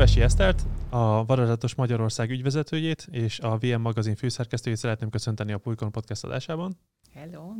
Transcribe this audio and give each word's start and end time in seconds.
Kövesi 0.00 0.20
Esztert, 0.20 0.66
a 0.90 1.24
Varázslatos 1.24 1.74
Magyarország 1.74 2.30
ügyvezetőjét 2.30 3.08
és 3.10 3.38
a 3.38 3.58
VM 3.58 3.80
magazin 3.80 4.14
főszerkesztőjét 4.14 4.78
szeretném 4.78 5.10
köszönteni 5.10 5.52
a 5.52 5.58
Pulykon 5.58 5.90
podcast 5.90 6.24
adásában. 6.24 6.76
Hello! 7.14 7.52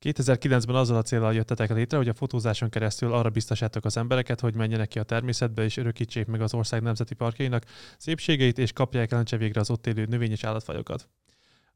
2009-ben 0.00 0.76
azzal 0.76 0.96
a 0.96 1.02
célral 1.02 1.34
jöttetek 1.34 1.72
létre, 1.72 1.96
hogy 1.96 2.08
a 2.08 2.14
fotózáson 2.14 2.68
keresztül 2.68 3.12
arra 3.12 3.30
biztosítok 3.30 3.84
az 3.84 3.96
embereket, 3.96 4.40
hogy 4.40 4.54
menjenek 4.54 4.88
ki 4.88 4.98
a 4.98 5.02
természetbe 5.02 5.64
és 5.64 5.76
örökítsék 5.76 6.26
meg 6.26 6.40
az 6.40 6.54
ország 6.54 6.82
nemzeti 6.82 7.14
parkjainak 7.14 7.64
szépségeit, 7.98 8.58
és 8.58 8.72
kapják 8.72 9.12
elentse 9.12 9.36
végre 9.36 9.60
az 9.60 9.70
ott 9.70 9.86
élő 9.86 10.04
növény- 10.04 10.30
és 10.30 10.44
állatfajokat. 10.44 11.08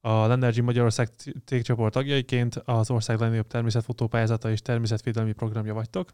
A 0.01 0.27
Lenergy 0.27 0.63
Magyarország 0.63 1.09
cégcsoport 1.45 1.93
tagjaiként 1.93 2.55
az 2.65 2.91
ország 2.91 3.21
legnagyobb 3.21 3.47
természetfotópályázata 3.47 4.51
és 4.51 4.63
természetvédelmi 4.63 5.33
programja 5.33 5.75
vagytok. 5.75 6.09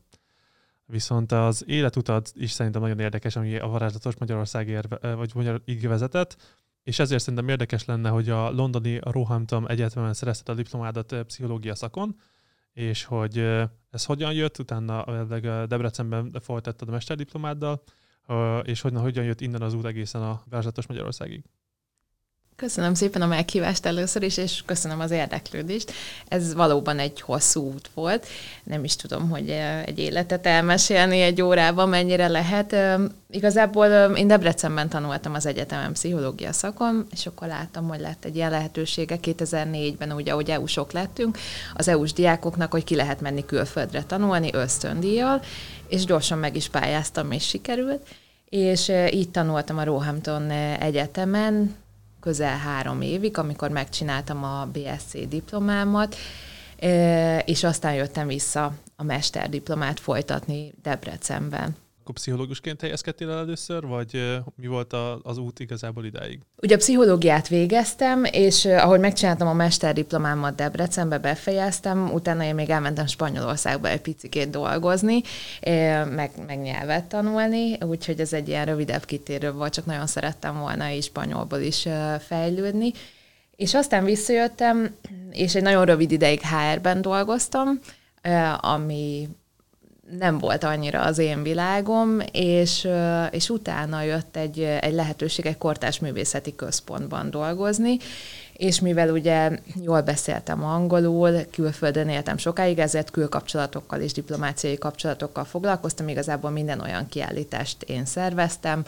Viszont 0.86 1.32
az 1.32 1.64
életutad 1.66 2.26
is 2.34 2.50
szerintem 2.50 2.80
nagyon 2.80 2.98
érdekes, 2.98 3.36
ami 3.36 3.56
a 3.56 3.66
varázslatos 3.66 4.16
Magyarországért, 4.16 5.14
vagy 5.14 5.30
magyar 5.34 5.62
vezetett, 5.82 6.36
és 6.82 6.98
ezért 6.98 7.22
szerintem 7.22 7.48
érdekes 7.48 7.84
lenne, 7.84 8.08
hogy 8.08 8.30
a 8.30 8.50
londoni 8.50 8.98
Roehampton 9.02 9.68
Egyetemen 9.68 10.14
szerezted 10.14 10.48
a 10.48 10.62
diplomádat 10.62 11.14
pszichológia 11.22 11.74
szakon, 11.74 12.16
és 12.72 13.04
hogy 13.04 13.38
ez 13.90 14.04
hogyan 14.04 14.32
jött, 14.32 14.58
utána 14.58 15.24
Debrecenben 15.66 16.32
folytattad 16.40 16.88
a 16.88 16.92
mesterdiplomáddal, 16.92 17.82
és 18.62 18.80
hogyan, 18.80 19.00
hogyan 19.00 19.24
jött 19.24 19.40
innen 19.40 19.62
az 19.62 19.74
út 19.74 19.84
egészen 19.84 20.22
a 20.22 20.42
varázslatos 20.48 20.86
Magyarországig. 20.86 21.44
Köszönöm 22.56 22.94
szépen 22.94 23.22
a 23.22 23.26
meghívást 23.26 23.86
először 23.86 24.22
is, 24.22 24.36
és 24.36 24.62
köszönöm 24.66 25.00
az 25.00 25.10
érdeklődést. 25.10 25.92
Ez 26.28 26.54
valóban 26.54 26.98
egy 26.98 27.20
hosszú 27.20 27.62
út 27.62 27.90
volt. 27.94 28.26
Nem 28.64 28.84
is 28.84 28.96
tudom, 28.96 29.30
hogy 29.30 29.50
eh, 29.50 29.82
egy 29.82 29.98
életet 29.98 30.46
elmesélni 30.46 31.20
egy 31.20 31.42
órában 31.42 31.88
mennyire 31.88 32.28
lehet. 32.28 32.76
Igazából 33.30 33.86
én 34.16 34.26
Debrecenben 34.26 34.88
tanultam 34.88 35.34
az 35.34 35.46
egyetemen 35.46 35.92
pszichológia 35.92 36.52
szakon, 36.52 37.06
és 37.12 37.26
akkor 37.26 37.48
láttam, 37.48 37.88
hogy 37.88 38.00
lett 38.00 38.24
egy 38.24 38.36
ilyen 38.36 38.50
lehetősége 38.50 39.18
2004-ben, 39.22 40.12
ugye, 40.12 40.32
ahogy 40.32 40.50
EU-sok 40.50 40.92
lettünk, 40.92 41.38
az 41.74 41.88
EU-s 41.88 42.12
diákoknak, 42.12 42.72
hogy 42.72 42.84
ki 42.84 42.94
lehet 42.94 43.20
menni 43.20 43.44
külföldre 43.44 44.02
tanulni 44.02 44.50
ösztöndíjjal, 44.52 45.42
és 45.88 46.04
gyorsan 46.04 46.38
meg 46.38 46.56
is 46.56 46.68
pályáztam, 46.68 47.30
és 47.30 47.46
sikerült. 47.46 48.06
És 48.48 48.88
eh, 48.88 49.14
így 49.14 49.30
tanultam 49.30 49.78
a 49.78 49.84
Roehampton 49.84 50.50
eh, 50.50 50.80
Egyetemen, 50.80 51.84
közel 52.26 52.56
három 52.56 53.00
évig, 53.00 53.38
amikor 53.38 53.70
megcsináltam 53.70 54.44
a 54.44 54.66
BSC 54.72 55.28
diplomámat, 55.28 56.16
és 57.44 57.64
aztán 57.64 57.94
jöttem 57.94 58.26
vissza 58.26 58.72
a 58.96 59.02
mesterdiplomát 59.02 60.00
folytatni 60.00 60.72
Debrecenben 60.82 61.76
akkor 62.06 62.18
pszichológusként 62.18 62.80
helyezkedtél 62.80 63.30
el 63.30 63.38
először, 63.38 63.86
vagy 63.86 64.40
mi 64.56 64.66
volt 64.66 64.92
a, 64.92 65.20
az 65.22 65.38
út 65.38 65.60
igazából 65.60 66.04
idáig? 66.04 66.40
Ugye 66.62 66.74
a 66.74 66.78
pszichológiát 66.78 67.48
végeztem, 67.48 68.24
és 68.24 68.64
ahogy 68.64 69.00
megcsináltam 69.00 69.48
a 69.48 69.52
mesterdiplomámat 69.52 70.54
Debrecenbe, 70.54 71.18
befejeztem, 71.18 72.12
utána 72.12 72.44
én 72.44 72.54
még 72.54 72.70
elmentem 72.70 73.06
Spanyolországba 73.06 73.88
egy 73.88 74.00
picikét 74.00 74.50
dolgozni, 74.50 75.20
meg, 76.10 76.30
meg 76.46 76.58
nyelvet 76.62 77.04
tanulni, 77.04 77.78
úgyhogy 77.82 78.20
ez 78.20 78.32
egy 78.32 78.48
ilyen 78.48 78.64
rövidebb 78.64 79.04
kitérő 79.04 79.52
volt, 79.52 79.72
csak 79.72 79.86
nagyon 79.86 80.06
szerettem 80.06 80.58
volna 80.58 80.88
is 80.88 81.04
spanyolból 81.04 81.60
is 81.60 81.88
fejlődni. 82.20 82.92
És 83.56 83.74
aztán 83.74 84.04
visszajöttem, 84.04 84.94
és 85.30 85.54
egy 85.54 85.62
nagyon 85.62 85.84
rövid 85.84 86.12
ideig 86.12 86.40
HR-ben 86.40 87.02
dolgoztam, 87.02 87.80
ami 88.60 89.28
nem 90.18 90.38
volt 90.38 90.64
annyira 90.64 91.00
az 91.02 91.18
én 91.18 91.42
világom, 91.42 92.18
és, 92.32 92.88
és 93.30 93.50
utána 93.50 94.02
jött 94.02 94.36
egy, 94.36 94.60
egy 94.60 94.94
lehetőség 94.94 95.46
egy 95.46 95.58
kortás 95.58 95.98
művészeti 95.98 96.54
központban 96.56 97.30
dolgozni, 97.30 97.96
és 98.52 98.80
mivel 98.80 99.10
ugye 99.10 99.50
jól 99.82 100.00
beszéltem 100.00 100.64
angolul, 100.64 101.44
külföldön 101.50 102.08
éltem 102.08 102.36
sokáig, 102.36 102.78
ezért 102.78 103.10
külkapcsolatokkal 103.10 104.00
és 104.00 104.12
diplomáciai 104.12 104.78
kapcsolatokkal 104.78 105.44
foglalkoztam, 105.44 106.08
igazából 106.08 106.50
minden 106.50 106.80
olyan 106.80 107.08
kiállítást 107.08 107.82
én 107.82 108.04
szerveztem, 108.04 108.84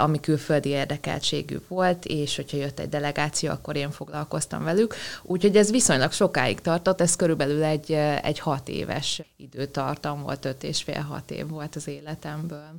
ami 0.00 0.20
külföldi 0.20 0.68
érdekeltségű 0.68 1.58
volt, 1.68 2.04
és 2.04 2.36
hogyha 2.36 2.56
jött 2.56 2.78
egy 2.78 2.88
delegáció, 2.88 3.50
akkor 3.50 3.76
én 3.76 3.90
foglalkoztam 3.90 4.64
velük. 4.64 4.94
Úgyhogy 5.22 5.56
ez 5.56 5.70
viszonylag 5.70 6.12
sokáig 6.12 6.60
tartott, 6.60 7.00
ez 7.00 7.16
körülbelül 7.16 7.62
egy, 7.62 7.92
eh, 7.92 8.22
egy 8.22 8.38
hat 8.38 8.68
éves 8.68 9.22
időtartam 9.36 10.22
volt, 10.22 10.44
öt 10.44 10.62
és 10.62 10.82
fél 10.82 11.00
hat 11.00 11.30
év 11.30 11.48
volt 11.48 11.76
az 11.76 11.88
életemből. 11.88 12.70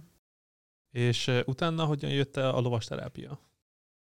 És 0.92 1.28
eh, 1.28 1.40
utána 1.46 1.84
hogyan 1.84 2.12
jött 2.12 2.38
a 2.38 2.60
lovasterápia? 2.60 3.40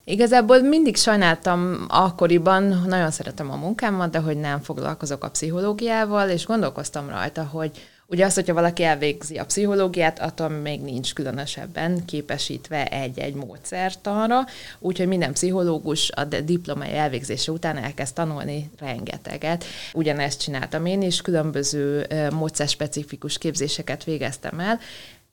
Igazából 0.03 0.61
mindig 0.61 0.95
sajnáltam 0.95 1.85
akkoriban, 1.87 2.63
nagyon 2.63 3.11
szeretem 3.11 3.51
a 3.51 3.55
munkámat, 3.55 4.11
de 4.11 4.19
hogy 4.19 4.37
nem 4.37 4.59
foglalkozok 4.59 5.23
a 5.23 5.29
pszichológiával, 5.29 6.29
és 6.29 6.45
gondolkoztam 6.45 7.09
rajta, 7.09 7.43
hogy 7.43 7.71
Ugye 8.11 8.25
az, 8.25 8.33
hogyha 8.33 8.53
valaki 8.53 8.83
elvégzi 8.83 9.37
a 9.37 9.45
pszichológiát, 9.45 10.19
attól 10.19 10.49
még 10.49 10.81
nincs 10.81 11.13
különösebben 11.13 12.05
képesítve 12.05 12.85
egy-egy 12.85 13.33
módszertanra, 13.33 14.45
úgyhogy 14.79 15.07
minden 15.07 15.33
pszichológus 15.33 16.11
a 16.11 16.23
diplomai 16.23 16.93
elvégzése 16.93 17.51
után 17.51 17.77
elkezd 17.77 18.13
tanulni 18.13 18.69
rengeteget. 18.79 19.63
Ugyanezt 19.93 20.41
csináltam 20.41 20.85
én 20.85 21.01
is, 21.01 21.21
különböző 21.21 22.07
módszerspecifikus 22.33 23.37
képzéseket 23.37 24.03
végeztem 24.03 24.59
el, 24.59 24.79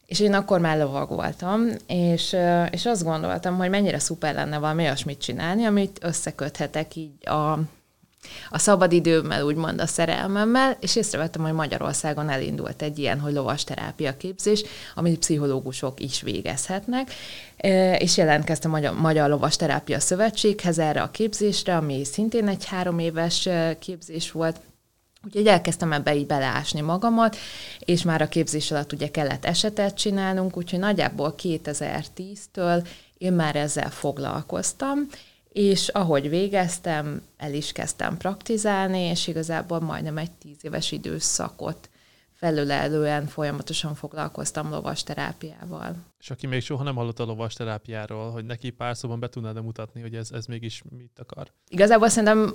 és 0.07 0.21
én 0.21 0.35
akkor 0.35 0.61
már 0.61 0.79
lovag 0.79 1.09
voltam, 1.09 1.67
és, 1.87 2.37
és 2.71 2.87
azt 2.87 3.05
gondoltam, 3.05 3.57
hogy 3.57 3.71
mennyire 3.71 3.99
szuper 3.99 4.35
lenne 4.35 4.59
valami 4.59 4.83
olyasmit 4.83 5.21
csinálni, 5.21 5.65
amit 5.65 5.99
összeköthetek 6.03 6.97
így 6.97 7.29
a 7.29 7.59
a 8.51 8.59
szabadidőmmel, 8.59 9.45
úgymond 9.45 9.81
a 9.81 9.87
szerelmemmel, 9.87 10.77
és 10.81 10.97
észrevettem, 10.97 11.43
hogy 11.43 11.53
Magyarországon 11.53 12.29
elindult 12.29 12.83
egy 12.83 12.99
ilyen, 12.99 13.21
hogy 13.21 13.33
lovasterápia 13.33 14.17
képzés, 14.17 14.65
amit 14.95 15.19
pszichológusok 15.19 16.01
is 16.01 16.21
végezhetnek, 16.21 17.11
e, 17.57 17.97
és 17.97 18.17
jelentkeztem 18.17 18.75
a 18.75 18.93
Magyar 18.93 19.29
Lovasterápia 19.29 20.01
Szövetséghez 20.01 20.79
erre 20.79 21.03
a 21.03 21.11
képzésre, 21.11 21.77
ami 21.77 22.05
szintén 22.05 22.49
egy 22.49 22.65
három 22.65 22.99
éves 22.99 23.47
e, 23.47 23.79
képzés 23.79 24.33
volt, 24.33 24.61
Úgyhogy 25.27 25.47
elkezdtem 25.47 25.93
ebbe 25.93 26.15
így 26.15 26.27
beleásni 26.27 26.81
magamat, 26.81 27.37
és 27.79 28.03
már 28.03 28.23
a 28.23 28.29
képzés 28.29 28.71
alatt 28.71 28.93
ugye 28.93 29.11
kellett 29.11 29.45
esetet 29.45 29.97
csinálnunk, 29.97 30.57
úgyhogy 30.57 30.79
nagyjából 30.79 31.35
2010-től 31.43 32.87
én 33.19 33.33
már 33.33 33.57
ezzel 33.57 33.91
foglalkoztam, 33.91 35.09
és 35.57 35.89
ahogy 35.89 36.29
végeztem, 36.29 37.23
el 37.37 37.55
is 37.55 37.73
kezdtem 37.73 38.17
praktizálni, 38.17 38.99
és 38.99 39.27
igazából 39.27 39.81
majdnem 39.81 40.19
egy 40.19 40.31
tíz 40.31 40.57
éves 40.61 40.93
időszakot 40.93 41.91
felülelően 42.33 43.27
folyamatosan 43.27 43.95
foglalkoztam 43.95 44.71
lovasterápiával. 44.71 45.97
És 46.19 46.31
aki 46.31 46.47
még 46.47 46.63
soha 46.63 46.83
nem 46.83 46.95
hallott 46.95 47.19
a 47.19 47.25
lovasterápiáról, 47.25 48.31
hogy 48.31 48.45
neki 48.45 48.71
pár 48.71 48.97
szóban 48.97 49.21
be 49.21 49.29
tudnád 49.29 49.63
mutatni, 49.63 50.01
hogy 50.01 50.15
ez, 50.15 50.31
ez 50.31 50.47
mégis 50.47 50.83
mit 50.97 51.19
akar? 51.19 51.53
Igazából 51.69 52.09
szerintem 52.09 52.55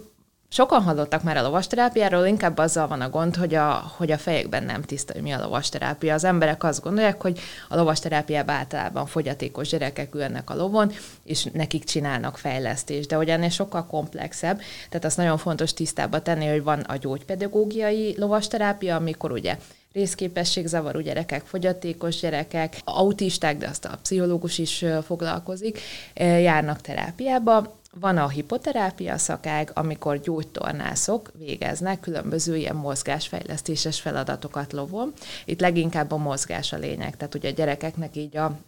Sokan 0.53 0.81
hallottak 0.81 1.23
már 1.23 1.37
a 1.37 1.41
lovasterápiáról, 1.41 2.25
inkább 2.25 2.57
azzal 2.57 2.87
van 2.87 3.01
a 3.01 3.09
gond, 3.09 3.35
hogy 3.35 3.55
a, 3.55 3.93
hogy 3.97 4.11
a 4.11 4.17
fejekben 4.17 4.63
nem 4.63 4.81
tiszta, 4.81 5.13
hogy 5.13 5.21
mi 5.21 5.31
a 5.31 5.41
lovasterápia. 5.41 6.13
Az 6.13 6.23
emberek 6.23 6.63
azt 6.63 6.81
gondolják, 6.81 7.21
hogy 7.21 7.39
a 7.69 7.75
lovasterápiában 7.75 8.55
általában 8.55 9.05
fogyatékos 9.05 9.69
gyerekek 9.69 10.15
ülnek 10.15 10.49
a 10.49 10.55
lovon, 10.55 10.91
és 11.23 11.47
nekik 11.53 11.83
csinálnak 11.83 12.37
fejlesztést. 12.37 13.09
De 13.09 13.15
hogy 13.15 13.29
ennél 13.29 13.49
sokkal 13.49 13.85
komplexebb, 13.85 14.61
tehát 14.89 15.05
azt 15.05 15.17
nagyon 15.17 15.37
fontos 15.37 15.73
tisztába 15.73 16.21
tenni, 16.21 16.47
hogy 16.47 16.63
van 16.63 16.79
a 16.79 16.95
gyógypedagógiai 16.95 18.15
lovasterápia, 18.17 18.95
amikor 18.95 19.31
ugye 19.31 19.57
részképességzavarú 19.93 20.99
gyerekek, 20.99 21.45
fogyatékos 21.45 22.19
gyerekek, 22.19 22.75
autisták, 22.83 23.57
de 23.57 23.67
azt 23.67 23.85
a 23.85 23.99
pszichológus 24.01 24.57
is 24.57 24.85
foglalkozik, 25.05 25.79
járnak 26.15 26.81
terápiába, 26.81 27.79
van 27.99 28.17
a 28.17 28.29
hipoterápia 28.29 29.17
szakág, 29.17 29.71
amikor 29.73 30.19
gyógytornászok 30.19 31.31
végeznek 31.37 31.99
különböző 31.99 32.55
ilyen 32.55 32.75
mozgásfejlesztéses 32.75 34.01
feladatokat 34.01 34.73
lovon. 34.73 35.13
Itt 35.45 35.59
leginkább 35.59 36.11
a 36.11 36.17
mozgás 36.17 36.73
a 36.73 36.77
lényeg, 36.77 37.17
tehát 37.17 37.35
ugye 37.35 37.49
a 37.49 37.53
gyerekeknek 37.53 38.15
így 38.15 38.37
a 38.37 38.59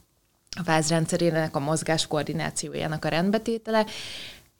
a 0.55 0.63
vázrendszerének, 0.63 1.55
a 1.55 1.59
mozgás 1.59 2.07
koordinációjának 2.07 3.05
a 3.05 3.09
rendbetétele, 3.09 3.85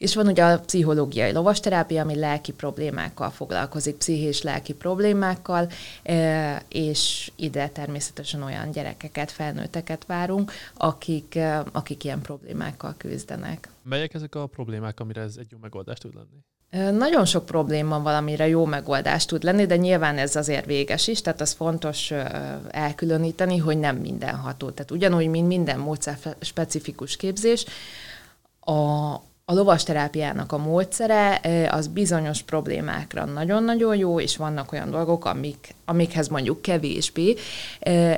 és 0.04 0.16
van 0.16 0.28
ugye 0.28 0.44
a 0.44 0.60
pszichológiai 0.60 1.32
lovasterápia, 1.32 2.02
ami 2.02 2.16
lelki 2.16 2.54
problémákkal 2.54 3.30
foglalkozik, 3.30 3.96
pszichés 3.96 4.42
lelki 4.42 4.74
problémákkal, 4.74 5.70
e, 6.04 6.62
és 6.70 7.32
ide 7.36 7.68
természetesen 7.68 8.42
olyan 8.44 8.72
gyerekeket, 8.72 9.32
felnőtteket 9.32 10.06
várunk, 10.06 10.52
akik, 10.74 11.36
e, 11.36 11.64
akik 11.72 12.04
ilyen 12.04 12.22
problémákkal 12.22 12.96
küzdenek. 12.98 13.70
Melyek 13.84 14.14
ezek 14.14 14.36
a 14.36 14.46
problémák, 14.46 15.00
amire 15.00 15.22
ez 15.22 15.36
egy 15.40 15.48
jó 15.50 15.58
megoldást 15.62 16.02
tud 16.02 16.14
lenni? 16.14 16.98
Nagyon 16.98 17.26
sok 17.26 17.46
probléma 17.46 18.02
valamire 18.02 18.48
jó 18.48 18.66
megoldás 18.66 19.26
tud 19.26 19.44
lenni, 19.44 19.66
de 19.66 19.76
nyilván 19.76 20.18
ez 20.18 20.36
azért 20.36 20.66
véges 20.66 21.08
is, 21.08 21.22
tehát 21.22 21.42
az 21.42 21.52
fontos 21.52 22.12
elkülöníteni, 22.70 23.58
hogy 23.58 23.78
nem 23.78 23.96
mindenható. 23.96 24.70
Tehát 24.70 24.92
ugyanúgy, 24.92 25.28
mint 25.28 25.48
minden 25.48 25.80
módszer 25.80 26.18
specifikus 26.40 27.16
képzés, 27.16 27.66
a, 28.60 29.14
a 29.46 29.54
lovasterápiának 29.54 30.52
a 30.52 30.58
módszere 30.58 31.40
az 31.72 31.88
bizonyos 31.88 32.42
problémákra 32.42 33.26
nagyon-nagyon 33.26 33.96
jó, 33.96 34.20
és 34.20 34.38
vannak 34.38 34.72
olyan 34.72 34.92
dolgok, 34.92 35.26
amik, 35.26 35.76
amikhez 35.86 36.28
mondjuk 36.28 36.62
kevésbé, 36.62 37.36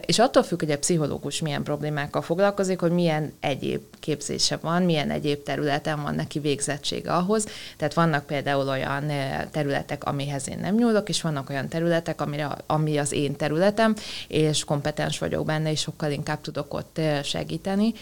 és 0.06 0.20
attól 0.20 0.44
függ, 0.44 0.60
hogy 0.60 0.72
a 0.72 0.78
pszichológus 0.78 1.42
milyen 1.42 1.64
problémákkal 1.64 2.22
foglalkozik, 2.22 2.80
hogy 2.80 2.92
milyen 2.92 3.34
egyéb 3.40 3.82
képzése 4.00 4.58
van, 4.58 4.82
milyen 4.82 5.12
egyéb 5.12 5.44
területen 5.44 6.02
van 6.02 6.16
neki 6.16 6.40
végzettsége 6.40 7.14
ahhoz. 7.14 7.48
Tehát 7.78 7.94
vannak 7.94 8.26
például 8.26 8.68
olyan 8.68 9.12
területek, 9.52 10.04
amihez 10.04 10.50
én 10.50 10.60
nem 10.60 10.76
nyúlok, 10.76 11.10
és 11.10 11.22
vannak 11.22 11.50
olyan 11.50 11.68
területek, 11.68 12.22
amire, 12.22 12.58
ami 12.66 12.98
az 12.98 13.12
én 13.12 13.36
területem, 13.36 13.96
és 14.28 14.64
kompetens 14.64 15.20
vagyok 15.20 15.46
benne, 15.46 15.72
és 15.72 15.80
sokkal 15.80 16.12
inkább 16.12 16.42
tudok 16.42 16.74
ott 16.74 17.02
segíteni. 17.24 17.94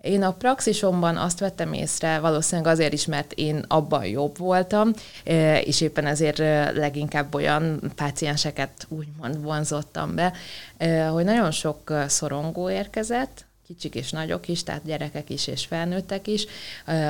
Én 0.00 0.22
a 0.22 0.32
praxisomban 0.32 1.16
azt 1.16 1.38
vettem 1.38 1.72
észre, 1.72 2.18
valószínűleg 2.18 2.72
azért 2.72 2.92
is, 2.92 3.06
mert 3.06 3.32
én 3.32 3.64
abban 3.68 4.06
jobb 4.06 4.38
voltam, 4.38 4.92
e, 5.24 5.60
és 5.60 5.80
éppen 5.80 6.06
ezért 6.06 6.38
e, 6.38 6.70
leginkább 6.70 7.34
olyan 7.34 7.92
pácienseket 7.94 8.86
úgymond 8.88 9.42
vonzottam 9.42 10.14
be, 10.14 10.32
e, 10.76 11.06
hogy 11.06 11.24
nagyon 11.24 11.50
sok 11.50 12.04
szorongó 12.06 12.70
érkezett, 12.70 13.44
kicsik 13.66 13.94
és 13.94 14.10
nagyok 14.10 14.48
is, 14.48 14.62
tehát 14.62 14.84
gyerekek 14.84 15.30
is 15.30 15.46
és 15.46 15.66
felnőttek 15.66 16.26
is, 16.26 16.46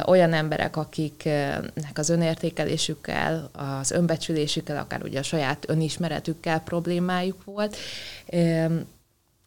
olyan 0.06 0.32
emberek, 0.32 0.76
akiknek 0.76 1.92
az 1.94 2.08
önértékelésükkel, 2.08 3.50
az 3.52 3.90
önbecsülésükkel, 3.90 4.76
akár 4.76 5.02
ugye 5.02 5.18
a 5.18 5.22
saját 5.22 5.64
önismeretükkel 5.68 6.60
problémájuk 6.60 7.44
volt, 7.44 7.76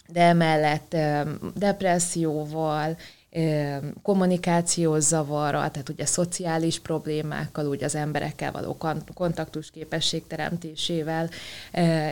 de 0.07 0.21
emellett 0.21 0.95
depresszióval, 1.55 2.97
kommunikációs 4.01 5.03
zavarral, 5.03 5.71
tehát 5.71 5.89
ugye 5.89 6.05
szociális 6.05 6.79
problémákkal, 6.79 7.67
ugye 7.67 7.85
az 7.85 7.95
emberekkel 7.95 8.51
való 8.51 8.77
kontaktus 9.13 9.71
képesség 9.71 10.27
teremtésével 10.27 11.29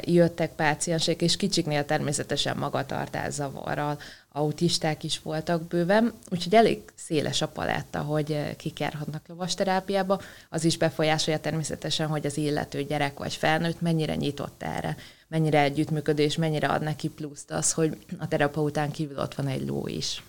jöttek 0.02 0.52
páciensek, 0.52 1.22
és 1.22 1.38
kicsiknél 1.38 1.86
természetesen 1.86 2.58
magatartás 2.58 3.34
zavarral, 3.34 3.98
autisták 4.32 5.04
is 5.04 5.22
voltak 5.22 5.68
bőven, 5.68 6.14
úgyhogy 6.30 6.56
elég 6.56 6.82
széles 6.96 7.42
a 7.42 7.48
paletta, 7.48 8.00
hogy 8.00 8.56
kik 8.58 8.80
járhatnak 8.80 9.28
lovasterápiába. 9.28 10.22
Az 10.50 10.64
is 10.64 10.78
befolyásolja 10.78 11.40
természetesen, 11.40 12.08
hogy 12.08 12.26
az 12.26 12.38
illető 12.38 12.84
gyerek 12.84 13.20
vagy 13.20 13.34
felnőtt 13.34 13.82
mennyire 13.82 14.16
nyitott 14.16 14.64
erre, 14.64 14.96
mennyire 15.28 15.62
együttműködés, 15.62 16.36
mennyire 16.36 16.68
ad 16.68 16.82
neki 16.82 17.10
pluszt 17.10 17.52
az, 17.52 17.72
hogy 17.72 17.98
a 18.20 18.28
terapeután 18.28 18.92
kívül 18.92 19.20
ott 19.20 19.36
van 19.36 19.48
egy 19.48 19.68
ló 19.68 19.88
is. 19.88 20.24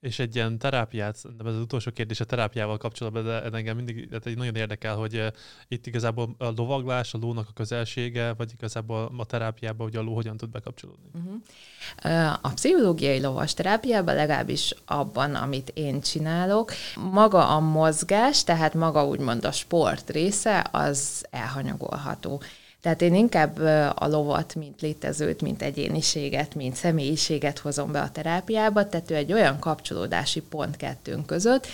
És 0.00 0.18
egy 0.18 0.34
ilyen 0.34 0.58
terápiát, 0.58 1.18
nem 1.36 1.46
ez 1.46 1.54
az 1.54 1.60
utolsó 1.60 1.90
kérdés 1.90 2.20
a 2.20 2.24
terápiával 2.24 2.76
kapcsolatban, 2.76 3.24
de 3.24 3.42
engem 3.42 3.76
mindig 3.76 4.08
de 4.08 4.20
nagyon 4.34 4.54
érdekel, 4.54 4.96
hogy 4.96 5.32
itt 5.68 5.86
igazából 5.86 6.34
a 6.38 6.50
lovaglás, 6.56 7.14
a 7.14 7.18
lónak 7.18 7.46
a 7.48 7.52
közelsége, 7.52 8.32
vagy 8.32 8.52
igazából 8.52 9.12
a 9.16 9.24
terápiában, 9.24 9.86
hogy 9.86 9.96
a 9.96 10.02
ló 10.02 10.14
hogyan 10.14 10.36
tud 10.36 10.50
bekapcsolódni. 10.50 11.10
Uh-huh. 11.14 12.38
A 12.42 12.48
pszichológiai 12.48 13.20
lovas 13.20 13.54
terápiában, 13.54 14.14
legalábbis 14.14 14.74
abban, 14.86 15.34
amit 15.34 15.70
én 15.74 16.00
csinálok, 16.00 16.72
maga 17.10 17.48
a 17.48 17.60
mozgás, 17.60 18.44
tehát 18.44 18.74
maga 18.74 19.06
úgymond 19.06 19.44
a 19.44 19.52
sport 19.52 20.10
része, 20.10 20.66
az 20.70 21.26
elhanyagolható. 21.30 22.42
Tehát 22.88 23.02
én 23.02 23.14
inkább 23.14 23.58
a 23.94 24.06
lovat, 24.06 24.54
mint 24.54 24.80
létezőt, 24.80 25.42
mint 25.42 25.62
egyéniséget, 25.62 26.54
mint 26.54 26.74
személyiséget 26.74 27.58
hozom 27.58 27.92
be 27.92 28.00
a 28.00 28.10
terápiába, 28.10 28.88
tehát 28.88 29.10
ő 29.10 29.14
egy 29.14 29.32
olyan 29.32 29.58
kapcsolódási 29.58 30.40
pont 30.40 30.76
kettőnk 30.76 31.26
között, 31.26 31.66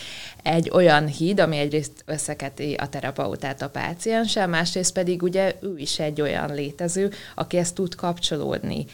egy 0.42 0.70
olyan 0.72 1.06
híd, 1.06 1.40
ami 1.40 1.56
egyrészt 1.56 1.92
összeketi 2.06 2.74
a 2.74 2.88
terapeutát 2.88 3.62
a 3.62 3.68
pácienssel, 3.68 4.46
másrészt 4.46 4.92
pedig 4.92 5.22
ugye 5.22 5.54
ő 5.60 5.74
is 5.76 5.98
egy 5.98 6.20
olyan 6.20 6.54
létező, 6.54 7.10
aki 7.34 7.56
ezt 7.56 7.74
tud 7.74 7.94
kapcsolódni 7.94 8.84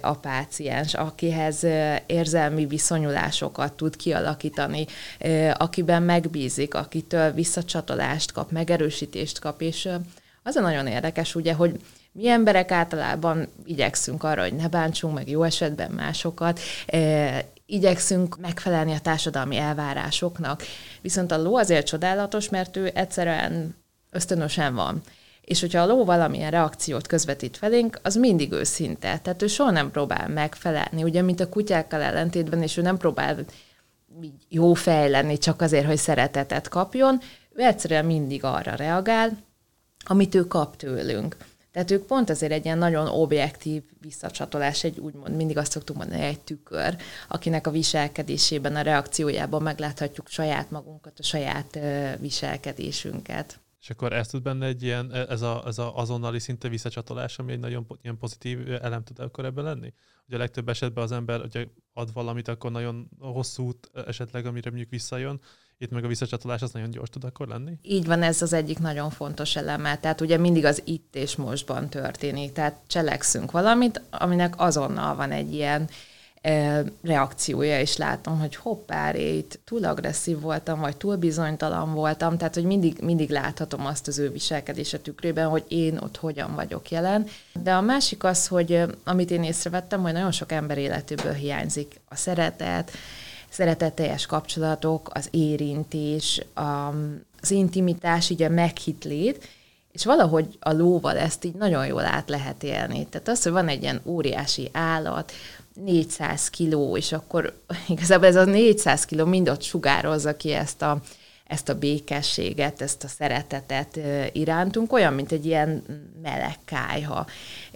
a 0.00 0.14
páciens, 0.14 0.94
akihez 0.94 1.66
érzelmi 2.06 2.66
viszonyulásokat 2.66 3.72
tud 3.72 3.96
kialakítani, 3.96 4.86
akiben 5.52 6.02
megbízik, 6.02 6.74
akitől 6.74 7.32
visszacsatolást 7.32 8.32
kap, 8.32 8.50
megerősítést 8.50 9.38
kap, 9.38 9.60
és 9.62 9.88
az 10.46 10.56
a 10.56 10.60
nagyon 10.60 10.86
érdekes, 10.86 11.34
ugye, 11.34 11.54
hogy 11.54 11.80
mi 12.12 12.28
emberek 12.28 12.70
általában 12.70 13.48
igyekszünk 13.64 14.22
arra, 14.22 14.42
hogy 14.42 14.54
ne 14.54 14.68
bántsunk 14.68 15.14
meg 15.14 15.28
jó 15.28 15.42
esetben 15.42 15.90
másokat, 15.90 16.60
e, 16.86 17.44
igyekszünk 17.66 18.36
megfelelni 18.38 18.92
a 18.92 19.00
társadalmi 19.00 19.56
elvárásoknak. 19.56 20.62
Viszont 21.00 21.32
a 21.32 21.42
ló 21.42 21.56
azért 21.56 21.86
csodálatos, 21.86 22.48
mert 22.48 22.76
ő 22.76 22.90
egyszerűen 22.94 23.74
ösztönösen 24.10 24.74
van. 24.74 25.00
És 25.40 25.60
hogyha 25.60 25.80
a 25.80 25.86
ló 25.86 26.04
valamilyen 26.04 26.50
reakciót 26.50 27.06
közvetít 27.06 27.56
felénk, 27.56 27.98
az 28.02 28.14
mindig 28.14 28.52
őszinte. 28.52 29.18
Tehát 29.18 29.42
ő 29.42 29.46
soha 29.46 29.70
nem 29.70 29.90
próbál 29.90 30.28
megfelelni, 30.28 31.02
ugye, 31.02 31.22
mint 31.22 31.40
a 31.40 31.48
kutyákkal 31.48 32.02
ellentétben, 32.02 32.62
és 32.62 32.76
ő 32.76 32.82
nem 32.82 32.96
próbál 32.96 33.36
jó 34.48 34.74
fej 34.74 35.10
lenni 35.10 35.38
csak 35.38 35.62
azért, 35.62 35.86
hogy 35.86 35.96
szeretetet 35.96 36.68
kapjon, 36.68 37.20
ő 37.54 37.62
egyszerűen 37.62 38.04
mindig 38.04 38.44
arra 38.44 38.74
reagál, 38.74 39.45
amit 40.06 40.34
ő 40.34 40.46
kap 40.46 40.76
tőlünk. 40.76 41.36
Tehát 41.72 41.90
ők 41.90 42.06
pont 42.06 42.30
azért 42.30 42.52
egy 42.52 42.64
ilyen 42.64 42.78
nagyon 42.78 43.08
objektív 43.08 43.82
visszacsatolás, 44.00 44.84
egy 44.84 44.98
úgymond, 44.98 45.36
mindig 45.36 45.58
azt 45.58 45.72
szoktuk 45.72 45.96
mondani, 45.96 46.22
egy 46.22 46.40
tükör, 46.40 46.96
akinek 47.28 47.66
a 47.66 47.70
viselkedésében, 47.70 48.76
a 48.76 48.80
reakciójában 48.80 49.62
megláthatjuk 49.62 50.28
saját 50.28 50.70
magunkat, 50.70 51.18
a 51.18 51.22
saját 51.22 51.78
viselkedésünket. 52.20 53.60
És 53.80 53.90
akkor 53.90 54.12
ez 54.12 54.28
tud 54.28 54.42
benne 54.42 54.66
egy 54.66 54.82
ilyen, 54.82 55.12
e, 55.12 55.26
ez, 55.28 55.42
a, 55.42 55.62
ez 55.66 55.78
a 55.78 55.96
azonnali 55.96 56.38
szinte 56.38 56.68
visszacsatolás, 56.68 57.38
ami 57.38 57.52
egy 57.52 57.58
nagyon 57.58 57.86
ilyen 58.02 58.18
pozitív 58.18 58.72
elem 58.82 59.02
tud 59.02 59.18
akkor 59.18 59.44
ebben 59.44 59.64
lenni? 59.64 59.92
Ugye 60.26 60.36
a 60.36 60.38
legtöbb 60.38 60.68
esetben 60.68 61.04
az 61.04 61.12
ember 61.12 61.40
ugye 61.40 61.66
ad 61.92 62.12
valamit, 62.12 62.48
akkor 62.48 62.70
nagyon 62.70 63.08
hosszú 63.18 63.66
út 63.66 63.90
esetleg, 63.92 64.46
amire 64.46 64.70
mondjuk 64.70 64.90
visszajön, 64.90 65.40
itt 65.78 65.90
meg 65.90 66.04
a 66.04 66.08
visszacsatolás 66.08 66.62
az 66.62 66.70
nagyon 66.70 66.90
gyors 66.90 67.10
tud 67.10 67.24
akkor 67.24 67.48
lenni? 67.48 67.72
Így 67.82 68.06
van, 68.06 68.22
ez 68.22 68.42
az 68.42 68.52
egyik 68.52 68.78
nagyon 68.78 69.10
fontos 69.10 69.56
eleme. 69.56 69.98
Tehát 69.98 70.20
ugye 70.20 70.36
mindig 70.36 70.64
az 70.64 70.82
itt 70.84 71.14
és 71.14 71.36
mostban 71.36 71.88
történik. 71.88 72.52
Tehát 72.52 72.80
cselekszünk 72.86 73.50
valamit, 73.50 74.02
aminek 74.10 74.54
azonnal 74.56 75.14
van 75.14 75.30
egy 75.30 75.54
ilyen 75.54 75.88
reakciója, 77.02 77.80
és 77.80 77.96
látom, 77.96 78.38
hogy 78.38 78.56
hoppáré, 78.56 79.36
itt 79.36 79.60
túl 79.64 79.84
agresszív 79.84 80.40
voltam, 80.40 80.80
vagy 80.80 80.96
túl 80.96 81.16
bizonytalan 81.16 81.94
voltam, 81.94 82.36
tehát 82.36 82.54
hogy 82.54 82.64
mindig, 82.64 82.98
mindig 83.02 83.30
láthatom 83.30 83.86
azt 83.86 84.06
az 84.08 84.18
ő 84.18 84.30
viselkedése 84.30 84.98
tükrében, 84.98 85.48
hogy 85.48 85.64
én 85.68 85.98
ott 85.98 86.16
hogyan 86.16 86.54
vagyok 86.54 86.90
jelen. 86.90 87.26
De 87.62 87.74
a 87.74 87.80
másik 87.80 88.24
az, 88.24 88.46
hogy 88.46 88.82
amit 89.04 89.30
én 89.30 89.42
észrevettem, 89.42 90.02
hogy 90.02 90.12
nagyon 90.12 90.32
sok 90.32 90.52
ember 90.52 90.78
életéből 90.78 91.32
hiányzik 91.32 92.00
a 92.08 92.16
szeretet, 92.16 92.90
szeretetteljes 93.48 94.26
kapcsolatok, 94.26 95.10
az 95.12 95.28
érintés, 95.30 96.40
az 97.40 97.50
intimitás, 97.50 98.30
így 98.30 98.42
a 98.42 98.48
meghitlét, 98.48 99.48
és 99.92 100.04
valahogy 100.04 100.56
a 100.60 100.72
lóval 100.72 101.16
ezt 101.16 101.44
így 101.44 101.54
nagyon 101.54 101.86
jól 101.86 102.04
át 102.04 102.28
lehet 102.28 102.62
élni. 102.62 103.06
Tehát 103.06 103.28
az, 103.28 103.42
hogy 103.42 103.52
van 103.52 103.68
egy 103.68 103.82
ilyen 103.82 104.00
óriási 104.04 104.70
állat, 104.72 105.32
400 105.84 106.50
kiló, 106.50 106.96
és 106.96 107.12
akkor 107.12 107.58
igazából 107.88 108.26
ez 108.26 108.36
a 108.36 108.44
400 108.44 109.04
kiló 109.04 109.24
mind 109.24 109.48
ott 109.48 109.62
sugározza 109.62 110.36
ki 110.36 110.52
ezt 110.52 110.82
a, 110.82 111.00
ezt 111.46 111.68
a 111.68 111.78
békességet, 111.78 112.82
ezt 112.82 113.04
a 113.04 113.08
szeretetet 113.08 114.00
irántunk, 114.32 114.92
olyan, 114.92 115.12
mint 115.12 115.32
egy 115.32 115.46
ilyen 115.46 115.82
meleg 116.22 116.56
kájha. 116.64 117.26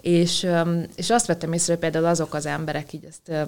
És, 0.01 0.47
és 0.95 1.09
azt 1.09 1.25
vettem 1.25 1.53
észre, 1.53 1.73
hogy 1.73 1.81
például 1.81 2.05
azok 2.05 2.33
az 2.33 2.45
emberek, 2.45 2.93
így 2.93 3.05
ezt 3.05 3.47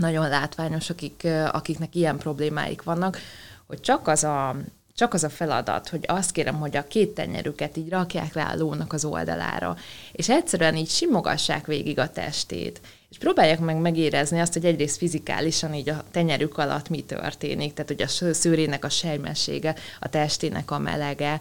nagyon 0.00 0.28
látványos, 0.28 0.90
akik, 0.90 1.26
akiknek 1.50 1.94
ilyen 1.94 2.18
problémáik 2.18 2.82
vannak, 2.82 3.18
hogy 3.66 3.80
csak 3.80 4.08
az 4.08 4.24
a 4.24 4.56
csak 4.94 5.14
az 5.14 5.24
a 5.24 5.28
feladat, 5.28 5.88
hogy 5.88 6.04
azt 6.06 6.30
kérem, 6.30 6.58
hogy 6.58 6.76
a 6.76 6.86
két 6.86 7.08
tenyerüket 7.08 7.76
így 7.76 7.88
rakják 7.88 8.32
rá 8.32 8.52
a 8.52 8.56
lónak 8.56 8.92
az 8.92 9.04
oldalára, 9.04 9.76
és 10.12 10.28
egyszerűen 10.28 10.76
így 10.76 10.88
simogassák 10.88 11.66
végig 11.66 11.98
a 11.98 12.10
testét, 12.10 12.80
és 13.10 13.18
próbálják 13.18 13.60
meg 13.60 13.76
megérezni 13.76 14.40
azt, 14.40 14.52
hogy 14.52 14.64
egyrészt 14.64 14.96
fizikálisan 14.96 15.74
így 15.74 15.88
a 15.88 16.04
tenyerük 16.10 16.58
alatt 16.58 16.88
mi 16.88 17.00
történik, 17.02 17.72
tehát 17.72 17.90
hogy 17.90 18.02
a 18.02 18.32
szőrének 18.34 18.84
a 18.84 18.88
sejmessége, 18.88 19.74
a 20.00 20.08
testének 20.08 20.70
a 20.70 20.78
melege, 20.78 21.40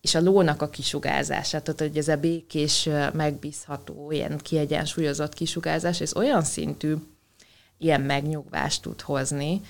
és 0.00 0.14
a 0.14 0.20
lónak 0.20 0.62
a 0.62 0.68
kisugárzása, 0.68 1.62
tehát 1.62 1.80
hogy 1.80 1.96
ez 1.96 2.08
a 2.08 2.16
békés, 2.16 2.88
megbízható, 3.12 4.10
ilyen 4.10 4.38
kiegyensúlyozott 4.38 5.34
kisugárzás, 5.34 6.00
ez 6.00 6.16
olyan 6.16 6.42
szintű, 6.42 6.94
ilyen 7.78 8.00
megnyugvást 8.00 8.82
tud 8.82 9.00
hozni, 9.00 9.60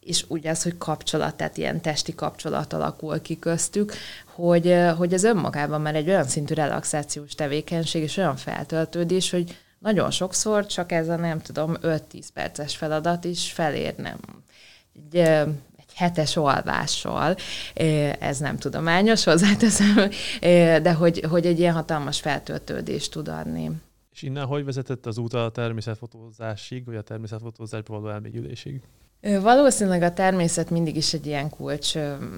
és 0.00 0.24
ugye 0.28 0.50
az, 0.50 0.62
hogy 0.62 0.78
kapcsolat, 0.78 1.34
tehát 1.34 1.56
ilyen 1.56 1.80
testi 1.80 2.14
kapcsolat 2.14 2.72
alakul 2.72 3.20
ki 3.20 3.38
köztük, 3.38 3.92
hogy, 4.34 4.76
hogy 4.96 5.12
ez 5.12 5.24
önmagában 5.24 5.80
már 5.80 5.94
egy 5.94 6.08
olyan 6.08 6.24
szintű 6.24 6.54
relaxációs 6.54 7.34
tevékenység, 7.34 8.02
és 8.02 8.16
olyan 8.16 8.36
feltöltődés, 8.36 9.30
hogy 9.30 9.56
nagyon 9.78 10.10
sokszor 10.10 10.66
csak 10.66 10.92
ez 10.92 11.08
a 11.08 11.16
nem 11.16 11.40
tudom 11.40 11.76
5-10 11.82 12.00
perces 12.34 12.76
feladat 12.76 13.24
is 13.24 13.52
felérne 13.52 14.16
egy, 14.94 15.16
egy 15.76 15.92
hetes 15.94 16.36
alvással, 16.36 17.36
ez 18.18 18.38
nem 18.38 18.56
tudományos, 18.58 19.24
hozzáteszem, 19.24 20.10
de 20.82 20.92
hogy, 20.92 21.24
hogy 21.28 21.46
egy 21.46 21.58
ilyen 21.58 21.74
hatalmas 21.74 22.20
feltöltődést 22.20 23.10
tud 23.10 23.28
adni. 23.28 23.70
És 24.18 24.24
innen 24.24 24.46
hogy 24.46 24.64
vezetett 24.64 25.06
az 25.06 25.18
út 25.18 25.32
a 25.32 25.50
természetfotózásig, 25.50 26.84
vagy 26.84 26.96
a 26.96 27.02
természetfotózásba 27.02 28.00
való 28.00 28.08
elmélyülésig? 28.08 28.80
Valószínűleg 29.20 30.02
a 30.02 30.12
természet 30.12 30.70
mindig 30.70 30.96
is 30.96 31.12
egy 31.12 31.26
ilyen 31.26 31.50
kulcs 31.50 31.94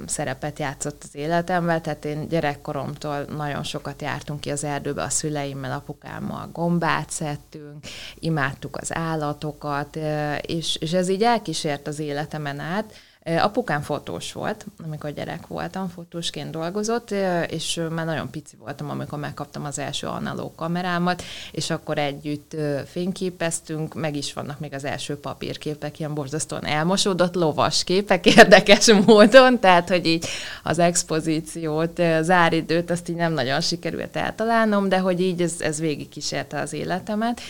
szerepet 0.06 0.58
játszott 0.58 1.02
az 1.02 1.14
életemben, 1.14 1.82
tehát 1.82 2.04
én 2.04 2.28
gyerekkoromtól 2.28 3.25
nagyon 3.25 3.62
sokat 3.62 4.02
jártunk 4.02 4.40
ki 4.40 4.50
az 4.50 4.64
erdőbe 4.64 5.02
a 5.02 5.08
szüleimmel, 5.08 5.72
apukámmal, 5.72 6.49
gombát 6.52 7.10
szedtünk, 7.10 7.87
imádtuk 8.18 8.76
az 8.76 8.94
állatokat, 8.94 9.99
és, 10.40 10.76
és 10.76 10.92
ez 10.92 11.08
így 11.08 11.22
elkísért 11.22 11.87
az 11.87 11.99
életemen 11.99 12.58
át, 12.58 12.92
Apukám 13.24 13.80
fotós 13.80 14.32
volt, 14.32 14.66
amikor 14.84 15.12
gyerek 15.12 15.46
voltam, 15.46 15.88
fotósként 15.88 16.50
dolgozott, 16.50 17.10
és 17.48 17.80
már 17.90 18.06
nagyon 18.06 18.30
pici 18.30 18.56
voltam, 18.58 18.90
amikor 18.90 19.18
megkaptam 19.18 19.64
az 19.64 19.78
első 19.78 20.06
analóg 20.06 20.54
kamerámat, 20.54 21.22
és 21.52 21.70
akkor 21.70 21.98
együtt 21.98 22.56
fényképeztünk, 22.86 23.94
meg 23.94 24.16
is 24.16 24.32
vannak 24.32 24.58
még 24.58 24.74
az 24.74 24.84
első 24.84 25.16
papírképek, 25.16 25.98
ilyen 25.98 26.14
borzasztóan 26.14 26.64
elmosódott 26.64 27.34
lovas 27.34 27.84
képek 27.84 28.26
érdekes 28.36 28.92
módon, 29.06 29.58
tehát 29.58 29.88
hogy 29.88 30.06
így 30.06 30.26
az 30.62 30.78
expozíciót, 30.78 32.02
záridőt, 32.20 32.90
azt 32.90 33.08
így 33.08 33.16
nem 33.16 33.32
nagyon 33.32 33.60
sikerült 33.60 34.16
eltalálnom, 34.16 34.88
de 34.88 34.98
hogy 34.98 35.20
így 35.20 35.42
ez, 35.42 35.54
ez 35.58 35.80
végigkísérte 35.80 36.60
az 36.60 36.72
életemet. 36.72 37.40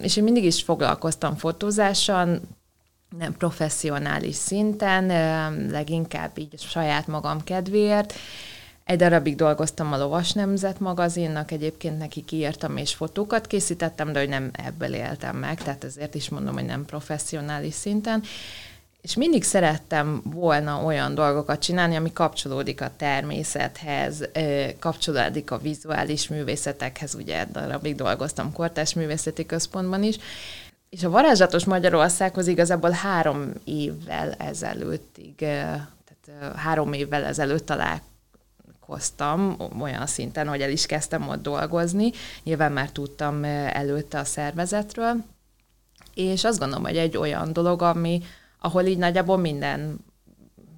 És 0.00 0.16
én 0.16 0.24
mindig 0.24 0.44
is 0.44 0.62
foglalkoztam 0.62 1.36
fotózással, 1.36 2.40
nem 3.18 3.36
professzionális 3.36 4.34
szinten, 4.34 5.06
leginkább 5.70 6.38
így 6.38 6.60
saját 6.60 7.06
magam 7.06 7.44
kedvéért. 7.44 8.14
Egy 8.84 8.98
darabig 8.98 9.36
dolgoztam 9.36 9.92
a 9.92 9.98
Lovas 9.98 10.32
Nemzet 10.32 10.80
magazinnak, 10.80 11.50
egyébként 11.50 11.98
neki 11.98 12.24
kiírtam 12.24 12.76
és 12.76 12.94
fotókat 12.94 13.46
készítettem, 13.46 14.12
de 14.12 14.18
hogy 14.18 14.28
nem 14.28 14.50
ebből 14.52 14.94
éltem 14.94 15.36
meg, 15.36 15.62
tehát 15.62 15.84
ezért 15.84 16.14
is 16.14 16.28
mondom, 16.28 16.54
hogy 16.54 16.64
nem 16.64 16.84
professzionális 16.84 17.74
szinten. 17.74 18.22
És 19.02 19.14
mindig 19.14 19.44
szerettem 19.44 20.22
volna 20.24 20.82
olyan 20.84 21.14
dolgokat 21.14 21.60
csinálni, 21.60 21.96
ami 21.96 22.12
kapcsolódik 22.12 22.80
a 22.80 22.90
természethez, 22.96 24.28
kapcsolódik 24.78 25.50
a 25.50 25.58
vizuális 25.58 26.28
művészetekhez, 26.28 27.14
ugye 27.14 27.44
darabig 27.52 27.94
dolgoztam 27.94 28.52
Kortás 28.52 28.94
Művészeti 28.94 29.46
Központban 29.46 30.02
is, 30.02 30.16
és 30.90 31.04
a 31.04 31.10
varázslatos 31.10 31.64
Magyarországhoz 31.64 32.46
igazából 32.46 32.90
három 32.90 33.52
évvel 33.64 34.32
ezelőttig, 34.32 35.34
tehát 35.36 36.56
három 36.56 36.92
évvel 36.92 37.24
ezelőtt 37.24 37.66
találkoztam 37.66 39.56
olyan 39.80 40.06
szinten, 40.06 40.48
hogy 40.48 40.60
el 40.60 40.70
is 40.70 40.86
kezdtem 40.86 41.28
ott 41.28 41.42
dolgozni. 41.42 42.10
Nyilván 42.42 42.72
már 42.72 42.90
tudtam 42.90 43.44
előtte 43.44 44.18
a 44.18 44.24
szervezetről, 44.24 45.24
és 46.14 46.44
azt 46.44 46.58
gondolom, 46.58 46.84
hogy 46.84 46.96
egy 46.96 47.16
olyan 47.16 47.52
dolog, 47.52 47.82
ami, 47.82 48.22
ahol 48.60 48.82
így 48.82 48.98
nagyjából 48.98 49.36
minden 49.36 50.06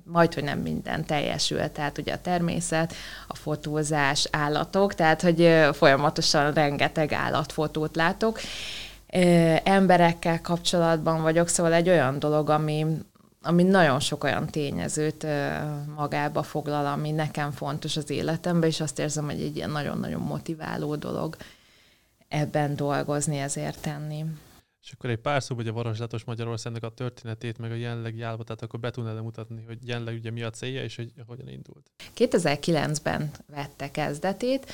majd, 0.05 0.35
hogy 0.35 0.45
nem 0.45 0.59
minden 0.59 1.05
teljesül, 1.05 1.73
tehát 1.73 1.99
ugye 1.99 2.12
a 2.12 2.21
természet, 2.21 2.95
a 3.29 3.37
fotózás, 3.37 4.29
állatok, 4.31 4.95
tehát 4.95 5.23
hogy 5.23 5.69
folyamatosan 5.73 6.52
rengeteg 6.52 7.12
állatfotót 7.12 7.97
látok, 7.97 8.40
emberekkel 9.64 10.40
kapcsolatban 10.40 11.23
vagyok, 11.23 11.49
szóval 11.49 11.73
egy 11.73 11.88
olyan 11.88 12.19
dolog, 12.19 12.50
ami, 12.50 12.87
ami 13.43 13.62
nagyon 13.62 14.00
sok 14.00 14.25
olyan 14.25 14.47
tényezőt 14.47 15.26
magába 15.97 16.43
foglal, 16.43 16.87
ami 16.87 17.11
nekem 17.11 17.50
fontos 17.50 17.97
az 17.97 18.11
életemben, 18.11 18.69
és 18.69 18.81
azt 18.81 18.99
érzem, 18.99 19.25
hogy 19.25 19.40
egy 19.40 19.57
ilyen 19.57 19.71
nagyon-nagyon 19.71 20.21
motiváló 20.21 20.97
dolog 20.97 21.37
ebben 22.29 22.76
dolgozni, 22.76 23.38
ezért 23.38 23.81
tenni. 23.81 24.25
És 24.83 24.93
akkor 24.93 25.11
egy 25.11 25.19
pár 25.19 25.43
szó, 25.43 25.55
hogy 25.55 25.69
a 25.69 25.73
varázslatos 25.73 26.25
Magyarországnak 26.25 26.83
a 26.83 26.89
történetét, 26.89 27.59
meg 27.59 27.71
a 27.71 27.75
jelenlegi 27.75 28.23
állapotát, 28.23 28.63
akkor 28.63 28.81
be 28.81 28.91
tudnád 28.91 29.23
mutatni, 29.23 29.65
hogy 29.67 29.79
jelenleg 29.89 30.15
ugye 30.15 30.31
mi 30.31 30.43
a 30.43 30.51
célja, 30.51 30.83
és 30.83 30.97
hogy 30.97 31.13
hogyan 31.27 31.49
indult. 31.49 31.91
2009-ben 32.17 33.31
vette 33.47 33.91
kezdetét, 33.91 34.73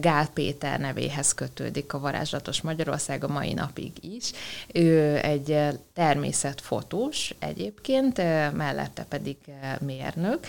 Gál 0.00 0.28
Péter 0.28 0.80
nevéhez 0.80 1.34
kötődik 1.34 1.92
a 1.92 1.98
varázslatos 1.98 2.60
Magyarország 2.60 3.24
a 3.24 3.28
mai 3.28 3.52
napig 3.52 3.92
is. 4.00 4.32
Ő 4.72 5.16
egy 5.16 5.58
természetfotós 5.92 7.34
egyébként, 7.38 8.16
mellette 8.52 9.04
pedig 9.04 9.36
mérnök, 9.80 10.46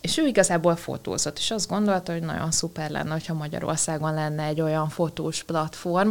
és 0.00 0.18
ő 0.18 0.26
igazából 0.26 0.76
fotózott, 0.76 1.38
és 1.38 1.50
azt 1.50 1.68
gondolta, 1.68 2.12
hogy 2.12 2.22
nagyon 2.22 2.50
szuper 2.50 2.90
lenne, 2.90 3.20
ha 3.26 3.34
Magyarországon 3.34 4.14
lenne 4.14 4.44
egy 4.44 4.60
olyan 4.60 4.88
fotós 4.88 5.42
platform, 5.42 6.10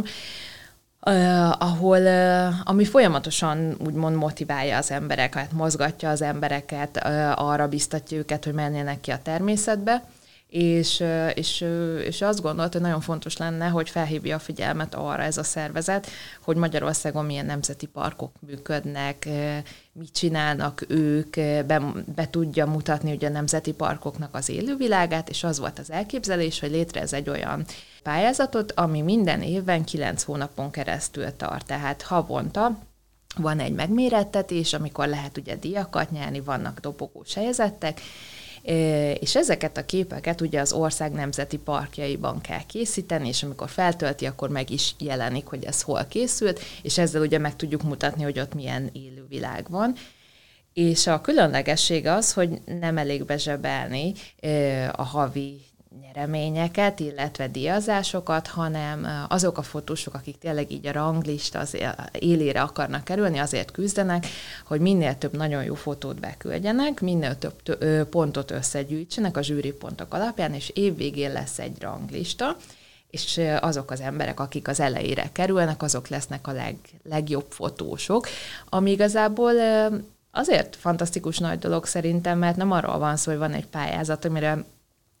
Uh, 1.06 1.62
ahol, 1.62 2.00
uh, 2.00 2.54
ami 2.64 2.84
folyamatosan 2.84 3.76
úgymond 3.86 4.16
motiválja 4.16 4.76
az 4.76 4.90
embereket, 4.90 5.52
mozgatja 5.52 6.10
az 6.10 6.22
embereket, 6.22 7.00
uh, 7.04 7.48
arra 7.48 7.68
biztatja 7.68 8.18
őket, 8.18 8.44
hogy 8.44 8.52
menjenek 8.54 9.00
ki 9.00 9.10
a 9.10 9.18
természetbe, 9.22 10.04
és, 10.52 11.04
és, 11.34 11.64
és 12.04 12.22
azt 12.22 12.42
gondolta, 12.42 12.72
hogy 12.72 12.80
nagyon 12.80 13.00
fontos 13.00 13.36
lenne, 13.36 13.68
hogy 13.68 13.90
felhívja 13.90 14.36
a 14.36 14.38
figyelmet 14.38 14.94
arra 14.94 15.22
ez 15.22 15.36
a 15.36 15.42
szervezet, 15.42 16.06
hogy 16.40 16.56
Magyarországon 16.56 17.24
milyen 17.24 17.46
nemzeti 17.46 17.86
parkok 17.86 18.32
működnek, 18.46 19.28
mit 19.92 20.12
csinálnak 20.12 20.84
ők, 20.88 21.30
be, 21.66 21.82
be 22.14 22.30
tudja 22.30 22.66
mutatni 22.66 23.12
ugye 23.12 23.28
a 23.28 23.30
nemzeti 23.30 23.72
parkoknak 23.72 24.34
az 24.34 24.48
élővilágát, 24.48 25.28
és 25.28 25.44
az 25.44 25.58
volt 25.58 25.78
az 25.78 25.90
elképzelés, 25.90 26.60
hogy 26.60 26.70
létrez 26.70 27.12
egy 27.12 27.28
olyan 27.28 27.64
pályázatot, 28.02 28.72
ami 28.72 29.00
minden 29.00 29.42
évben 29.42 29.84
kilenc 29.84 30.22
hónapon 30.22 30.70
keresztül 30.70 31.36
tart. 31.36 31.66
Tehát 31.66 32.02
havonta 32.02 32.78
van 33.36 33.58
egy 33.58 33.72
megmérettetés, 33.72 34.72
amikor 34.72 35.08
lehet 35.08 35.38
ugye 35.38 35.56
díjakat 35.56 36.10
nyerni, 36.10 36.40
vannak 36.40 36.80
dobogós 36.80 37.34
helyezettek, 37.34 38.00
és 39.20 39.36
ezeket 39.36 39.76
a 39.76 39.84
képeket 39.84 40.40
ugye 40.40 40.60
az 40.60 40.72
ország 40.72 41.12
nemzeti 41.12 41.58
parkjaiban 41.58 42.40
kell 42.40 42.66
készíteni, 42.66 43.28
és 43.28 43.42
amikor 43.42 43.68
feltölti, 43.68 44.26
akkor 44.26 44.48
meg 44.48 44.70
is 44.70 44.94
jelenik, 44.98 45.46
hogy 45.46 45.64
ez 45.64 45.82
hol 45.82 46.06
készült, 46.08 46.60
és 46.82 46.98
ezzel 46.98 47.22
ugye 47.22 47.38
meg 47.38 47.56
tudjuk 47.56 47.82
mutatni, 47.82 48.22
hogy 48.22 48.38
ott 48.38 48.54
milyen 48.54 48.90
élővilág 48.92 49.66
van. 49.70 49.94
És 50.72 51.06
a 51.06 51.20
különlegesség 51.20 52.06
az, 52.06 52.32
hogy 52.32 52.60
nem 52.80 52.98
elég 52.98 53.24
bezsebelni 53.24 54.12
a 54.92 55.02
havi 55.02 55.60
nyereményeket, 56.00 57.00
illetve 57.00 57.48
díjazásokat, 57.48 58.46
hanem 58.46 59.26
azok 59.28 59.58
a 59.58 59.62
fotósok, 59.62 60.14
akik 60.14 60.38
tényleg 60.38 60.70
így 60.70 60.86
a 60.86 60.92
ranglista 60.92 61.58
az 61.58 61.76
élére 62.12 62.62
akarnak 62.62 63.04
kerülni, 63.04 63.38
azért 63.38 63.70
küzdenek, 63.70 64.26
hogy 64.64 64.80
minél 64.80 65.18
több 65.18 65.36
nagyon 65.36 65.64
jó 65.64 65.74
fotót 65.74 66.20
beküldjenek, 66.20 67.00
minél 67.00 67.38
több 67.38 67.84
pontot 68.04 68.50
összegyűjtsenek 68.50 69.36
a 69.36 69.42
zsűripontok 69.42 70.14
alapján, 70.14 70.54
és 70.54 70.70
évvégén 70.74 71.32
lesz 71.32 71.58
egy 71.58 71.80
ranglista, 71.80 72.56
és 73.10 73.40
azok 73.60 73.90
az 73.90 74.00
emberek, 74.00 74.40
akik 74.40 74.68
az 74.68 74.80
elejére 74.80 75.30
kerülnek, 75.32 75.82
azok 75.82 76.08
lesznek 76.08 76.46
a 76.46 76.52
leg, 76.52 76.76
legjobb 77.08 77.46
fotósok, 77.48 78.26
ami 78.68 78.90
igazából 78.90 79.52
azért 80.30 80.76
fantasztikus 80.76 81.38
nagy 81.38 81.58
dolog 81.58 81.86
szerintem, 81.86 82.38
mert 82.38 82.56
nem 82.56 82.70
arról 82.70 82.98
van 82.98 83.16
szó, 83.16 83.30
hogy 83.30 83.40
van 83.40 83.52
egy 83.52 83.66
pályázat, 83.66 84.24
amire 84.24 84.64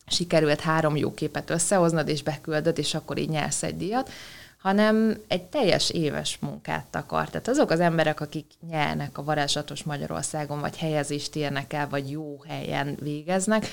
sikerült 0.06 0.60
három 0.60 0.96
jó 0.96 1.14
képet 1.14 1.50
összehoznod, 1.50 2.08
és 2.08 2.22
beküldöd, 2.22 2.78
és 2.78 2.94
akkor 2.94 3.18
így 3.18 3.28
nyersz 3.28 3.62
egy 3.62 3.76
díjat, 3.76 4.10
hanem 4.58 5.16
egy 5.28 5.42
teljes 5.42 5.90
éves 5.90 6.38
munkát 6.40 6.96
akar. 6.96 7.28
Tehát 7.28 7.48
azok 7.48 7.70
az 7.70 7.80
emberek, 7.80 8.20
akik 8.20 8.46
nyernek 8.70 9.18
a 9.18 9.24
varázslatos 9.24 9.82
Magyarországon, 9.82 10.60
vagy 10.60 10.76
helyezést 10.76 11.36
érnek 11.36 11.72
el, 11.72 11.88
vagy 11.88 12.10
jó 12.10 12.42
helyen 12.48 12.96
végeznek, 13.00 13.66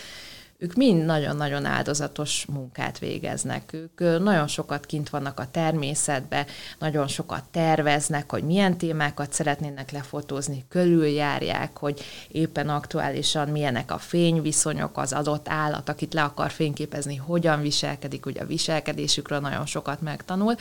ők 0.61 0.73
mind 0.73 1.05
nagyon-nagyon 1.05 1.65
áldozatos 1.65 2.45
munkát 2.45 2.99
végeznek. 2.99 3.73
Ők 3.73 3.99
nagyon 3.99 4.47
sokat 4.47 4.85
kint 4.85 5.09
vannak 5.09 5.39
a 5.39 5.47
természetbe, 5.51 6.45
nagyon 6.79 7.07
sokat 7.07 7.43
terveznek, 7.51 8.31
hogy 8.31 8.43
milyen 8.43 8.77
témákat 8.77 9.33
szeretnének 9.33 9.91
lefotózni, 9.91 10.65
körüljárják, 10.69 11.77
hogy 11.77 12.01
éppen 12.27 12.69
aktuálisan 12.69 13.49
milyenek 13.49 13.91
a 13.91 13.97
fényviszonyok, 13.97 14.97
az 14.97 15.13
adott 15.13 15.49
állat, 15.49 15.89
akit 15.89 16.13
le 16.13 16.23
akar 16.23 16.51
fényképezni, 16.51 17.15
hogyan 17.15 17.61
viselkedik, 17.61 18.25
ugye 18.25 18.41
a 18.41 18.45
viselkedésükről 18.45 19.39
nagyon 19.39 19.65
sokat 19.65 20.01
megtanul, 20.01 20.55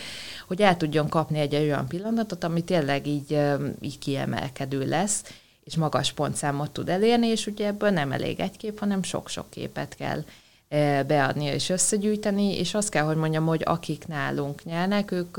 hogy 0.47 0.62
el 0.62 0.76
tudjon 0.76 1.09
kapni 1.09 1.38
egy 1.38 1.55
olyan 1.55 1.88
pillanatot, 1.88 2.45
ami 2.45 2.64
tényleg 2.64 3.07
így, 3.07 3.40
így 3.81 3.99
kiemelkedő 3.99 4.88
lesz, 4.88 5.23
és 5.69 5.77
magas 5.77 6.13
pontszámot 6.13 6.71
tud 6.71 6.89
elérni, 6.89 7.27
és 7.27 7.47
ugye 7.47 7.67
ebből 7.67 7.91
nem 7.91 8.13
elég 8.13 8.41
egy 8.41 8.57
kép, 8.57 8.79
hanem 8.79 9.03
sok-sok 9.03 9.51
képet 9.51 9.95
kell 9.95 10.25
beadnia 11.07 11.53
és 11.53 11.69
összegyűjteni, 11.69 12.59
és 12.59 12.75
azt 12.75 12.89
kell, 12.89 13.05
hogy 13.05 13.17
mondjam, 13.17 13.47
hogy 13.47 13.63
akik 13.65 14.07
nálunk 14.07 14.65
nyernek, 14.65 15.11
ők 15.11 15.39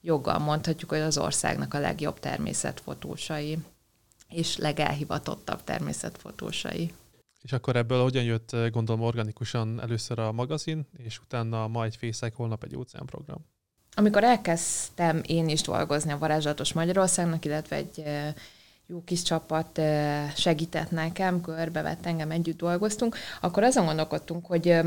joggal 0.00 0.38
mondhatjuk, 0.38 0.90
hogy 0.90 1.00
az 1.00 1.18
országnak 1.18 1.74
a 1.74 1.78
legjobb 1.78 2.20
természetfotósai, 2.20 3.58
és 4.28 4.56
legelhivatottabb 4.56 5.64
természetfotósai. 5.64 6.92
És 7.42 7.52
akkor 7.52 7.76
ebből 7.76 8.02
hogyan 8.02 8.24
jött, 8.24 8.56
gondolom, 8.70 9.02
organikusan 9.02 9.80
először 9.80 10.18
a 10.18 10.32
magazin, 10.32 10.86
és 10.96 11.18
utána 11.18 11.66
ma 11.66 11.84
egy 11.84 11.96
fészek, 11.96 12.34
holnap 12.34 12.64
egy 12.64 12.76
óceánprogram? 12.76 13.46
Amikor 13.94 14.24
elkezdtem 14.24 15.20
én 15.26 15.48
is 15.48 15.60
dolgozni 15.60 16.12
a 16.12 16.18
Varázslatos 16.18 16.72
Magyarországnak, 16.72 17.44
illetve 17.44 17.76
egy 17.76 18.02
jó 18.90 19.02
kis 19.04 19.22
csapat 19.22 19.80
segített 20.36 20.90
nekem, 20.90 21.40
körbevett 21.40 22.06
engem, 22.06 22.30
együtt 22.30 22.58
dolgoztunk, 22.58 23.16
akkor 23.40 23.62
azon 23.62 23.84
gondolkodtunk, 23.84 24.46
hogy, 24.46 24.80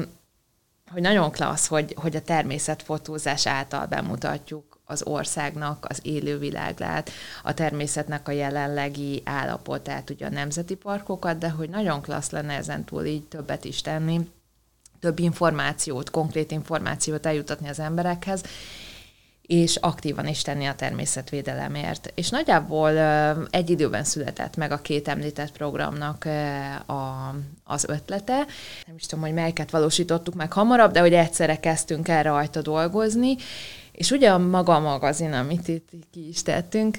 hogy 0.92 1.02
nagyon 1.02 1.32
klassz, 1.32 1.68
hogy, 1.68 1.96
hogy 1.98 2.16
a 2.16 2.22
természetfotózás 2.22 3.48
által 3.48 3.86
bemutatjuk 3.86 4.80
az 4.86 5.04
országnak 5.04 5.86
az 5.90 6.00
élőviláglát, 6.02 7.10
a 7.44 7.54
természetnek 7.54 8.28
a 8.28 8.32
jelenlegi 8.32 9.22
állapotát, 9.26 10.10
ugye 10.10 10.26
a 10.26 10.30
nemzeti 10.30 10.76
parkokat, 10.76 11.38
de 11.38 11.50
hogy 11.50 11.70
nagyon 11.70 12.02
klassz 12.02 12.32
lenne 12.32 12.54
ezen 12.54 12.84
túl 12.84 13.06
így 13.06 13.28
többet 13.28 13.66
is 13.66 13.82
tenni, 13.82 14.32
több 15.00 15.20
információt, 15.20 16.10
konkrét 16.10 16.52
információt 16.52 17.26
eljutatni 17.26 17.70
az 17.70 17.80
emberekhez, 17.80 18.44
és 19.52 19.76
aktívan 19.76 20.28
is 20.28 20.42
tenni 20.42 20.66
a 20.66 20.76
természetvédelemért. 20.76 22.12
És 22.16 22.30
nagyjából 22.30 22.98
egy 23.50 23.70
időben 23.70 24.04
született 24.04 24.56
meg 24.56 24.72
a 24.72 24.78
két 24.78 25.08
említett 25.08 25.52
programnak 25.52 26.26
a, 26.86 27.34
az 27.64 27.86
ötlete. 27.88 28.46
Nem 28.88 28.96
is 28.96 29.06
tudom, 29.06 29.24
hogy 29.24 29.34
melyiket 29.34 29.72
valósítottuk 29.72 30.34
meg 30.34 30.54
hamarabb, 30.54 30.92
de 30.92 31.00
hogy 31.00 31.14
egyszerre 31.14 31.60
kezdtünk 31.60 32.08
el 32.08 32.24
rajta 32.24 32.62
dolgozni, 32.62 33.36
és 33.92 34.12
ugye 34.12 34.32
a 34.32 34.38
maga 34.38 34.76
a 34.76 34.80
magazin, 34.80 35.34
amit 35.34 35.68
itt 35.68 35.90
ki 36.12 36.28
is 36.28 36.42
tettünk, 36.42 36.96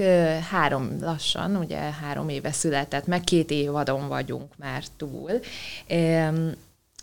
három 0.50 0.96
lassan, 1.00 1.56
ugye 1.56 1.78
három 1.78 2.28
éve 2.28 2.52
született, 2.52 3.06
meg 3.06 3.20
két 3.20 3.50
évadon 3.50 4.08
vagyunk 4.08 4.52
már 4.56 4.82
túl. 4.96 5.30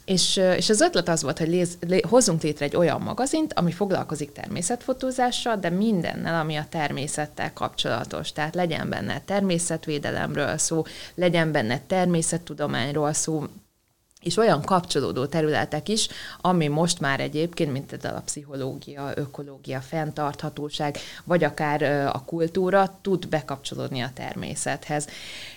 És, 0.10 0.38
és 0.58 0.70
az 0.70 0.82
ötlet 0.82 1.10
az 1.10 1.24
volt, 1.24 1.38
hogy 1.38 1.48
léz, 1.48 1.78
lé, 1.88 2.02
hozzunk 2.10 2.42
létre 2.42 2.66
egy 2.66 2.76
olyan 2.76 3.02
magazint, 3.02 3.54
ami 3.54 3.72
foglalkozik 3.72 4.32
természetfotózással, 4.32 5.56
de 5.56 5.70
mindennel, 5.70 6.40
ami 6.40 6.56
a 6.56 6.66
természettel 6.70 7.54
kapcsolatos. 7.54 8.32
Tehát 8.32 8.56
legyen 8.56 8.90
benne 8.90 9.22
természetvédelemről 9.26 10.58
szó, 10.58 10.84
legyen 11.16 11.52
benne 11.52 11.82
természettudományról 11.88 13.14
szó, 13.14 13.44
és 14.24 14.38
olyan 14.38 14.62
kapcsolódó 14.62 15.26
területek 15.26 15.90
is, 15.90 16.08
ami 16.42 16.68
most 16.68 17.00
már 17.00 17.20
egyébként, 17.20 17.72
mint 17.72 17.86
például 17.86 18.16
a 18.16 18.22
pszichológia, 18.22 19.12
ökológia, 19.16 19.80
fenntarthatóság, 19.80 20.98
vagy 21.24 21.44
akár 21.44 21.84
a 22.14 22.24
kultúra 22.26 22.98
tud 23.02 23.28
bekapcsolódni 23.28 24.02
a 24.02 24.12
természethez. 24.14 25.08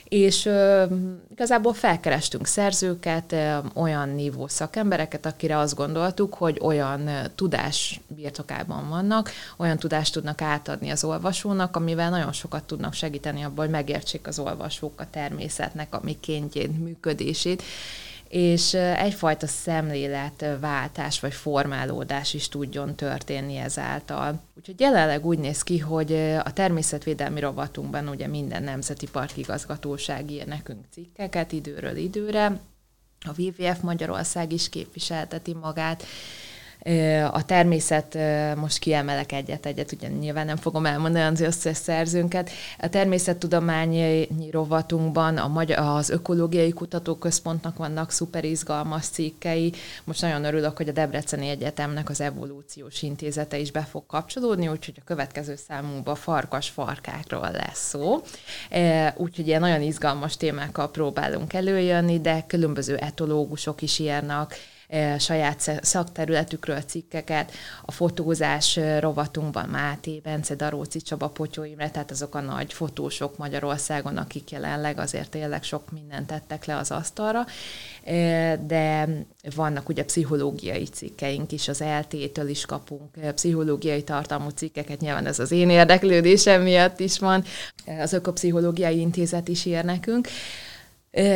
És 0.04 0.46
ö, 0.46 0.84
igazából 1.30 1.72
felkerestünk 1.72 2.46
szerzőket, 2.46 3.32
ö, 3.32 3.56
olyan 3.74 4.08
nívó 4.08 4.48
szakembereket, 4.48 5.26
akire 5.26 5.58
azt 5.58 5.74
gondoltuk, 5.74 6.34
hogy 6.34 6.58
olyan 6.60 7.10
tudás 7.34 8.00
birtokában 8.08 8.88
vannak, 8.88 9.30
olyan 9.56 9.78
tudást 9.78 10.12
tudnak 10.12 10.42
átadni 10.42 10.90
az 10.90 11.04
olvasónak, 11.04 11.76
amivel 11.76 12.10
nagyon 12.10 12.32
sokat 12.32 12.64
tudnak 12.64 12.92
segíteni 12.92 13.42
abban, 13.42 13.64
hogy 13.64 13.74
megértsék 13.74 14.26
az 14.26 14.38
olvasók 14.38 15.00
a 15.00 15.10
természetnek 15.10 15.94
a 15.94 16.00
mikéntjét, 16.02 16.78
működését, 16.78 17.62
és 18.32 18.74
egyfajta 18.74 19.46
szemléletváltás 19.46 21.20
vagy 21.20 21.32
formálódás 21.32 22.34
is 22.34 22.48
tudjon 22.48 22.94
történni 22.94 23.56
ezáltal. 23.56 24.40
Úgyhogy 24.56 24.80
jelenleg 24.80 25.26
úgy 25.26 25.38
néz 25.38 25.62
ki, 25.62 25.78
hogy 25.78 26.12
a 26.44 26.52
természetvédelmi 26.52 27.40
rovatunkban 27.40 28.08
ugye 28.08 28.26
minden 28.26 28.62
nemzeti 28.62 29.06
parkigazgatóság 29.06 30.30
ír 30.30 30.46
nekünk 30.46 30.84
cikkeket 30.90 31.52
időről 31.52 31.96
időre, 31.96 32.60
a 33.24 33.40
WWF 33.40 33.80
Magyarország 33.80 34.52
is 34.52 34.68
képviselteti 34.68 35.54
magát, 35.54 36.04
a 37.32 37.44
természet, 37.44 38.18
most 38.56 38.78
kiemelek 38.78 39.32
egyet-egyet, 39.32 39.92
ugye 39.92 40.08
nyilván 40.08 40.46
nem 40.46 40.56
fogom 40.56 40.86
elmondani 40.86 41.24
az 41.24 41.40
összes 41.40 41.76
szerzőnket. 41.76 42.50
A 42.78 42.88
természettudományi 42.88 44.28
rovatunkban 44.50 45.36
a 45.36 45.48
Magyar, 45.48 45.78
az 45.78 46.10
Ökológiai 46.10 46.72
Kutatóközpontnak 46.72 47.76
vannak 47.76 48.10
szuper 48.10 48.44
izgalmas 48.44 49.06
cikkei. 49.06 49.72
Most 50.04 50.20
nagyon 50.20 50.44
örülök, 50.44 50.76
hogy 50.76 50.88
a 50.88 50.92
Debreceni 50.92 51.48
Egyetemnek 51.48 52.10
az 52.10 52.20
Evolúciós 52.20 53.02
Intézete 53.02 53.58
is 53.58 53.70
be 53.70 53.82
fog 53.82 54.06
kapcsolódni, 54.06 54.68
úgyhogy 54.68 54.94
a 54.98 55.04
következő 55.04 55.56
számunkban 55.68 56.14
farkas 56.14 56.68
farkákról 56.68 57.50
lesz 57.50 57.88
szó. 57.88 58.22
Úgyhogy 59.16 59.46
ilyen 59.46 59.60
nagyon 59.60 59.82
izgalmas 59.82 60.36
témákkal 60.36 60.90
próbálunk 60.90 61.52
előjönni, 61.52 62.20
de 62.20 62.44
különböző 62.46 62.96
etológusok 62.96 63.82
is 63.82 63.98
írnak, 63.98 64.54
saját 65.18 65.78
szakterületükről 65.82 66.80
cikkeket, 66.80 67.52
a 67.84 67.92
fotózás 67.92 68.78
rovatunkban 69.00 69.68
Máté, 69.68 70.20
Bence, 70.22 70.54
Daróci, 70.54 71.00
Csaba, 71.00 71.28
Potyó 71.28 71.64
Imre, 71.64 71.90
tehát 71.90 72.10
azok 72.10 72.34
a 72.34 72.40
nagy 72.40 72.72
fotósok 72.72 73.36
Magyarországon, 73.38 74.16
akik 74.16 74.50
jelenleg 74.50 74.98
azért 74.98 75.30
tényleg 75.30 75.62
sok 75.62 75.90
mindent 75.90 76.26
tettek 76.26 76.64
le 76.64 76.76
az 76.76 76.90
asztalra, 76.90 77.46
de 78.66 79.08
vannak 79.54 79.88
ugye 79.88 80.04
pszichológiai 80.04 80.84
cikkeink 80.84 81.52
is, 81.52 81.68
az 81.68 81.84
LT-től 82.00 82.48
is 82.48 82.66
kapunk 82.66 83.32
pszichológiai 83.34 84.02
tartalmú 84.02 84.48
cikkeket, 84.48 85.00
nyilván 85.00 85.26
ez 85.26 85.38
az 85.38 85.50
én 85.50 85.70
érdeklődésem 85.70 86.62
miatt 86.62 87.00
is 87.00 87.18
van, 87.18 87.44
az 88.00 88.12
Ökopszichológiai 88.12 88.98
Intézet 88.98 89.48
is 89.48 89.64
ír 89.64 89.84
nekünk, 89.84 90.28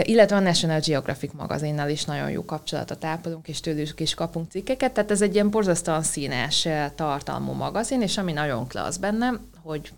illetve 0.02 0.36
a 0.36 0.40
National 0.40 0.80
Geographic 0.80 1.32
magazinnal 1.32 1.88
is 1.88 2.04
nagyon 2.04 2.30
jó 2.30 2.44
kapcsolatot 2.44 3.04
ápolunk, 3.04 3.48
és 3.48 3.60
tőlük 3.60 4.00
is 4.00 4.14
kapunk 4.14 4.50
cikkeket, 4.50 4.92
tehát 4.92 5.10
ez 5.10 5.22
egy 5.22 5.34
ilyen 5.34 5.50
borzasztóan 5.50 6.02
színes 6.02 6.68
tartalmú 6.94 7.52
magazin, 7.52 8.02
és 8.02 8.18
ami 8.18 8.32
nagyon 8.32 8.68
klassz 8.68 8.96
benne, 8.96 9.32
hogy 9.62 9.92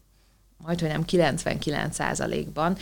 majd, 0.68 0.80
hogy 0.80 0.88
nem 0.88 1.04
99%-ban 1.06 2.76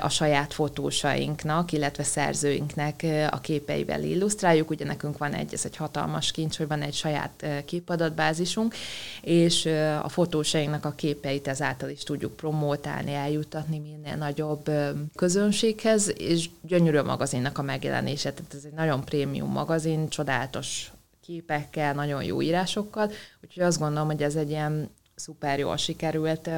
a 0.00 0.08
saját 0.08 0.52
fotósainknak, 0.52 1.72
illetve 1.72 2.02
szerzőinknek 2.02 3.06
a 3.30 3.40
képeivel 3.40 4.02
illusztráljuk. 4.02 4.70
Ugye 4.70 4.84
nekünk 4.84 5.18
van 5.18 5.32
egy, 5.32 5.52
ez 5.52 5.64
egy 5.64 5.76
hatalmas 5.76 6.30
kincs, 6.30 6.56
hogy 6.56 6.66
van 6.66 6.82
egy 6.82 6.94
saját 6.94 7.46
képadatbázisunk, 7.64 8.74
és 9.20 9.66
a 10.02 10.08
fotósainknak 10.08 10.84
a 10.84 10.90
képeit 10.90 11.48
ezáltal 11.48 11.88
is 11.88 12.02
tudjuk 12.02 12.36
promótálni, 12.36 13.14
eljutatni 13.14 13.78
minél 13.78 14.16
nagyobb 14.16 14.70
közönséghez, 15.14 16.12
és 16.18 16.50
gyönyörű 16.62 16.96
a 16.96 17.02
magazinnak 17.02 17.58
a 17.58 17.62
megjelenése. 17.62 18.32
Tehát 18.32 18.54
ez 18.54 18.64
egy 18.64 18.72
nagyon 18.74 19.04
prémium 19.04 19.50
magazin, 19.50 20.08
csodálatos 20.08 20.92
képekkel, 21.20 21.94
nagyon 21.94 22.22
jó 22.24 22.42
írásokkal, 22.42 23.10
úgyhogy 23.42 23.62
azt 23.62 23.78
gondolom, 23.78 24.06
hogy 24.06 24.22
ez 24.22 24.34
egy 24.34 24.50
ilyen 24.50 24.90
szuper 25.14 25.58
jól 25.58 25.76
sikerült 25.76 26.50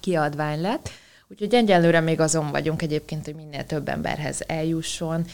kiadvány 0.00 0.60
lett. 0.60 0.90
Úgyhogy 1.28 1.54
egyelőre 1.54 2.00
még 2.00 2.20
azon 2.20 2.50
vagyunk 2.50 2.82
egyébként, 2.82 3.24
hogy 3.24 3.34
minél 3.34 3.64
több 3.64 3.88
emberhez 3.88 4.42
eljusson, 4.46 5.24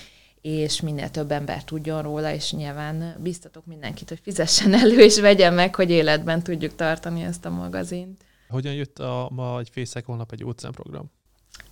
és 0.40 0.81
minél 0.81 1.11
több 1.11 1.31
ember 1.31 1.64
tudjon 1.64 2.03
róla, 2.03 2.33
és 2.33 2.53
nyilván 2.53 3.16
biztatok 3.18 3.66
mindenkit, 3.66 4.09
hogy 4.09 4.20
fizessen 4.23 4.75
elő, 4.75 4.99
és 4.99 5.20
vegyen 5.20 5.55
meg, 5.55 5.75
hogy 5.75 5.90
életben 5.90 6.42
tudjuk 6.42 6.75
tartani 6.75 7.23
ezt 7.23 7.44
a 7.44 7.51
magazint. 7.51 8.20
Hogyan 8.49 8.75
jött 8.75 8.99
a, 8.99 9.29
ma 9.33 9.59
egy 9.59 9.68
fészek 9.73 10.05
holnap 10.05 10.33
egy 10.33 10.44
program? 10.70 11.11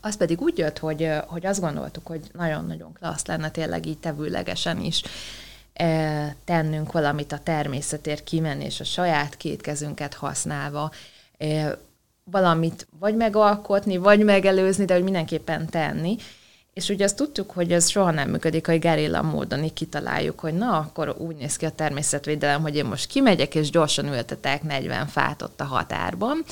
Az 0.01 0.16
pedig 0.16 0.40
úgy 0.40 0.59
jött, 0.59 0.79
hogy, 0.79 1.11
hogy 1.27 1.46
azt 1.46 1.61
gondoltuk, 1.61 2.07
hogy 2.07 2.20
nagyon-nagyon 2.33 2.92
klassz 2.92 3.27
lenne 3.27 3.51
tényleg 3.51 3.87
így 3.87 3.98
tevőlegesen 3.98 4.81
is 4.81 5.03
e, 5.72 6.37
tennünk 6.44 6.92
valamit 6.92 7.33
a 7.33 7.38
természetért 7.38 8.24
kimenni, 8.24 8.64
és 8.64 8.81
a 8.81 8.85
saját 8.85 9.37
két 9.37 9.61
kezünket 9.61 10.14
használva 10.14 10.90
e, 11.38 11.79
valamit 12.30 12.86
vagy 12.98 13.16
megalkotni, 13.16 13.96
vagy 13.96 14.24
megelőzni, 14.24 14.84
de 14.84 14.94
hogy 14.94 15.02
mindenképpen 15.02 15.66
tenni. 15.66 16.16
És 16.78 16.88
ugye 16.88 17.04
azt 17.04 17.16
tudtuk, 17.16 17.50
hogy 17.50 17.72
ez 17.72 17.88
soha 17.88 18.10
nem 18.10 18.30
működik, 18.30 18.66
hogy 18.66 18.78
gerilla 18.78 19.22
módon 19.22 19.64
így 19.64 19.72
kitaláljuk, 19.72 20.40
hogy 20.40 20.54
na, 20.54 20.78
akkor 20.78 21.14
úgy 21.18 21.36
néz 21.36 21.56
ki 21.56 21.64
a 21.64 21.70
természetvédelem, 21.70 22.62
hogy 22.62 22.76
én 22.76 22.84
most 22.84 23.06
kimegyek, 23.06 23.54
és 23.54 23.70
gyorsan 23.70 24.06
ültetek 24.06 24.62
40 24.62 25.06
fát 25.06 25.42
ott 25.42 25.60
a 25.60 25.64
határban. 25.64 26.44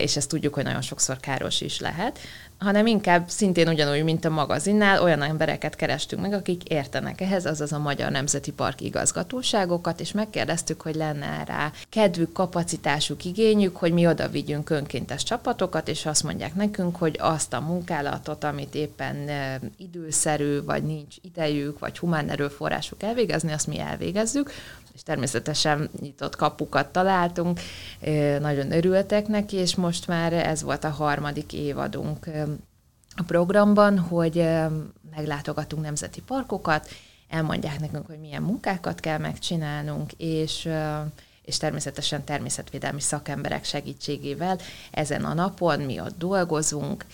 és 0.00 0.16
ezt 0.16 0.28
tudjuk, 0.28 0.54
hogy 0.54 0.64
nagyon 0.64 0.80
sokszor 0.82 1.20
káros 1.20 1.60
is 1.60 1.80
lehet, 1.80 2.18
hanem 2.62 2.86
inkább 2.86 3.28
szintén 3.28 3.68
ugyanúgy, 3.68 4.04
mint 4.04 4.24
a 4.24 4.30
magazinnál, 4.30 5.02
olyan 5.02 5.22
embereket 5.22 5.76
kerestünk 5.76 6.22
meg, 6.22 6.32
akik 6.32 6.68
értenek 6.68 7.20
ehhez, 7.20 7.46
azaz 7.46 7.72
a 7.72 7.78
Magyar 7.78 8.10
Nemzeti 8.10 8.52
Park 8.52 8.80
igazgatóságokat, 8.80 10.00
és 10.00 10.12
megkérdeztük, 10.12 10.80
hogy 10.80 10.94
lenne 10.94 11.44
rá 11.46 11.72
kedvük, 11.88 12.32
kapacitásuk, 12.32 13.24
igényük, 13.24 13.76
hogy 13.76 13.92
mi 13.92 14.06
oda 14.06 14.28
vigyünk 14.28 14.70
önkéntes 14.70 15.22
csapatokat, 15.22 15.88
és 15.88 16.06
azt 16.06 16.22
mondják 16.22 16.54
nekünk, 16.54 16.96
hogy 16.96 17.16
azt 17.20 17.52
a 17.52 17.60
munkálatot, 17.60 18.44
amit 18.44 18.74
éppen 18.74 19.30
időszerű, 19.76 20.62
vagy 20.62 20.82
nincs 20.82 21.16
idejük, 21.22 21.78
vagy 21.78 21.98
humán 21.98 22.28
erőforrásuk 22.28 23.02
elvégezni, 23.02 23.52
azt 23.52 23.66
mi 23.66 23.78
elvégezzük, 23.78 24.50
és 24.94 25.02
természetesen 25.02 25.90
nyitott 26.00 26.36
kapukat 26.36 26.88
találtunk, 26.88 27.60
nagyon 28.40 28.72
örültek 28.72 29.26
neki, 29.26 29.56
és 29.56 29.74
most 29.74 30.06
már 30.06 30.32
ez 30.32 30.62
volt 30.62 30.84
a 30.84 30.90
harmadik 30.90 31.52
évadunk 31.52 32.26
a 33.16 33.22
programban, 33.26 33.98
hogy 33.98 34.48
meglátogatunk 35.16 35.82
nemzeti 35.82 36.20
parkokat, 36.20 36.88
elmondják 37.28 37.80
nekünk, 37.80 38.06
hogy 38.06 38.18
milyen 38.20 38.42
munkákat 38.42 39.00
kell 39.00 39.18
megcsinálnunk, 39.18 40.12
és 40.12 40.68
és 41.42 41.56
természetesen 41.56 42.24
természetvédelmi 42.24 43.00
szakemberek 43.00 43.64
segítségével 43.64 44.58
ezen 44.90 45.24
a 45.24 45.34
napon 45.34 45.80
mi 45.80 46.00
ott 46.00 46.18
dolgozunk, 46.18 47.04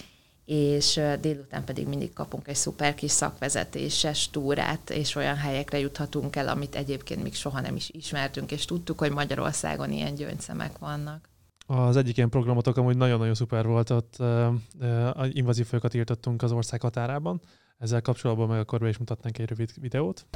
és 0.48 1.00
délután 1.20 1.64
pedig 1.64 1.88
mindig 1.88 2.12
kapunk 2.12 2.48
egy 2.48 2.54
szuper 2.56 2.94
kis 2.94 3.10
szakvezetéses 3.10 4.30
túrát, 4.30 4.90
és 4.90 5.14
olyan 5.14 5.36
helyekre 5.36 5.78
juthatunk 5.78 6.36
el, 6.36 6.48
amit 6.48 6.74
egyébként 6.74 7.22
még 7.22 7.34
soha 7.34 7.60
nem 7.60 7.76
is 7.76 7.90
ismertünk, 7.90 8.52
és 8.52 8.64
tudtuk, 8.64 8.98
hogy 8.98 9.10
Magyarországon 9.10 9.92
ilyen 9.92 10.14
gyöngyszemek 10.14 10.78
vannak. 10.78 11.28
Az 11.66 11.96
egyik 11.96 12.16
ilyen 12.16 12.28
programotok 12.28 12.76
amúgy 12.76 12.96
nagyon-nagyon 12.96 13.34
szuper 13.34 13.66
volt, 13.66 13.90
ott 13.90 14.14
uh, 14.18 14.48
uh, 14.80 15.36
invazív 15.36 15.66
fajokat 15.66 15.94
írtottunk 15.94 16.42
az 16.42 16.52
ország 16.52 16.80
határában, 16.80 17.40
ezzel 17.78 18.00
kapcsolatban 18.00 18.48
meg 18.48 18.58
akkor 18.58 18.80
be 18.80 18.88
is 18.88 18.98
mutatnánk 18.98 19.38
egy 19.38 19.48
rövid 19.48 19.70
videót. 19.80 20.26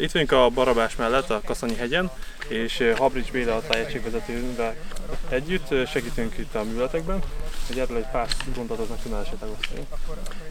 Itt 0.00 0.12
vagyunk 0.12 0.32
a 0.32 0.50
Barabás 0.54 0.96
mellett, 0.96 1.30
a 1.30 1.40
Kaszanyi 1.44 1.74
hegyen, 1.74 2.10
és 2.48 2.92
Habrics 2.96 3.32
Béla 3.32 3.56
a 3.56 3.60
tájegységvezetővel 3.60 4.74
együtt 5.28 5.86
segítünk 5.86 6.38
itt 6.38 6.54
a 6.54 6.64
műveletekben, 6.64 7.22
hogy 7.68 7.78
erről 7.78 7.96
egy 7.96 8.06
pár 8.12 8.28
meg 8.56 9.02
tudnál 9.02 9.22
esetleg. 9.22 9.50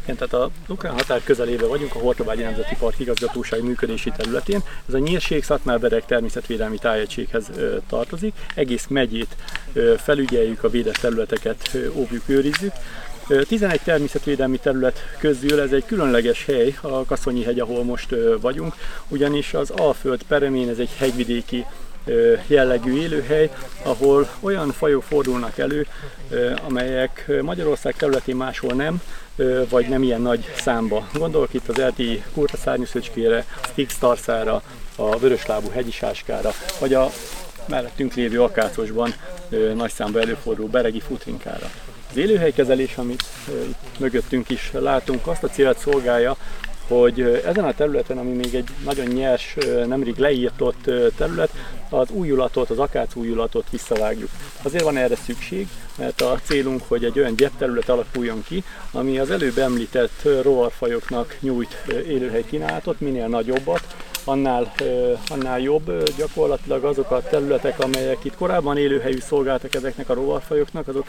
Igen, 0.04 0.16
tehát 0.16 0.34
a 0.34 0.50
ukrán 0.68 0.94
határ 0.94 1.24
közelében 1.24 1.70
vagyunk, 1.70 1.96
a 1.96 2.00
Hortobágyi 2.00 2.42
Nemzeti 2.42 2.76
Park 2.80 3.00
igazgatóság 3.00 3.64
működési 3.64 4.12
területén. 4.18 4.64
Ez 4.88 4.94
a 4.94 4.98
nyírség 4.98 5.44
Szatmárbereg 5.44 6.06
természetvédelmi 6.06 6.78
tájegységhez 6.78 7.52
tartozik. 7.90 8.34
Egész 8.56 8.88
megyét 8.88 9.36
felügyeljük, 9.98 10.64
a 10.64 10.70
védett 10.70 10.98
területeket 10.98 11.78
óvjuk, 11.94 12.24
őrizzük. 12.26 12.72
11 13.48 13.82
természetvédelmi 13.82 14.58
terület 14.58 15.00
közül 15.20 15.62
ez 15.62 15.72
egy 15.72 15.86
különleges 15.86 16.46
hely, 16.46 16.76
a 16.82 17.06
Kaszonyi 17.06 17.44
hegy, 17.44 17.60
ahol 17.60 17.84
most 17.84 18.16
vagyunk, 18.42 18.76
ugyanis 19.08 19.54
az 19.54 19.70
Alföld 19.70 20.24
peremén 20.24 20.70
ez 20.70 20.78
egy 20.78 20.90
hegyvidéki 20.98 21.66
jellegű 22.48 23.02
élőhely, 23.02 23.50
ahol 23.84 24.30
olyan 24.40 24.72
fajok 24.72 25.04
fordulnak 25.04 25.58
elő, 25.58 25.88
amelyek 26.68 27.32
Magyarország 27.42 27.96
területén 27.96 28.36
máshol 28.36 28.74
nem, 28.74 29.02
vagy 29.70 29.88
nem 29.88 30.04
ilyen 30.04 30.22
nagy 30.22 30.54
számba. 30.58 31.08
Gondolok 31.14 31.54
itt 31.54 31.68
az 31.68 31.80
elti 31.80 32.24
kurta 32.34 32.58
szárnyúszöcskére, 32.58 33.46
Styx 33.72 33.98
tarszára, 33.98 34.62
a 34.96 35.18
vöröslábú 35.18 35.70
hegyisáskára, 35.70 36.52
vagy 36.80 36.94
a 36.94 37.10
mellettünk 37.66 38.14
lévő 38.14 38.42
akácosban 38.42 39.14
nagy 39.76 39.92
számba 39.92 40.20
előforduló 40.20 40.68
beregi 40.68 41.00
futrinkára. 41.00 41.70
Az 42.10 42.18
élőhelykezelés, 42.18 42.96
amit 42.98 43.24
itt 43.48 44.00
mögöttünk 44.00 44.50
is 44.50 44.72
látunk, 44.74 45.28
azt 45.28 45.44
a 45.44 45.48
célt 45.48 45.80
szolgálja, 45.80 46.38
hogy 46.88 47.42
ezen 47.46 47.64
a 47.64 47.74
területen, 47.74 48.18
ami 48.18 48.32
még 48.32 48.56
egy 48.56 48.68
nagyon 48.84 49.06
nyers, 49.06 49.56
nemrég 49.88 50.18
leírtott 50.18 50.92
terület, 51.18 51.52
az 51.90 52.10
újulatot, 52.10 52.70
az 52.70 52.80
akác 52.80 53.16
újulatot 53.16 53.70
visszavágjuk. 53.70 54.30
Azért 54.62 54.84
van 54.84 54.98
erre 54.98 55.16
szükség, 55.16 55.68
mert 55.98 56.22
a 56.22 56.40
célunk, 56.44 56.82
hogy 56.88 57.04
egy 57.04 57.20
olyan 57.20 57.36
terület 57.58 57.90
alakuljon 57.90 58.44
ki, 58.44 58.64
ami 58.92 59.20
az 59.20 59.32
előbb 59.32 59.58
említett 59.58 60.22
rovarfajoknak 60.42 61.38
nyújt 61.40 61.84
élőhely 62.08 62.44
kínálatot, 62.44 63.00
minél 63.00 63.28
nagyobbat, 63.28 63.96
annál, 64.28 64.74
annál 65.28 65.60
jobb. 65.60 66.04
Gyakorlatilag 66.18 66.84
azok 66.84 67.12
a 67.12 67.22
területek, 67.22 67.80
amelyek 67.80 68.18
itt 68.24 68.36
korábban 68.36 68.78
élőhelyű 68.78 69.20
szolgáltak 69.20 69.76
ezeknek 69.76 70.10
a 70.10 70.14
rovarfajoknak, 70.14 70.88
azok 70.88 71.08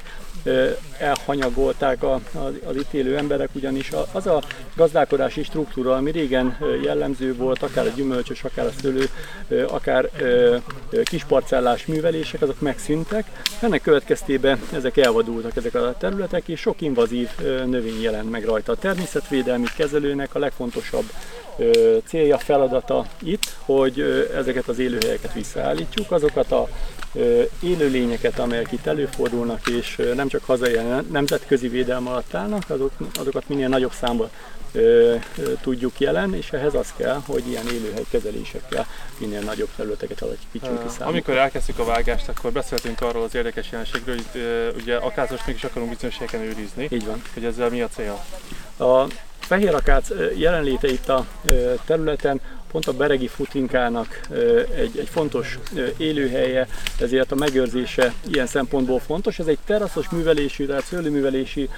elhanyagolták 0.98 2.02
az 2.66 2.76
itt 2.76 2.92
élő 2.92 3.16
emberek, 3.16 3.48
ugyanis 3.52 3.92
az 4.12 4.26
a 4.26 4.42
gazdálkodási 4.76 5.42
struktúra, 5.42 5.94
ami 5.94 6.10
régen 6.10 6.58
jellemző 6.82 7.34
volt, 7.34 7.62
akár 7.62 7.86
a 7.86 7.92
gyümölcsös, 7.96 8.44
akár 8.44 8.66
a 8.66 8.72
szőlő, 8.80 9.08
akár 9.68 10.10
kisparcellás 11.02 11.86
művelések, 11.86 12.42
azok 12.42 12.60
megszűntek. 12.60 13.26
Ennek 13.60 13.82
következtében 13.82 14.60
ezek 14.72 14.96
elvadultak 14.96 15.56
ezek 15.56 15.74
a 15.74 15.94
területek, 15.98 16.48
és 16.48 16.60
sok 16.60 16.80
invazív 16.80 17.28
növény 17.66 18.00
jelent 18.00 18.30
meg 18.30 18.44
rajta. 18.44 18.72
A 18.72 18.76
természetvédelmi 18.76 19.66
kezelőnek 19.76 20.34
a 20.34 20.38
legfontosabb 20.38 21.04
célja, 22.06 22.38
feladata 22.38 23.06
itt, 23.22 23.56
hogy 23.64 24.28
ezeket 24.36 24.68
az 24.68 24.78
élőhelyeket 24.78 25.32
visszaállítsuk, 25.32 26.12
azokat 26.12 26.52
a 26.52 26.68
élőlényeket, 27.60 28.38
amelyek 28.38 28.72
itt 28.72 28.86
előfordulnak, 28.86 29.66
és 29.66 30.02
nem 30.14 30.28
csak 30.28 30.44
hazai, 30.44 30.78
nemzetközi 31.10 31.68
védelem 31.68 32.06
alatt 32.08 32.34
állnak, 32.34 32.70
azok, 32.70 32.92
azokat 33.14 33.48
minél 33.48 33.68
nagyobb 33.68 33.92
számban 33.92 34.30
ö, 34.72 35.14
ö, 35.36 35.52
tudjuk 35.60 36.00
jelen, 36.00 36.34
és 36.34 36.50
ehhez 36.50 36.74
az 36.74 36.92
kell, 36.96 37.20
hogy 37.26 37.48
ilyen 37.48 37.66
élőhely 37.66 38.04
kezelésekkel 38.10 38.86
minél 39.18 39.40
nagyobb 39.40 39.68
területeket 39.76 40.22
alakítsunk 40.22 40.82
ki 40.82 40.88
számukra. 40.88 41.06
Amikor 41.06 41.36
elkezdtük 41.36 41.78
a 41.78 41.84
vágást, 41.84 42.28
akkor 42.28 42.52
beszéltünk 42.52 43.00
arról 43.00 43.22
az 43.22 43.34
érdekes 43.34 43.70
jelenségről, 43.70 44.14
hogy 44.14 44.40
ö, 44.40 44.68
ugye 44.80 44.96
akázos 44.96 45.44
mégis 45.44 45.64
akarunk 45.64 45.90
bizonyos 45.90 46.16
helyeken 46.16 46.40
őrizni. 46.40 46.88
Így 46.90 47.06
van. 47.06 47.22
Hogy 47.34 47.44
ezzel 47.44 47.68
mi 47.68 47.82
a 47.82 47.88
cél? 47.88 48.24
A 48.78 49.06
fehér 49.48 49.74
akác 49.74 50.08
jelenléte 50.36 50.88
itt 50.88 51.08
a 51.08 51.26
területen 51.86 52.40
pont 52.70 52.86
a 52.86 52.92
beregi 52.92 53.28
futinkának 53.28 54.20
egy, 54.76 54.98
egy 54.98 55.08
fontos 55.10 55.58
élőhelye, 55.96 56.68
ezért 57.00 57.32
a 57.32 57.34
megőrzése 57.34 58.12
ilyen 58.32 58.46
szempontból 58.46 58.98
fontos. 58.98 59.38
Ez 59.38 59.46
egy 59.46 59.58
teraszos 59.66 60.08
művelésű, 60.08 60.66
tehát 60.66 60.84
szőlőművelési 60.84 61.68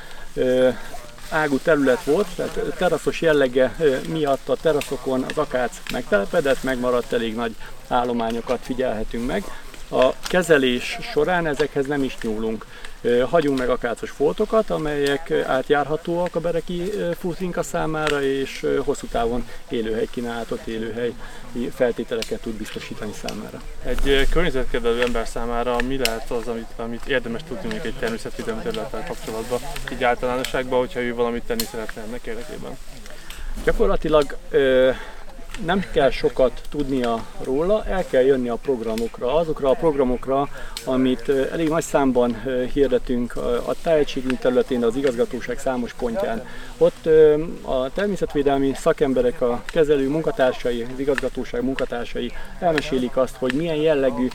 ágú 1.30 1.58
terület 1.58 2.04
volt, 2.04 2.26
tehát 2.36 2.74
teraszos 2.76 3.20
jellege 3.20 3.76
miatt 4.08 4.48
a 4.48 4.56
teraszokon 4.56 5.24
az 5.28 5.38
akác 5.38 5.82
megtelepedett, 5.92 6.62
megmaradt 6.62 7.12
elég 7.12 7.34
nagy 7.34 7.54
állományokat 7.88 8.58
figyelhetünk 8.62 9.26
meg. 9.26 9.44
A 9.90 10.12
kezelés 10.22 10.98
során 11.12 11.46
ezekhez 11.46 11.86
nem 11.86 12.02
is 12.02 12.16
nyúlunk. 12.22 12.66
Hagyunk 13.28 13.58
meg 13.58 13.68
akácos 13.68 14.10
foltokat, 14.10 14.70
amelyek 14.70 15.30
átjárhatóak 15.30 16.34
a 16.34 16.40
bereki 16.40 16.92
futrinka 17.18 17.62
számára, 17.62 18.22
és 18.22 18.66
hosszú 18.84 19.06
távon 19.06 19.48
élőhely 19.68 20.06
kínálatot, 20.10 20.66
élőhely 20.66 21.12
feltételeket 21.74 22.40
tud 22.40 22.52
biztosítani 22.52 23.12
számára. 23.12 23.60
Egy 23.84 24.28
környezetkedvelő 24.30 25.02
ember 25.02 25.26
számára 25.26 25.76
mi 25.88 25.98
lehet 25.98 26.30
az, 26.30 26.46
amit, 26.48 26.70
amit 26.76 27.06
érdemes 27.06 27.40
tudni 27.48 27.68
még 27.68 27.80
egy 27.84 27.94
természetvédelmi 27.98 28.62
területtel 28.62 29.04
kapcsolatban, 29.06 29.58
így 29.92 30.04
általánosságban, 30.04 30.78
hogyha 30.78 31.00
ő 31.00 31.14
valamit 31.14 31.42
tenni 31.42 31.64
szeretne 31.70 32.02
ennek 32.02 32.26
érdekében? 32.26 32.78
Gyakorlatilag 33.64 34.36
nem 35.64 35.84
kell 35.92 36.10
sokat 36.10 36.60
tudnia 36.70 37.26
róla, 37.42 37.84
el 37.84 38.04
kell 38.06 38.22
jönni 38.22 38.48
a 38.48 38.54
programokra, 38.54 39.34
azokra 39.34 39.70
a 39.70 39.74
programokra, 39.74 40.48
amit 40.84 41.28
elég 41.28 41.68
nagy 41.68 41.82
számban 41.82 42.42
hirdetünk 42.72 43.36
a 43.66 43.74
tájegységünk 43.82 44.38
területén, 44.38 44.84
az 44.84 44.96
igazgatóság 44.96 45.58
számos 45.58 45.92
pontján. 45.92 46.46
Ott 46.78 47.08
a 47.62 47.90
természetvédelmi 47.92 48.72
szakemberek, 48.74 49.40
a 49.40 49.62
kezelő 49.66 50.08
munkatársai, 50.08 50.86
az 50.92 50.98
igazgatóság 50.98 51.62
munkatársai 51.62 52.32
elmesélik 52.58 53.16
azt, 53.16 53.36
hogy 53.36 53.52
milyen 53.52 53.76
jellegű 53.76 54.28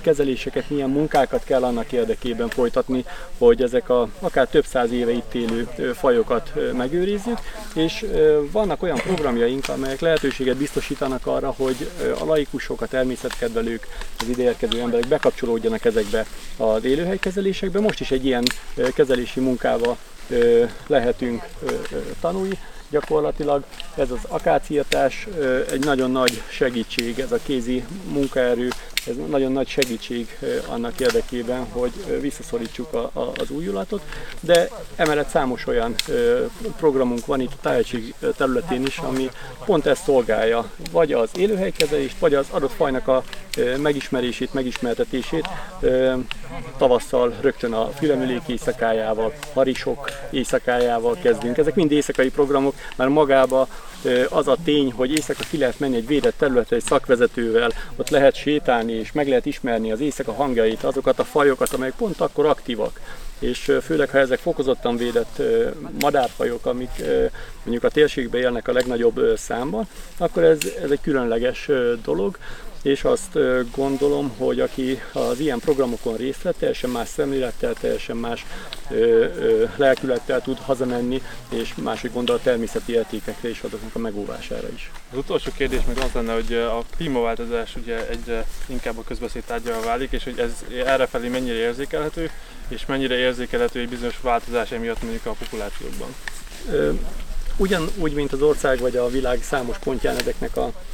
kezeléseket, 0.00 0.70
milyen 0.70 0.90
munkákat 0.90 1.44
kell 1.44 1.62
annak 1.62 1.92
érdekében 1.92 2.48
folytatni, 2.48 3.04
hogy 3.38 3.62
ezek 3.62 3.88
a 3.88 4.08
akár 4.20 4.46
több 4.46 4.64
száz 4.64 4.92
éve 4.92 5.10
itt 5.10 5.34
élő 5.34 5.68
fajokat 5.94 6.52
megőrizzük, 6.76 7.38
és 7.74 8.06
vannak 8.50 8.82
olyan 8.82 8.96
programjaink, 8.96 9.68
amelyek 9.68 10.00
lehetőséget 10.00 10.56
biztosítanak 10.60 11.26
arra, 11.26 11.54
hogy 11.56 11.90
a 12.20 12.24
laikusok, 12.24 12.80
a 12.80 12.86
természetkedvelők, 12.86 13.86
az 14.20 14.28
ideérkező 14.28 14.80
emberek 14.80 15.08
bekapcsolódjanak 15.08 15.84
ezekbe 15.84 16.26
az 16.56 16.84
élőhelykezelésekbe. 16.84 17.80
Most 17.80 18.00
is 18.00 18.10
egy 18.10 18.24
ilyen 18.24 18.44
kezelési 18.94 19.40
munkával 19.40 19.96
lehetünk 20.86 21.42
tanulni, 22.20 22.58
Gyakorlatilag 22.90 23.64
ez 23.96 24.10
az 24.10 24.18
akáciatás 24.28 25.28
egy 25.70 25.84
nagyon 25.84 26.10
nagy 26.10 26.42
segítség, 26.48 27.18
ez 27.18 27.32
a 27.32 27.38
kézi 27.42 27.84
munkaerő, 28.12 28.68
ez 29.06 29.14
nagyon 29.28 29.52
nagy 29.52 29.68
segítség 29.68 30.38
annak 30.66 31.00
érdekében, 31.00 31.66
hogy 31.70 32.20
visszaszorítsuk 32.20 32.92
a, 32.92 33.10
a, 33.12 33.32
az 33.40 33.50
újulatot, 33.50 34.02
de 34.40 34.68
emellett 34.96 35.28
számos 35.28 35.66
olyan 35.66 35.94
programunk 36.76 37.26
van 37.26 37.40
itt 37.40 37.52
a 37.52 37.60
tájegység 37.60 38.14
területén 38.36 38.86
is, 38.86 38.98
ami 38.98 39.30
pont 39.64 39.86
ezt 39.86 40.02
szolgálja, 40.02 40.70
vagy 40.90 41.12
az 41.12 41.30
élőhelykezelést, 41.36 42.18
vagy 42.18 42.34
az 42.34 42.46
adott 42.50 42.72
fajnak 42.72 43.08
a 43.08 43.22
megismerését, 43.76 44.54
megismertetését 44.54 45.48
tavasszal 46.78 47.34
rögtön 47.40 47.72
a 47.72 47.86
fülemülék 47.86 48.42
éjszakájával, 48.46 49.32
harisok 49.52 50.10
éjszakájával 50.30 51.16
kezdünk. 51.22 51.58
Ezek 51.58 51.74
mind 51.74 51.92
éjszakai 51.92 52.30
programok, 52.30 52.74
mert 52.96 53.10
magába 53.10 53.68
az 54.28 54.48
a 54.48 54.56
tény, 54.64 54.92
hogy 54.92 55.10
éjszaka 55.10 55.42
ki 55.50 55.58
lehet 55.58 55.78
menni 55.78 55.96
egy 55.96 56.06
védett 56.06 56.38
területre 56.38 56.76
egy 56.76 56.84
szakvezetővel, 56.84 57.72
ott 57.96 58.08
lehet 58.08 58.34
sétálni 58.34 58.92
és 58.92 59.12
meg 59.12 59.28
lehet 59.28 59.46
ismerni 59.46 59.92
az 59.92 60.00
éjszaka 60.00 60.32
hangjait, 60.32 60.84
azokat 60.84 61.18
a 61.18 61.24
fajokat, 61.24 61.72
amelyek 61.72 61.94
pont 61.94 62.20
akkor 62.20 62.46
aktívak. 62.46 63.00
És 63.38 63.72
főleg 63.82 64.10
ha 64.10 64.18
ezek 64.18 64.38
fokozottan 64.38 64.96
védett 64.96 65.42
madárfajok, 66.00 66.66
amik 66.66 66.90
mondjuk 67.62 67.84
a 67.84 67.88
térségben 67.88 68.40
élnek 68.40 68.68
a 68.68 68.72
legnagyobb 68.72 69.20
számban, 69.36 69.88
akkor 70.16 70.42
ez, 70.42 70.58
ez 70.82 70.90
egy 70.90 71.00
különleges 71.00 71.68
dolog, 72.04 72.38
és 72.82 73.04
azt 73.04 73.38
gondolom, 73.76 74.32
hogy 74.36 74.60
aki 74.60 75.00
az 75.12 75.38
ilyen 75.38 75.58
programokon 75.58 76.16
részt 76.16 76.42
vett, 76.42 76.58
teljesen 76.58 76.90
más 76.90 77.08
szemlélettel, 77.08 77.72
teljesen 77.72 78.16
más 78.16 78.46
ö, 78.90 78.94
ö, 78.94 79.64
lelkülettel 79.76 80.42
tud 80.42 80.58
hazamenni, 80.58 81.22
és 81.48 81.74
másik 81.74 82.12
gondol 82.12 82.36
a 82.36 82.40
természeti 82.42 82.92
értékekre 82.92 83.48
és 83.48 83.60
azoknak 83.60 83.94
a 83.94 83.98
megóvására 83.98 84.68
is. 84.74 84.90
Az 85.12 85.18
utolsó 85.18 85.50
kérdés 85.56 85.80
meg 85.86 85.98
az 85.98 86.12
lenne, 86.12 86.32
hogy 86.32 86.52
a 86.52 86.84
klímaváltozás 86.96 87.76
ugye 87.76 88.08
egyre 88.08 88.46
inkább 88.66 88.98
a 88.98 89.04
közbeszéd 89.04 89.42
tárgyalva 89.46 89.84
válik, 89.84 90.12
és 90.12 90.24
hogy 90.24 90.38
ez 90.38 90.64
errefelé 90.84 91.28
mennyire 91.28 91.56
érzékelhető, 91.56 92.30
és 92.68 92.86
mennyire 92.86 93.14
érzékelhető 93.14 93.80
egy 93.80 93.88
bizonyos 93.88 94.20
változás 94.20 94.70
emiatt 94.70 95.02
mondjuk 95.02 95.26
a 95.26 95.34
populációkban? 95.38 96.14
Ugyanúgy, 97.56 98.12
mint 98.12 98.32
az 98.32 98.42
ország 98.42 98.78
vagy 98.78 98.96
a 98.96 99.08
világ 99.08 99.42
számos 99.42 99.78
pontján 99.78 100.16
ezeknek 100.16 100.56
a 100.56 100.62
ö, 100.64 100.72
ö, 100.72 100.92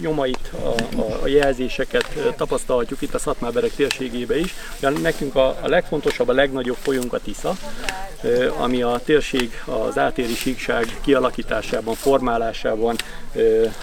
nyomait, 0.00 0.50
a, 0.62 0.98
a, 1.00 1.18
a 1.22 1.26
jelzéseket 1.26 2.34
tapasztalhatjuk 2.36 3.02
itt 3.02 3.14
a 3.14 3.18
Szatmáberek 3.18 3.70
térségébe 3.70 4.38
is. 4.38 4.54
Ugyan 4.78 4.92
nekünk 4.92 5.34
a, 5.34 5.46
a 5.46 5.68
legfontosabb, 5.68 6.28
a 6.28 6.32
legnagyobb 6.32 6.76
folyónk 6.76 7.12
a 7.12 7.18
Tisza, 7.18 7.56
ami 8.56 8.82
a 8.82 9.00
térség 9.04 9.62
az 9.64 9.98
átéri 9.98 10.34
síkság 10.34 10.98
kialakításában, 11.00 11.94
formálásában 11.94 12.96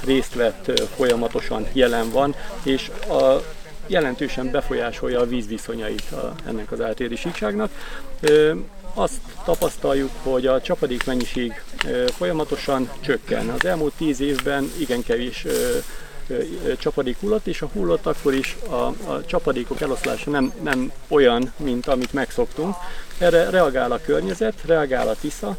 részt 0.05 0.33
vett, 0.33 0.81
folyamatosan 0.95 1.67
jelen 1.73 2.09
van, 2.09 2.35
és 2.63 2.91
a 3.09 3.41
jelentősen 3.87 4.51
befolyásolja 4.51 5.19
a 5.19 5.25
vízviszonyait 5.25 6.11
a, 6.11 6.33
ennek 6.47 6.71
az 6.71 6.81
átéri 6.81 7.15
síkságnak 7.15 7.69
azt 8.97 9.19
tapasztaljuk, 9.45 10.09
hogy 10.23 10.47
a 10.47 10.61
csapadék 10.61 11.05
mennyiség 11.05 11.53
folyamatosan 12.07 12.89
csökken. 12.99 13.49
Az 13.49 13.65
elmúlt 13.65 13.93
tíz 13.97 14.19
évben 14.19 14.71
igen 14.79 15.03
kevés 15.03 15.45
csapadék 16.77 17.17
hullott, 17.19 17.47
és 17.47 17.61
a 17.61 17.69
hullott 17.73 18.05
akkor 18.05 18.33
is 18.33 18.57
a, 18.69 18.73
a 19.11 19.25
csapadékok 19.25 19.81
eloszlása 19.81 20.29
nem, 20.29 20.53
nem 20.61 20.91
olyan, 21.07 21.53
mint 21.57 21.87
amit 21.87 22.13
megszoktunk. 22.13 22.75
Erre 23.17 23.49
reagál 23.49 23.91
a 23.91 23.99
környezet, 24.05 24.53
reagál 24.65 25.07
a 25.07 25.15
Tisza, 25.15 25.57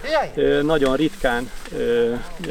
nagyon 0.62 0.96
ritkán 0.96 1.50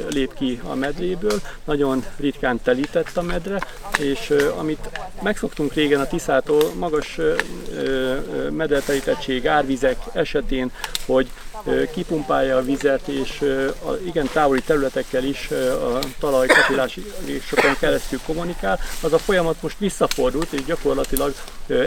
lép 0.10 0.34
ki 0.34 0.60
a 0.64 0.76
medréből, 0.76 1.42
nagyon 1.66 2.06
ritkán 2.18 2.60
telített 2.64 3.18
a 3.18 3.22
medre, 3.22 3.60
és 4.00 4.34
amit 4.58 4.90
megszoktunk 5.22 5.74
régen 5.74 6.00
a 6.00 6.08
Tiszától, 6.08 6.72
magas 6.76 7.20
medertelítettség, 8.50 9.48
árvizek 9.48 9.98
esetén, 10.14 10.72
hogy 11.06 11.28
kipumpálja 11.94 12.58
a 12.58 12.64
vizet, 12.64 13.08
és 13.08 13.42
a 13.86 13.92
igen 14.06 14.30
távoli 14.34 14.62
területekkel 14.62 15.24
is 15.24 15.52
a 15.52 16.00
talaj 16.20 16.48
kapilásokon 16.48 17.76
keresztül 17.80 18.20
kommunikál, 18.26 18.80
az 19.02 19.14
a 19.14 19.18
folyamat 19.18 19.62
most 19.62 19.78
visszafordult, 19.80 20.52
és 20.52 20.66
gyakorlatilag 20.66 21.34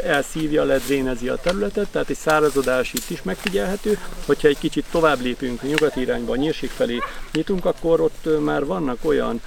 elszívja, 0.05 0.65
ledrénezi 0.65 1.29
a 1.29 1.37
területet, 1.37 1.89
tehát 1.89 2.09
egy 2.09 2.17
szárazodás 2.17 2.93
itt 2.93 3.11
is 3.11 3.23
megfigyelhető. 3.23 3.99
Hogyha 4.27 4.49
egy 4.49 4.59
kicsit 4.59 4.85
tovább 4.91 5.21
lépünk 5.21 5.63
nyugati 5.63 6.01
irányba, 6.01 6.37
nyírség 6.37 6.71
felé 6.71 6.99
nyitunk, 7.33 7.65
akkor 7.65 8.01
ott 8.01 8.29
már 8.41 8.65
vannak 8.65 8.99
olyan 9.03 9.41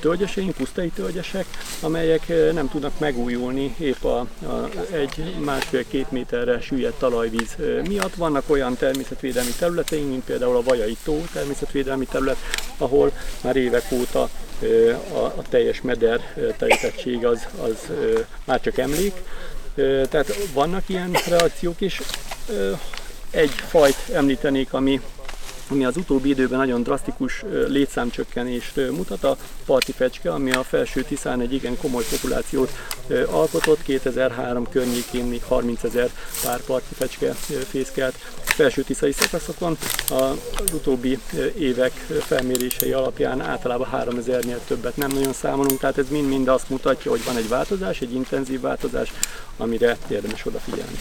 tölgyeseink, 0.00 0.54
pusztai 0.54 0.88
tölgyesek, 0.88 1.46
amelyek 1.80 2.52
nem 2.52 2.68
tudnak 2.68 2.98
megújulni 2.98 3.74
épp 3.78 4.04
a, 4.04 4.18
a 4.18 4.68
egy 4.92 5.34
másfél-két 5.38 6.10
méterre 6.10 6.60
süllyedt 6.60 6.98
talajvíz 6.98 7.56
miatt. 7.88 8.14
Vannak 8.14 8.44
olyan 8.46 8.76
természetvédelmi 8.76 9.50
területeink, 9.58 10.08
mint 10.08 10.24
például 10.24 10.56
a 10.56 10.62
Vajai 10.62 10.96
tó 11.04 11.24
természetvédelmi 11.32 12.04
terület, 12.04 12.36
ahol 12.76 13.12
már 13.42 13.56
évek 13.56 13.84
óta 13.92 14.28
a, 15.12 15.16
a 15.16 15.42
teljes 15.48 15.80
meder 15.80 16.20
telítettség 16.58 17.24
az, 17.26 17.46
az 17.62 17.76
már 18.44 18.60
csak 18.60 18.78
emlék. 18.78 19.12
Tehát 20.08 20.36
vannak 20.52 20.82
ilyen 20.86 21.10
reakciók 21.28 21.80
is. 21.80 22.00
Egy 23.30 23.50
fajt 23.50 23.96
említenék, 24.12 24.72
ami 24.72 25.00
ami 25.72 25.84
az 25.84 25.96
utóbbi 25.96 26.28
időben 26.28 26.58
nagyon 26.58 26.82
drasztikus 26.82 27.44
létszámcsökkenést 27.68 28.76
mutat. 28.76 29.24
A 29.24 29.36
parti 29.66 29.92
fecske, 29.92 30.32
ami 30.32 30.52
a 30.52 30.62
felső 30.62 31.02
Tiszán 31.02 31.40
egy 31.40 31.52
igen 31.52 31.76
komoly 31.76 32.04
populációt 32.10 32.70
alkotott, 33.30 33.82
2003 33.82 34.68
környékén 34.68 35.24
még 35.24 35.42
30 35.42 35.82
ezer 35.82 36.10
pár 36.44 36.60
parti 36.60 36.94
fecske 36.94 37.32
fészkelt 37.68 38.14
felső 38.44 38.82
tiszai 38.82 39.12
szakaszokon. 39.12 39.76
Az 40.10 40.72
utóbbi 40.72 41.18
évek 41.58 41.92
felmérései 42.20 42.92
alapján 42.92 43.40
általában 43.40 43.88
3000-nél 43.92 44.58
többet 44.66 44.96
nem 44.96 45.10
nagyon 45.10 45.32
számolunk, 45.32 45.80
tehát 45.80 45.98
ez 45.98 46.08
mind-mind 46.08 46.48
azt 46.48 46.68
mutatja, 46.70 47.10
hogy 47.10 47.24
van 47.24 47.36
egy 47.36 47.48
változás, 47.48 48.00
egy 48.00 48.14
intenzív 48.14 48.60
változás, 48.60 49.12
amire 49.56 49.96
érdemes 50.08 50.46
odafigyelni. 50.46 50.98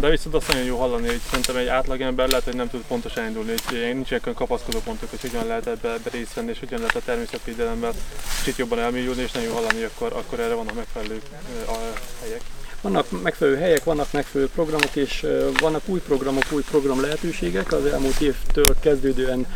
De 0.00 0.08
viszont 0.08 0.34
azt 0.34 0.48
nagyon 0.48 0.64
jó 0.64 0.76
hallani, 0.76 1.06
hogy 1.06 1.20
szerintem 1.30 1.56
egy 1.56 1.66
átlagember 1.66 2.28
lehet, 2.28 2.44
hogy 2.44 2.56
nem 2.56 2.70
tud 2.70 2.80
pontosan 2.88 3.26
indulni, 3.26 3.50
hogy 3.50 3.62
nincsenek 3.72 4.34
kapaszkodó 4.34 4.78
pontok, 4.84 5.10
hogy 5.10 5.20
hogyan 5.20 5.46
lehet 5.46 5.66
ebbe, 5.66 5.98
részt 6.10 6.34
venni, 6.34 6.50
és 6.50 6.58
hogyan 6.58 6.80
lehet 6.80 6.96
a 6.96 7.00
természetvédelemmel 7.04 7.92
kicsit 8.38 8.56
jobban 8.56 8.78
elmélyülni, 8.78 9.22
és 9.22 9.30
nagyon 9.30 9.48
jó 9.48 9.54
hallani, 9.54 9.82
akkor, 9.82 10.12
akkor 10.12 10.40
erre 10.40 10.54
vannak 10.54 10.74
megfelelő 10.74 11.20
uh, 11.66 11.76
helyek. 12.20 12.40
Vannak 12.82 13.22
megfelelő 13.22 13.56
helyek, 13.56 13.84
vannak 13.84 14.12
megfelelő 14.12 14.50
programok, 14.54 14.96
és 14.96 15.26
vannak 15.60 15.82
új 15.86 16.00
programok, 16.00 16.42
új 16.50 16.62
program 16.70 17.00
lehetőségek. 17.00 17.72
Az 17.72 17.86
elmúlt 17.86 18.20
évtől 18.20 18.74
kezdődően 18.80 19.46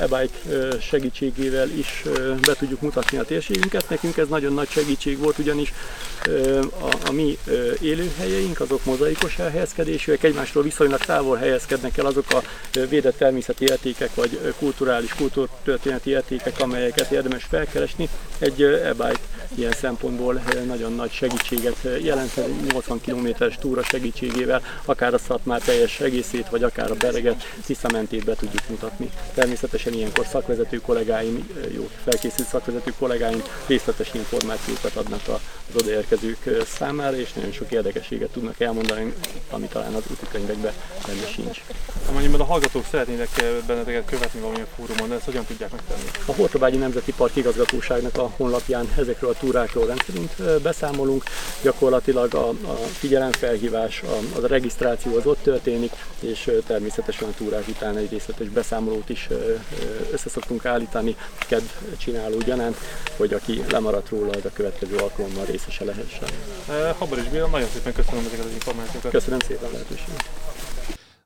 e-bike 0.00 0.38
segítségével 0.80 1.68
is 1.68 2.02
be 2.46 2.54
tudjuk 2.54 2.80
mutatni 2.80 3.18
a 3.18 3.24
térségünket. 3.24 3.88
Nekünk 3.88 4.16
ez 4.16 4.28
nagyon 4.28 4.52
nagy 4.52 4.68
segítség 4.68 5.18
volt, 5.18 5.38
ugyanis 5.38 5.72
a, 6.80 7.08
a 7.08 7.12
mi 7.12 7.38
élőhelyeink, 7.80 8.60
azok 8.60 8.84
mozaikos 8.84 9.38
elhelyezkedésűek, 9.38 10.22
egymástól 10.22 10.62
viszonylag 10.62 11.00
távol 11.00 11.36
helyezkednek 11.36 11.98
el 11.98 12.06
azok 12.06 12.30
a 12.30 12.42
védett 12.88 13.16
természeti 13.16 13.64
értékek, 13.64 14.14
vagy 14.14 14.54
kulturális, 14.58 15.14
kultúrtörténeti 15.14 16.10
értékek, 16.10 16.60
amelyeket 16.60 17.10
érdemes 17.10 17.44
felkeresni. 17.44 18.08
Egy 18.42 18.62
e-bike 18.62 19.20
ilyen 19.54 19.72
szempontból 19.72 20.42
nagyon 20.66 20.92
nagy 20.92 21.10
segítséget 21.10 21.76
jelent, 22.02 22.30
80 22.72 23.00
km-es 23.00 23.56
túra 23.60 23.82
segítségével 23.82 24.62
akár 24.84 25.14
a 25.14 25.18
Szatmár 25.18 25.60
teljes 25.60 26.00
egészét, 26.00 26.48
vagy 26.48 26.62
akár 26.62 26.90
a 26.90 26.94
Bereget 26.94 27.42
visszamentét 27.66 28.24
be 28.24 28.34
tudjuk 28.34 28.68
mutatni. 28.68 29.10
Természetesen 29.34 29.92
ilyenkor 29.92 30.26
szakvezető 30.26 30.76
kollégáim, 30.76 31.48
jó 31.74 31.88
felkészült 32.04 32.48
szakvezető 32.48 32.92
kollégáim 32.98 33.42
részletes 33.66 34.14
információkat 34.14 34.96
adnak 34.96 35.20
az 35.28 35.82
odaérkezők 35.82 36.64
számára, 36.66 37.16
és 37.16 37.32
nagyon 37.32 37.52
sok 37.52 37.72
érdekességet 37.72 38.30
tudnak 38.30 38.60
elmondani, 38.60 39.14
ami 39.50 39.66
talán 39.66 39.94
az 39.94 40.02
útikönyvekben 40.10 40.72
benne 41.06 41.26
sincs. 41.26 41.60
Amennyiben 42.08 42.40
a 42.40 42.44
hallgatók 42.44 42.84
szeretnének 42.90 43.28
benneteket 43.66 44.04
követni 44.04 44.40
valamilyen 44.40 44.66
fórumon, 44.76 45.12
ezt 45.12 45.24
hogyan 45.24 45.44
tudják 45.44 45.70
megtenni? 45.70 46.10
A 46.26 46.32
Hortobágyi 46.32 46.76
Nemzeti 46.76 47.12
Park 47.12 47.36
igazgatóságnak 47.36 48.18
a 48.18 48.31
honlapján 48.36 48.88
ezekről 48.98 49.30
a 49.30 49.38
túrákról 49.38 49.86
rendszerint 49.86 50.60
beszámolunk. 50.62 51.24
Gyakorlatilag 51.62 52.34
a, 52.34 52.48
a 52.48 52.74
figyelemfelhívás, 52.98 54.02
a, 54.02 54.38
a 54.40 54.46
regisztráció 54.46 55.16
az 55.16 55.26
ott 55.26 55.42
történik, 55.42 55.92
és 56.20 56.50
természetesen 56.66 57.28
a 57.28 57.32
túrák 57.36 57.68
után 57.68 57.96
egy 57.96 58.10
részletes 58.10 58.48
beszámolót 58.48 59.08
is 59.08 59.28
összeszoktunk 60.12 60.64
állítani, 60.64 61.16
ked 61.48 61.62
csináló 61.96 62.38
gyanánt, 62.38 62.76
hogy 63.16 63.32
aki 63.32 63.62
lemaradt 63.70 64.08
róla, 64.08 64.30
az 64.30 64.44
a 64.44 64.50
következő 64.52 64.96
alkalommal 64.96 65.44
részese 65.44 65.84
lehessen. 65.84 66.28
Habar 66.98 67.18
is 67.18 67.28
Béla, 67.28 67.46
nagyon 67.46 67.68
szépen 67.72 67.92
köszönöm 67.92 68.24
ezeket 68.26 68.44
az 68.44 68.52
információkat. 68.52 69.10
Köszönöm 69.10 69.38
szépen 69.38 69.70
lehetőséget. 69.72 70.24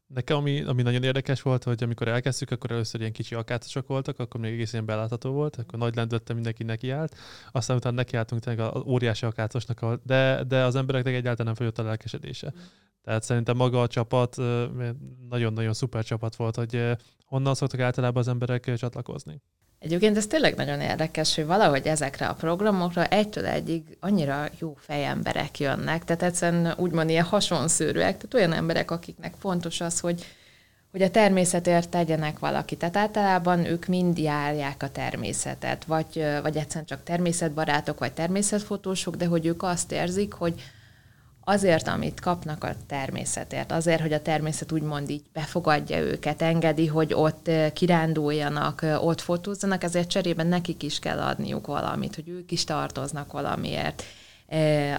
Nekem, 0.07 0.37
ami, 0.37 0.63
ami 0.63 0.83
nagyon 0.83 1.03
érdekes 1.03 1.43
volt, 1.43 1.65
hogy 1.65 1.83
amikor 1.83 2.09
elkezdtük, 2.09 2.51
akkor 2.51 2.71
először 2.71 3.01
ilyen 3.01 3.13
kicsi 3.13 3.35
akácosok 3.35 3.87
voltak, 3.87 4.19
akkor 4.19 4.41
még 4.41 4.53
egész 4.53 4.73
ilyen 4.73 4.85
belátható 4.85 5.33
volt, 5.33 5.57
akkor 5.57 5.79
nagy 5.79 5.95
lendülettel 5.95 6.35
mindenki 6.35 6.63
nekiállt, 6.63 7.17
aztán 7.53 7.77
utána 7.77 7.95
nekiálltunk 7.95 8.43
tényleg 8.43 8.67
az 8.75 8.83
óriási 8.85 9.27
akácosnak, 9.27 10.01
de, 10.05 10.45
de 10.45 10.65
az 10.65 10.75
embereknek 10.75 11.15
egyáltalán 11.15 11.47
nem 11.47 11.55
folyott 11.55 11.79
a 11.79 11.83
lelkesedése. 11.83 12.53
Tehát 13.03 13.23
szerintem 13.23 13.57
maga 13.57 13.83
a 13.83 13.87
csapat 13.87 14.37
nagyon-nagyon 15.29 15.73
szuper 15.73 16.05
csapat 16.05 16.37
volt, 16.37 16.57
hogy 16.57 16.97
honnan 17.25 17.55
szoktak 17.55 17.81
általában 17.81 18.23
az 18.23 18.29
emberek 18.29 18.75
csatlakozni. 18.75 19.43
Egyébként 19.79 20.17
ez 20.17 20.27
tényleg 20.27 20.55
nagyon 20.55 20.81
érdekes, 20.81 21.35
hogy 21.35 21.47
valahogy 21.47 21.87
ezekre 21.87 22.27
a 22.27 22.35
programokra 22.35 23.07
egytől 23.07 23.47
egyig 23.47 23.83
annyira 24.01 24.49
jó 24.59 24.77
fejemberek 24.79 25.59
jönnek, 25.59 26.05
tehát 26.05 26.23
egyszerűen 26.23 26.75
úgymond 26.77 27.11
ilyen 27.11 27.25
hasonszőrűek, 27.25 28.17
tehát 28.17 28.35
olyan 28.35 28.53
emberek, 28.53 28.91
akiknek 28.91 29.35
fontos 29.39 29.81
az, 29.81 30.01
hogy, 30.01 30.25
hogy 30.91 31.03
a 31.03 31.11
természetért 31.11 31.89
tegyenek 31.89 32.39
valaki. 32.39 32.77
Tehát 32.77 32.97
általában 32.97 33.65
ők 33.65 33.87
mind 33.87 34.19
járják 34.19 34.83
a 34.83 34.91
természetet, 34.91 35.85
vagy, 35.85 36.25
vagy 36.43 36.57
egyszerűen 36.57 36.87
csak 36.87 37.03
természetbarátok, 37.03 37.99
vagy 37.99 38.13
természetfotósok, 38.13 39.17
de 39.17 39.27
hogy 39.27 39.47
ők 39.47 39.63
azt 39.63 39.93
érzik, 39.93 40.33
hogy 40.33 40.63
azért, 41.49 41.89
amit 41.89 42.21
kapnak 42.21 42.65
a 42.65 42.75
természetért, 42.87 43.73
azért, 43.73 44.01
hogy 44.01 44.13
a 44.13 44.23
természet 44.23 44.73
úgymond 44.73 45.11
így 45.11 45.23
befogadja 45.33 45.99
őket, 45.99 46.43
engedi, 46.43 46.87
hogy 46.87 47.15
ott 47.15 47.51
kiránduljanak, 47.73 48.87
ott 49.01 49.21
fotózzanak, 49.21 49.83
ezért 49.83 50.09
cserében 50.09 50.47
nekik 50.47 50.83
is 50.83 50.99
kell 50.99 51.19
adniuk 51.19 51.67
valamit, 51.67 52.15
hogy 52.15 52.29
ők 52.29 52.53
is 52.53 52.65
tartoznak 52.65 53.33
valamiért 53.33 54.03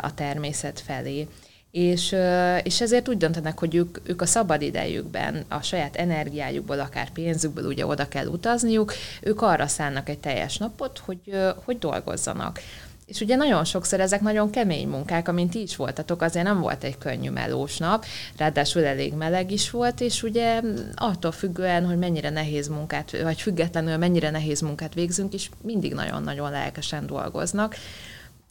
a 0.02 0.14
természet 0.14 0.80
felé. 0.80 1.28
És, 1.72 2.16
és 2.64 2.82
ezért 2.82 3.10
úgy 3.10 3.18
döntenek, 3.18 3.60
hogy 3.60 3.76
ők, 3.76 3.98
ők 4.04 4.22
a 4.22 4.26
szabad 4.26 4.62
idejükben, 4.62 5.46
a 5.48 5.62
saját 5.62 5.96
energiájukból, 5.96 6.80
akár 6.80 7.10
pénzükből 7.10 7.66
ugye 7.66 7.86
oda 7.86 8.08
kell 8.08 8.26
utazniuk, 8.26 8.94
ők 9.22 9.42
arra 9.42 9.68
szánnak 9.68 10.10
egy 10.10 10.20
teljes 10.20 10.58
napot, 10.58 10.98
hogy, 10.98 11.20
hogy 11.66 11.80
dolgozzanak. 11.80 12.60
És 13.08 13.22
ugye 13.22 13.36
nagyon 13.36 13.66
sokszor 13.66 14.00
ezek 14.00 14.22
nagyon 14.22 14.50
kemény 14.50 14.88
munkák, 14.88 15.28
amint 15.28 15.52
ti 15.52 15.62
is 15.62 15.76
voltatok, 15.76 16.22
azért 16.22 16.46
nem 16.46 16.60
volt 16.60 16.84
egy 16.84 16.98
könnyű 16.98 17.30
melós 17.30 17.78
nap, 17.78 18.06
ráadásul 18.38 18.86
elég 18.86 19.14
meleg 19.14 19.52
is 19.52 19.70
volt, 19.70 20.02
és 20.02 20.24
ugye 20.24 20.62
attól 20.96 21.32
függően, 21.32 21.86
hogy 21.86 21.98
mennyire 21.98 22.30
nehéz 22.30 22.68
munkát, 22.68 23.22
vagy 23.22 23.42
függetlenül 23.42 23.98
mennyire 23.98 24.30
nehéz 24.30 24.62
munkát 24.62 24.94
végzünk, 24.94 25.34
is 25.34 25.50
mindig 25.62 25.94
nagyon-nagyon 25.94 26.52
lelkesen 26.52 27.06
dolgoznak. 27.06 27.76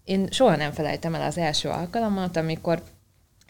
Én 0.04 0.28
soha 0.30 0.56
nem 0.56 0.72
felejtem 0.72 1.14
el 1.14 1.26
az 1.26 1.38
első 1.38 1.68
alkalmat, 1.68 2.36
amikor 2.36 2.82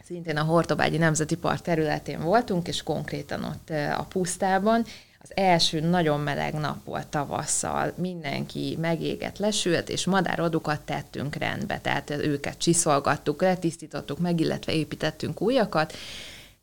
szintén 0.03 0.37
a 0.37 0.43
Hortobágyi 0.43 0.97
Nemzeti 0.97 1.35
Park 1.35 1.61
területén 1.61 2.21
voltunk, 2.21 2.67
és 2.67 2.83
konkrétan 2.83 3.43
ott 3.43 3.69
a 3.97 4.05
pusztában, 4.09 4.85
az 5.29 5.37
első 5.37 5.79
nagyon 5.79 6.19
meleg 6.19 6.53
nap 6.53 6.85
volt 6.85 7.07
tavasszal, 7.07 7.93
mindenki 7.95 8.77
megégett, 8.79 9.37
lesült, 9.37 9.89
és 9.89 10.05
madárodukat 10.05 10.81
tettünk 10.81 11.35
rendbe, 11.35 11.79
tehát 11.79 12.09
őket 12.09 12.57
csiszolgattuk, 12.57 13.41
letisztítottuk 13.41 14.19
meg, 14.19 14.39
illetve 14.39 14.73
építettünk 14.73 15.41
újakat, 15.41 15.93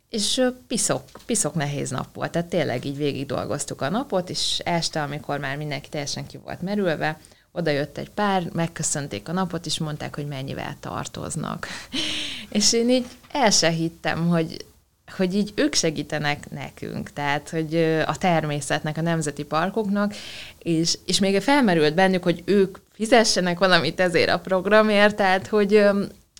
és 0.08 0.42
piszok, 0.66 1.02
piszok 1.26 1.54
nehéz 1.54 1.90
nap 1.90 2.14
volt, 2.14 2.30
tehát 2.30 2.48
tényleg 2.48 2.84
így 2.84 2.96
végig 2.96 3.26
dolgoztuk 3.26 3.80
a 3.80 3.88
napot, 3.88 4.30
és 4.30 4.58
este, 4.64 5.02
amikor 5.02 5.38
már 5.38 5.56
mindenki 5.56 5.88
teljesen 5.88 6.26
ki 6.26 6.36
volt 6.36 6.60
merülve, 6.60 7.20
oda 7.52 7.70
jött 7.70 7.98
egy 7.98 8.10
pár, 8.10 8.48
megköszönték 8.52 9.28
a 9.28 9.32
napot, 9.32 9.66
és 9.66 9.78
mondták, 9.78 10.14
hogy 10.14 10.26
mennyivel 10.26 10.76
tartoznak. 10.80 11.66
és 12.48 12.72
én 12.72 12.90
így 12.90 13.06
el 13.32 13.50
se 13.50 13.68
hittem, 13.68 14.28
hogy 14.28 14.64
hogy 15.14 15.34
így 15.34 15.52
ők 15.54 15.74
segítenek 15.74 16.50
nekünk, 16.50 17.12
tehát 17.12 17.50
hogy 17.50 17.74
a 18.06 18.18
természetnek, 18.18 18.96
a 18.96 19.00
nemzeti 19.00 19.44
parkoknak, 19.44 20.14
és, 20.58 20.98
és 21.06 21.18
még 21.18 21.40
felmerült 21.40 21.94
bennük, 21.94 22.22
hogy 22.22 22.42
ők 22.44 22.78
fizessenek 22.92 23.58
valamit 23.58 24.00
ezért 24.00 24.30
a 24.30 24.38
programért, 24.38 25.16
tehát 25.16 25.46
hogy, 25.46 25.84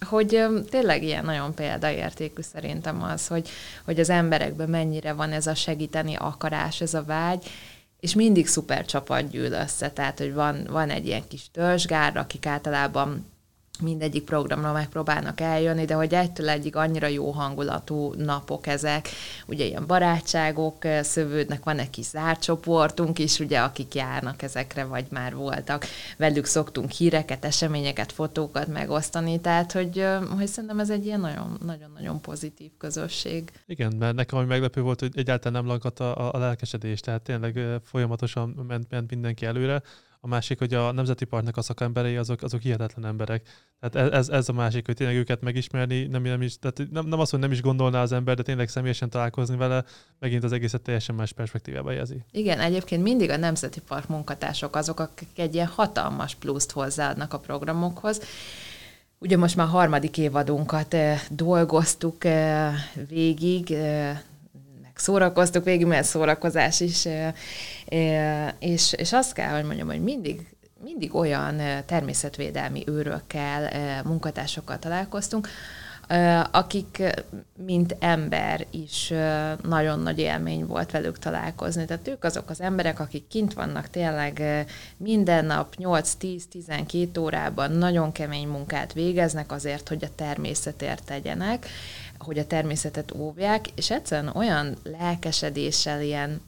hogy 0.06 0.44
tényleg 0.70 1.02
ilyen 1.02 1.24
nagyon 1.24 1.54
példaértékű 1.54 2.42
szerintem 2.42 3.02
az, 3.02 3.26
hogy, 3.26 3.48
hogy 3.84 4.00
az 4.00 4.10
emberekben 4.10 4.68
mennyire 4.68 5.12
van 5.12 5.32
ez 5.32 5.46
a 5.46 5.54
segíteni 5.54 6.14
akarás, 6.16 6.80
ez 6.80 6.94
a 6.94 7.04
vágy, 7.04 7.46
és 8.00 8.14
mindig 8.14 8.46
szuper 8.46 8.84
csapat 8.84 9.30
gyűl 9.30 9.52
össze, 9.52 9.90
tehát 9.90 10.18
hogy 10.18 10.34
van, 10.34 10.66
van 10.70 10.90
egy 10.90 11.06
ilyen 11.06 11.28
kis 11.28 11.50
törzsgár, 11.52 12.16
akik 12.16 12.46
általában 12.46 13.32
mindegyik 13.82 14.24
programra 14.24 14.72
megpróbálnak 14.72 15.40
eljönni, 15.40 15.84
de 15.84 15.94
hogy 15.94 16.14
egytől 16.14 16.48
egyig 16.48 16.76
annyira 16.76 17.06
jó 17.06 17.30
hangulatú 17.30 18.12
napok 18.16 18.66
ezek, 18.66 19.08
ugye 19.46 19.64
ilyen 19.64 19.86
barátságok 19.86 20.76
szövődnek, 21.02 21.64
van 21.64 21.78
egy 21.78 21.90
kis 21.90 22.06
zárt 22.06 22.42
csoportunk 22.42 23.18
is, 23.18 23.38
ugye, 23.38 23.60
akik 23.60 23.94
járnak 23.94 24.42
ezekre, 24.42 24.84
vagy 24.84 25.06
már 25.10 25.34
voltak, 25.34 25.84
velük 26.16 26.44
szoktunk 26.44 26.90
híreket, 26.90 27.44
eseményeket, 27.44 28.12
fotókat 28.12 28.66
megosztani, 28.66 29.40
tehát 29.40 29.72
hogy, 29.72 30.06
hogy 30.36 30.46
szerintem 30.46 30.80
ez 30.80 30.90
egy 30.90 31.06
ilyen 31.06 31.48
nagyon-nagyon 31.64 32.20
pozitív 32.20 32.70
közösség. 32.78 33.52
Igen, 33.66 33.92
mert 33.98 34.14
nekem 34.14 34.38
ami 34.38 34.46
meglepő 34.46 34.80
volt, 34.80 35.00
hogy 35.00 35.12
egyáltalán 35.14 35.62
nem 35.62 35.70
lankadt 35.70 36.00
a, 36.00 36.34
a 36.34 36.38
lelkesedés, 36.38 37.00
tehát 37.00 37.22
tényleg 37.22 37.80
folyamatosan 37.84 38.48
ment, 38.68 38.90
ment 38.90 39.10
mindenki 39.10 39.46
előre, 39.46 39.82
a 40.24 40.26
másik, 40.26 40.58
hogy 40.58 40.74
a 40.74 40.92
Nemzeti 40.92 41.24
Parknak 41.24 41.56
a 41.56 41.62
szakemberei 41.62 42.16
azok, 42.16 42.42
azok 42.42 42.60
hihetetlen 42.60 43.04
emberek. 43.04 43.48
Tehát 43.80 44.12
ez, 44.12 44.28
ez 44.28 44.48
a 44.48 44.52
másik, 44.52 44.86
hogy 44.86 44.94
tényleg 44.94 45.16
őket 45.16 45.40
megismerni, 45.40 46.06
nem, 46.06 46.22
nem, 46.22 46.42
is, 46.42 46.58
tehát 46.58 46.90
nem, 46.90 47.06
nem 47.06 47.20
azt, 47.20 47.30
hogy 47.30 47.40
nem 47.40 47.52
is 47.52 47.62
gondolná 47.62 48.02
az 48.02 48.12
ember, 48.12 48.36
de 48.36 48.42
tényleg 48.42 48.68
személyesen 48.68 49.10
találkozni 49.10 49.56
vele, 49.56 49.84
megint 50.18 50.44
az 50.44 50.52
egészet 50.52 50.82
teljesen 50.82 51.14
más 51.14 51.32
perspektívába 51.32 51.90
jelzi. 51.90 52.24
Igen, 52.30 52.60
egyébként 52.60 53.02
mindig 53.02 53.30
a 53.30 53.36
Nemzeti 53.36 53.80
Park 53.80 54.08
munkatársok 54.08 54.76
azok, 54.76 55.00
akik 55.00 55.38
egy 55.38 55.54
ilyen 55.54 55.66
hatalmas 55.66 56.34
pluszt 56.34 56.72
hozzáadnak 56.72 57.32
a 57.32 57.38
programokhoz. 57.38 58.20
Ugye 59.18 59.36
most 59.36 59.56
már 59.56 59.66
harmadik 59.66 60.18
évadunkat 60.18 60.94
eh, 60.94 61.20
dolgoztuk 61.30 62.24
eh, 62.24 62.74
végig, 63.08 63.70
eh, 63.72 64.20
szórakoztuk 64.94 65.64
végig, 65.64 65.86
mert 65.86 66.06
szórakozás 66.06 66.80
is, 66.80 67.08
és, 68.58 68.92
és 68.92 69.12
azt 69.12 69.32
kell, 69.32 69.54
hogy 69.54 69.64
mondjam, 69.64 69.86
hogy 69.86 70.02
mindig 70.02 70.46
mindig 70.84 71.14
olyan 71.14 71.60
természetvédelmi 71.86 72.82
őrökkel, 72.86 73.70
munkatársokkal 74.04 74.78
találkoztunk, 74.78 75.48
akik, 76.50 77.02
mint 77.66 77.96
ember 77.98 78.66
is 78.70 79.12
nagyon 79.62 80.00
nagy 80.00 80.18
élmény 80.18 80.66
volt 80.66 80.90
velük 80.90 81.18
találkozni. 81.18 81.84
Tehát 81.84 82.08
ők 82.08 82.24
azok 82.24 82.50
az 82.50 82.60
emberek, 82.60 83.00
akik 83.00 83.26
kint 83.26 83.52
vannak 83.52 83.90
tényleg 83.90 84.42
minden 84.96 85.44
nap 85.44 85.74
8-10-12 85.78 87.20
órában 87.20 87.70
nagyon 87.70 88.12
kemény 88.12 88.48
munkát 88.48 88.92
végeznek 88.92 89.52
azért, 89.52 89.88
hogy 89.88 90.04
a 90.04 90.14
természetért 90.14 91.04
tegyenek, 91.04 91.66
hogy 92.18 92.38
a 92.38 92.46
természetet 92.46 93.12
óvják, 93.16 93.66
és 93.74 93.90
egyszerűen 93.90 94.36
olyan 94.36 94.76
lelkesedéssel, 94.82 96.02
ilyen 96.02 96.40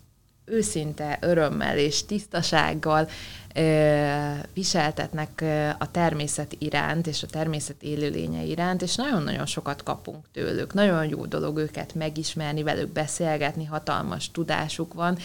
őszinte 0.44 1.18
örömmel 1.20 1.78
és 1.78 2.04
tisztasággal 2.04 3.08
ö, 3.54 4.32
viseltetnek 4.54 5.44
a 5.78 5.90
természet 5.90 6.56
iránt 6.58 7.06
és 7.06 7.22
a 7.22 7.26
természet 7.26 7.82
élőlénye 7.82 8.42
iránt, 8.42 8.82
és 8.82 8.94
nagyon-nagyon 8.94 9.46
sokat 9.46 9.82
kapunk 9.82 10.24
tőlük. 10.32 10.74
Nagyon 10.74 11.08
jó 11.08 11.26
dolog 11.26 11.58
őket 11.58 11.94
megismerni, 11.94 12.62
velük 12.62 12.92
beszélgetni, 12.92 13.64
hatalmas 13.64 14.30
tudásuk 14.30 14.94
van, 14.94 15.18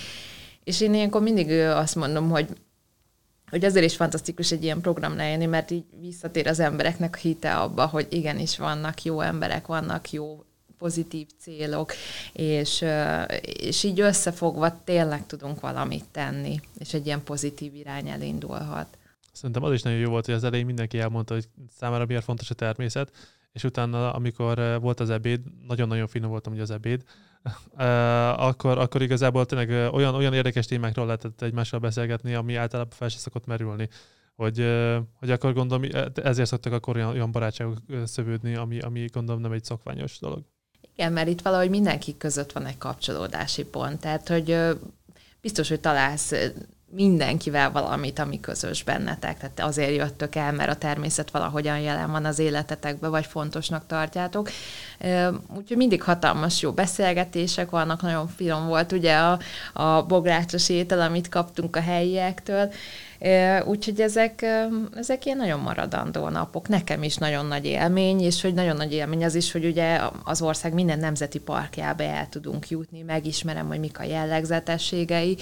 és 0.63 0.81
én 0.81 0.93
ilyenkor 0.93 1.21
mindig 1.21 1.51
azt 1.59 1.95
mondom, 1.95 2.29
hogy 2.29 2.47
hogy 3.51 3.65
azért 3.65 3.85
is 3.85 3.95
fantasztikus 3.95 4.51
egy 4.51 4.63
ilyen 4.63 4.81
program 4.81 5.19
jönni, 5.19 5.45
mert 5.45 5.71
így 5.71 5.83
visszatér 5.99 6.47
az 6.47 6.59
embereknek 6.59 7.15
a 7.15 7.17
hite 7.17 7.55
abba, 7.55 7.85
hogy 7.85 8.07
igenis 8.09 8.57
vannak 8.57 9.03
jó 9.03 9.21
emberek, 9.21 9.67
vannak 9.67 10.11
jó 10.11 10.43
pozitív 10.77 11.27
célok, 11.39 11.93
és, 12.33 12.85
és 13.41 13.83
így 13.83 13.99
összefogva 13.99 14.83
tényleg 14.83 15.25
tudunk 15.25 15.59
valamit 15.59 16.05
tenni, 16.11 16.59
és 16.77 16.93
egy 16.93 17.05
ilyen 17.05 17.23
pozitív 17.23 17.75
irány 17.75 18.09
elindulhat. 18.09 18.97
Szerintem 19.31 19.63
az 19.63 19.73
is 19.73 19.81
nagyon 19.81 19.99
jó 19.99 20.09
volt, 20.09 20.25
hogy 20.25 20.33
az 20.33 20.43
elején 20.43 20.65
mindenki 20.65 20.99
elmondta, 20.99 21.33
hogy 21.33 21.47
számára 21.77 22.05
miért 22.05 22.23
fontos 22.23 22.49
a 22.49 22.53
természet, 22.53 23.11
és 23.53 23.63
utána, 23.63 24.13
amikor 24.13 24.79
volt 24.81 24.99
az 24.99 25.09
ebéd, 25.09 25.39
nagyon-nagyon 25.67 26.07
finom 26.07 26.29
voltam, 26.29 26.53
hogy 26.53 26.61
az 26.61 26.71
ebéd, 26.71 27.03
akkor, 28.35 28.77
akkor 28.77 29.01
igazából 29.01 29.45
tényleg 29.45 29.93
olyan, 29.93 30.15
olyan 30.15 30.33
érdekes 30.33 30.65
témákról 30.65 31.05
lehetett 31.05 31.41
egymással 31.41 31.79
beszélgetni, 31.79 32.33
ami 32.33 32.55
általában 32.55 32.93
fel 32.97 33.09
se 33.09 33.17
szokott 33.17 33.45
merülni. 33.45 33.89
Hogy, 34.35 34.57
hogy 35.15 35.31
akkor 35.31 35.53
gondolom, 35.53 35.89
ezért 36.15 36.49
szoktak 36.49 36.73
akkor 36.73 36.95
olyan, 36.95 37.09
olyan 37.09 37.31
barátságok 37.31 37.77
szövődni, 38.05 38.55
ami, 38.55 38.79
ami 38.79 39.05
gondolom 39.05 39.41
nem 39.41 39.51
egy 39.51 39.63
szokványos 39.63 40.19
dolog. 40.19 40.43
Igen, 40.95 41.13
mert 41.13 41.27
itt 41.27 41.41
valahogy 41.41 41.69
mindenki 41.69 42.17
között 42.17 42.51
van 42.51 42.65
egy 42.65 42.77
kapcsolódási 42.77 43.63
pont. 43.65 43.99
Tehát, 43.99 44.27
hogy 44.27 44.57
biztos, 45.41 45.69
hogy 45.69 45.79
találsz 45.79 46.33
mindenkivel 46.93 47.71
valamit, 47.71 48.19
ami 48.19 48.39
közös 48.39 48.83
bennetek. 48.83 49.37
Tehát 49.37 49.59
azért 49.59 49.95
jöttök 49.95 50.35
el, 50.35 50.51
mert 50.51 50.69
a 50.69 50.75
természet 50.75 51.31
valahogyan 51.31 51.79
jelen 51.79 52.11
van 52.11 52.25
az 52.25 52.39
életetekben, 52.39 53.11
vagy 53.11 53.25
fontosnak 53.25 53.83
tartjátok. 53.87 54.49
Úgyhogy 55.55 55.77
mindig 55.77 56.03
hatalmas 56.03 56.61
jó 56.61 56.71
beszélgetések 56.71 57.69
vannak, 57.69 58.01
nagyon 58.01 58.27
finom 58.27 58.67
volt 58.67 58.91
ugye 58.91 59.15
a, 59.15 59.39
a 59.73 60.03
bográcsos 60.03 60.69
étel, 60.69 61.01
amit 61.01 61.29
kaptunk 61.29 61.75
a 61.75 61.81
helyiektől. 61.81 62.71
Úgyhogy 63.65 64.01
ezek, 64.01 64.45
ezek 64.95 65.25
ilyen 65.25 65.37
nagyon 65.37 65.59
maradandó 65.59 66.29
napok. 66.29 66.67
Nekem 66.67 67.03
is 67.03 67.15
nagyon 67.15 67.45
nagy 67.45 67.65
élmény, 67.65 68.21
és 68.21 68.41
hogy 68.41 68.53
nagyon 68.53 68.75
nagy 68.75 68.93
élmény 68.93 69.25
az 69.25 69.35
is, 69.35 69.51
hogy 69.51 69.65
ugye 69.65 69.99
az 70.23 70.41
ország 70.41 70.73
minden 70.73 70.99
nemzeti 70.99 71.39
parkjába 71.39 72.03
el 72.03 72.29
tudunk 72.29 72.69
jutni, 72.69 73.01
megismerem, 73.01 73.67
hogy 73.67 73.79
mik 73.79 73.99
a 73.99 74.03
jellegzetességei. 74.03 75.37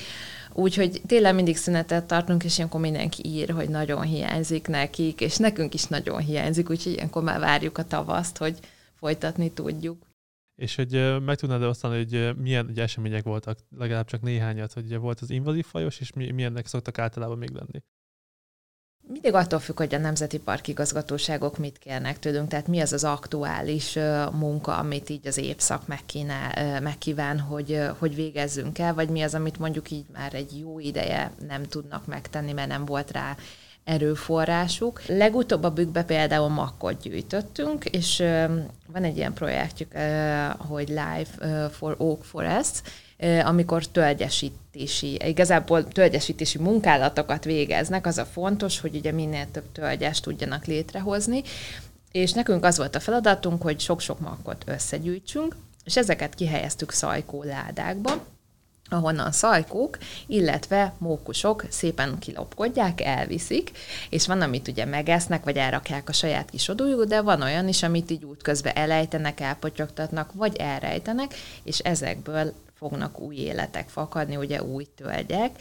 Úgyhogy 0.60 1.02
tényleg 1.06 1.36
mindig 1.36 1.58
szünetet 1.58 2.08
tartunk, 2.08 2.44
és 2.44 2.58
ilyenkor 2.58 2.82
mindenki 2.82 3.26
ír, 3.26 3.50
hogy 3.50 3.70
nagyon 3.70 4.02
hiányzik 4.02 4.68
nekik, 4.68 5.22
és 5.22 5.38
nekünk 5.38 5.74
is 5.74 5.86
nagyon 5.86 6.20
hiányzik, 6.20 6.70
úgyhogy 6.70 6.92
ilyenkor 6.94 7.24
már 7.24 7.40
várjuk 7.40 7.78
a 7.78 7.84
tavaszt, 7.84 8.38
hogy 8.38 8.60
folytatni 8.94 9.52
tudjuk. 9.52 10.08
És 10.56 10.76
hogy 10.76 11.22
meg 11.26 11.38
tudnád 11.38 11.64
osztani, 11.64 11.98
hogy 11.98 12.38
milyen 12.38 12.66
ugye, 12.66 12.82
események 12.82 13.24
voltak, 13.24 13.58
legalább 13.78 14.06
csak 14.06 14.22
néhányat, 14.22 14.74
hogy 14.74 14.98
volt 14.98 15.20
az 15.20 15.30
invazív 15.30 15.66
fajos, 15.66 16.00
és 16.00 16.14
milyennek 16.14 16.68
szoktak 16.68 16.98
általában 16.98 17.38
még 17.38 17.50
lenni? 17.50 17.84
Mindig 19.12 19.34
attól 19.34 19.60
függ, 19.60 19.78
hogy 19.78 19.96
a 19.96 19.98
Nemzeti 19.98 20.40
Park 20.40 20.68
igazgatóságok 20.68 21.58
mit 21.58 21.78
kérnek 21.78 22.20
tőlünk, 22.20 22.48
tehát 22.50 22.68
mi 22.68 22.80
az 22.80 22.94
az 22.94 23.04
aktuális 23.04 23.98
munka, 24.32 24.78
amit 24.78 25.10
így 25.10 25.28
az 25.28 25.38
évszak 25.38 25.88
megkínál, 25.88 26.82
megkíván, 26.82 27.40
hogy, 27.40 27.82
hogy 27.98 28.16
végezzünk 28.16 28.80
el, 28.80 28.94
vagy 28.94 29.10
mi 29.10 29.22
az, 29.22 29.34
amit 29.34 29.60
mondjuk 29.60 29.92
így 29.92 30.06
már 30.14 30.34
egy 30.34 30.60
jó 30.60 30.80
ideje 30.80 31.32
nem 31.48 31.64
tudnak 31.64 32.06
megtenni, 32.06 32.52
mert 32.52 32.68
nem 32.68 32.86
volt 32.86 33.12
rá 33.12 33.36
erőforrásuk. 33.84 35.02
Legutóbb 35.06 35.64
a 35.64 35.72
bükkbe 35.72 36.04
például 36.04 36.50
makkot 36.50 37.02
gyűjtöttünk, 37.02 37.86
és 37.86 38.18
van 38.88 39.04
egy 39.04 39.18
ilyen 39.18 39.34
projektjük, 39.34 39.92
hogy 40.58 40.88
Life 40.88 41.70
for 41.70 41.96
Oak 41.98 42.24
Forest, 42.24 42.82
amikor 43.44 43.86
tölgyesítési, 43.86 45.20
igazából 45.26 45.88
tölgyesítési 45.88 46.58
munkálatokat 46.58 47.44
végeznek, 47.44 48.06
az 48.06 48.18
a 48.18 48.26
fontos, 48.26 48.80
hogy 48.80 48.96
ugye 48.96 49.12
minél 49.12 49.48
több 49.52 49.72
tölgyest 49.72 50.24
tudjanak 50.24 50.66
létrehozni, 50.66 51.44
és 52.12 52.34
nekünk 52.34 52.66
az 52.66 52.78
volt 52.78 52.96
a 52.96 53.00
feladatunk, 53.00 53.62
hogy 53.62 53.80
sok-sok 53.80 54.20
makkot 54.20 54.64
összegyűjtsünk, 54.66 55.56
és 55.84 55.98
ezeket 55.98 56.36
kihelyeztük 56.36 56.92
szajkó 56.92 57.44
ládákba, 57.44 58.26
ahonnan 58.90 59.32
szajkók, 59.32 59.98
illetve 60.28 60.94
mókusok 60.98 61.66
szépen 61.70 62.20
kilopkodják, 62.20 63.02
elviszik, 63.02 63.72
és 64.10 64.28
van, 64.28 64.42
amit 64.42 64.68
ugye 64.68 64.86
megesznek, 64.86 65.44
vagy 65.44 65.58
elrakják 65.58 66.10
a 66.10 66.14
saját 66.14 66.50
kis 66.50 66.68
odújuk, 66.68 67.04
de 67.04 67.22
van 67.22 67.42
olyan 67.42 67.68
is, 67.68 67.84
amit 67.84 68.12
így 68.12 68.24
útközben 68.24 68.76
elejtenek, 68.76 69.40
elpotyogtatnak, 69.40 70.34
vagy 70.34 70.56
elrejtenek, 70.56 71.34
és 71.64 71.80
ezekből 71.80 72.54
fognak 72.80 73.20
új 73.20 73.36
életek 73.36 73.90
fakadni, 73.90 74.36
ugye 74.36 74.64
új 74.64 74.88
tölgyek, 74.96 75.52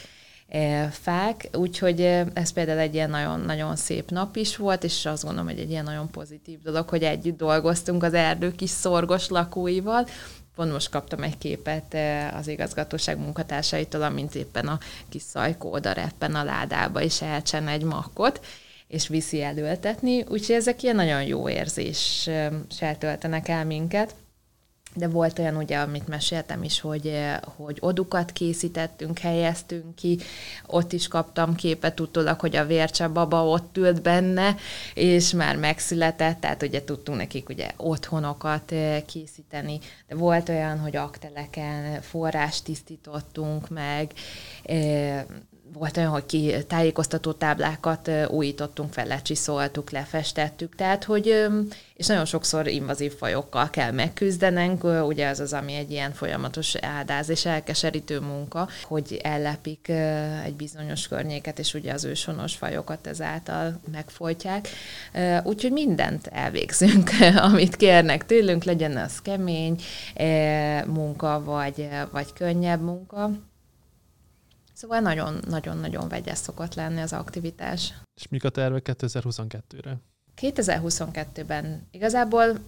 e, 0.48 0.88
fák, 0.88 1.48
úgyhogy 1.52 2.00
e, 2.00 2.26
ez 2.34 2.52
például 2.52 2.78
egy 2.78 2.94
ilyen 2.94 3.10
nagyon-nagyon 3.10 3.76
szép 3.76 4.10
nap 4.10 4.36
is 4.36 4.56
volt, 4.56 4.84
és 4.84 5.06
azt 5.06 5.24
gondolom, 5.24 5.48
hogy 5.48 5.58
egy 5.58 5.70
ilyen 5.70 5.84
nagyon 5.84 6.10
pozitív 6.10 6.62
dolog, 6.62 6.88
hogy 6.88 7.02
együtt 7.02 7.36
dolgoztunk 7.36 8.02
az 8.02 8.14
erdő 8.14 8.52
kis 8.52 8.70
szorgos 8.70 9.28
lakóival, 9.28 10.06
Pont 10.54 10.72
most 10.72 10.90
kaptam 10.90 11.22
egy 11.22 11.38
képet 11.38 11.94
e, 11.94 12.34
az 12.36 12.48
igazgatóság 12.48 13.18
munkatársaitól, 13.18 14.02
amint 14.02 14.34
éppen 14.34 14.66
a 14.66 14.78
kis 15.08 15.22
szajkó 15.22 15.72
oda 15.72 15.92
reppen 15.92 16.34
a 16.34 16.44
ládába, 16.44 17.02
és 17.02 17.22
elcsen 17.22 17.68
egy 17.68 17.82
makot, 17.82 18.40
és 18.88 19.08
viszi 19.08 19.42
elültetni, 19.42 20.24
úgyhogy 20.28 20.56
ezek 20.56 20.82
ilyen 20.82 20.96
nagyon 20.96 21.22
jó 21.22 21.48
érzés 21.48 22.30
töltenek 22.98 23.48
el 23.48 23.64
minket 23.64 24.14
de 24.98 25.08
volt 25.08 25.38
olyan 25.38 25.56
ugye, 25.56 25.78
amit 25.78 26.08
meséltem 26.08 26.62
is, 26.62 26.80
hogy, 26.80 27.06
eh, 27.06 27.36
hogy 27.56 27.76
odukat 27.80 28.32
készítettünk, 28.32 29.18
helyeztünk 29.18 29.94
ki, 29.94 30.18
ott 30.66 30.92
is 30.92 31.08
kaptam 31.08 31.54
képet 31.54 32.00
utólag, 32.00 32.40
hogy 32.40 32.56
a 32.56 32.66
vércse 32.66 33.08
baba 33.08 33.46
ott 33.46 33.76
ült 33.76 34.02
benne, 34.02 34.56
és 34.94 35.30
már 35.30 35.56
megszületett, 35.56 36.40
tehát 36.40 36.62
ugye 36.62 36.84
tudtunk 36.84 37.18
nekik 37.18 37.48
ugye 37.48 37.70
otthonokat 37.76 38.72
eh, 38.72 39.02
készíteni, 39.06 39.78
de 40.08 40.14
volt 40.14 40.48
olyan, 40.48 40.78
hogy 40.78 40.96
akteleken 40.96 42.00
forrást 42.00 42.64
tisztítottunk 42.64 43.68
meg, 43.68 44.10
eh, 44.62 45.24
volt 45.78 45.96
olyan, 45.96 46.10
hogy 46.10 46.26
ki 46.26 46.54
tájékoztató 46.66 47.32
táblákat 47.32 48.10
újítottunk 48.28 48.92
fel, 48.92 49.06
lecsiszoltuk, 49.06 49.90
lefestettük, 49.90 50.74
tehát 50.74 51.04
hogy, 51.04 51.46
és 51.94 52.06
nagyon 52.06 52.24
sokszor 52.24 52.66
invazív 52.66 53.12
fajokkal 53.12 53.70
kell 53.70 53.90
megküzdenünk, 53.90 54.84
ugye 54.84 55.28
az 55.28 55.40
az, 55.40 55.52
ami 55.52 55.74
egy 55.74 55.90
ilyen 55.90 56.12
folyamatos 56.12 56.74
áldáz 56.74 57.28
és 57.28 57.46
elkeserítő 57.46 58.20
munka, 58.20 58.68
hogy 58.82 59.20
ellepik 59.22 59.88
egy 60.44 60.54
bizonyos 60.54 61.08
környéket, 61.08 61.58
és 61.58 61.74
ugye 61.74 61.92
az 61.92 62.04
ősonos 62.04 62.54
fajokat 62.54 63.06
ezáltal 63.06 63.80
megfolytják. 63.92 64.68
Úgyhogy 65.42 65.72
mindent 65.72 66.26
elvégzünk, 66.26 67.10
amit 67.52 67.76
kérnek 67.76 68.26
tőlünk, 68.26 68.64
legyen 68.64 68.96
az 68.96 69.22
kemény 69.22 69.80
munka, 70.86 71.42
vagy, 71.44 71.88
vagy 72.10 72.32
könnyebb 72.32 72.82
munka. 72.82 73.30
Szóval 74.78 75.00
nagyon-nagyon-nagyon 75.00 76.08
vegyes 76.08 76.38
szokott 76.38 76.74
lenni 76.74 77.00
az 77.00 77.12
aktivitás. 77.12 77.94
És 78.14 78.28
mik 78.28 78.44
a 78.44 78.48
tervek 78.48 78.88
2022-re? 78.92 79.96
2022-ben 80.40 81.88
igazából 81.90 82.58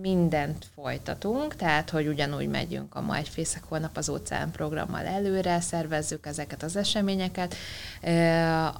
mindent 0.00 0.66
folytatunk, 0.74 1.56
tehát 1.56 1.90
hogy 1.90 2.06
ugyanúgy 2.06 2.48
megyünk 2.48 2.94
a 2.94 3.00
Ma 3.00 3.16
egy 3.16 3.28
fészek 3.28 3.64
holnap 3.64 3.96
az 3.96 4.08
óceán 4.08 4.50
programmal 4.50 5.06
előre, 5.06 5.60
szervezzük 5.60 6.26
ezeket 6.26 6.62
az 6.62 6.76
eseményeket. 6.76 7.54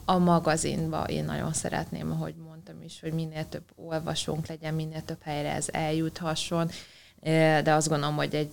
A 0.05 0.19
magazinba 0.19 1.05
én 1.05 1.25
nagyon 1.25 1.53
szeretném, 1.53 2.11
ahogy 2.11 2.35
mondtam 2.35 2.83
is, 2.83 3.01
hogy 3.01 3.13
minél 3.13 3.49
több 3.49 3.65
olvasónk 3.77 4.47
legyen, 4.47 4.75
minél 4.75 5.03
több 5.03 5.23
helyre 5.23 5.53
ez 5.53 5.67
eljuthasson, 5.71 6.71
de 7.63 7.73
azt 7.73 7.89
gondolom, 7.89 8.17
hogy 8.17 8.35
egy, 8.35 8.53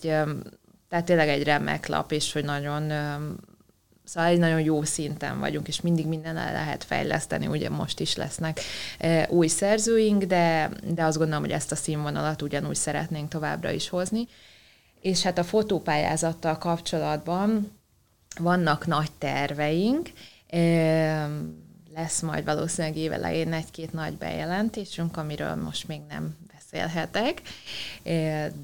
tehát 0.90 1.06
tényleg 1.06 1.30
egy 1.30 1.44
remek 1.44 1.88
lap, 1.88 2.12
és 2.12 2.34
hogy 2.34 2.44
nagyon 2.44 2.92
Szóval 4.10 4.30
egy 4.30 4.40
nagyon 4.40 4.62
jó 4.62 4.84
szinten 4.84 5.40
vagyunk, 5.40 5.68
és 5.68 5.82
mindig 5.82 6.08
minden 6.08 6.38
el 6.38 6.52
lehet 6.52 6.84
fejleszteni, 6.84 7.48
ugye 7.48 7.70
most 7.70 8.00
is 8.00 8.16
lesznek 8.16 8.60
e, 8.98 9.28
új 9.30 9.48
szerzőink, 9.48 10.24
de, 10.24 10.70
de 10.94 11.04
azt 11.04 11.18
gondolom, 11.18 11.44
hogy 11.44 11.52
ezt 11.52 11.72
a 11.72 11.76
színvonalat 11.76 12.42
ugyanúgy 12.42 12.76
szeretnénk 12.76 13.30
továbbra 13.30 13.72
is 13.72 13.90
hozni. 13.90 14.28
És 15.02 15.22
hát 15.22 15.38
a 15.38 15.44
fotópályázattal 15.44 16.58
kapcsolatban 16.58 17.72
vannak 18.40 18.86
nagy 18.86 19.12
terveink, 19.18 20.10
e, 20.48 21.30
lesz 21.96 22.22
majd 22.22 22.46
valószínűleg 22.46 22.98
évelején 22.98 23.54
egy-két 23.54 23.94
nagy 23.94 24.14
bejelentésünk, 24.14 25.18
amiről 25.18 25.56
most 25.56 25.88
még 25.88 26.02
nem 26.10 26.38
beszélhetek, 26.72 27.42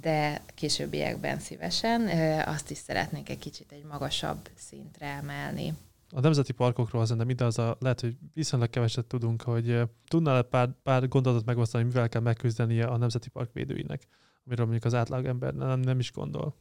de 0.02 0.42
későbbiekben 0.56 1.40
szívesen. 1.40 2.08
Azt 2.48 2.72
is 2.72 2.78
szeretnénk 2.78 3.30
egy 3.30 3.40
kicsit 3.40 3.72
egy 3.72 3.84
magasabb 3.84 4.50
szintre 4.56 5.06
emelni. 5.06 5.74
A 6.12 6.20
nemzeti 6.20 6.52
parkokról 6.52 7.04
szerintem 7.04 7.30
ide 7.30 7.46
az 7.46 7.60
a, 7.60 7.78
lehet, 7.80 8.00
hogy 8.00 8.16
viszonylag 8.34 8.70
keveset 8.70 9.06
tudunk, 9.06 9.42
hogy 9.42 9.82
tudnál 10.08 10.42
pár, 10.42 10.70
pár 10.84 11.08
gondolatot 11.08 11.46
megosztani, 11.46 11.84
mivel 11.84 12.10
kell 12.10 12.22
megküzdenie 12.22 12.86
a 12.86 12.98
nemzeti 12.98 13.30
park 13.30 13.54
védőinek, 13.54 14.08
amiről 14.46 14.66
mondjuk 14.66 14.86
az 14.86 14.94
átlag 14.94 15.26
ember 15.26 15.54
nem, 15.54 15.80
nem 15.80 16.00
is 16.00 16.12
gondol. 16.12 16.56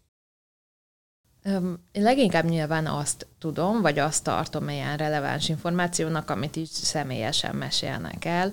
Én 1.92 2.02
leginkább 2.02 2.44
nyilván 2.44 2.86
azt 2.86 3.26
tudom, 3.38 3.80
vagy 3.80 3.98
azt 3.98 4.24
tartom 4.24 4.68
ilyen 4.68 4.96
releváns 4.96 5.48
információnak, 5.48 6.30
amit 6.30 6.56
így 6.56 6.68
személyesen 6.68 7.56
mesélnek 7.56 8.24
el. 8.24 8.52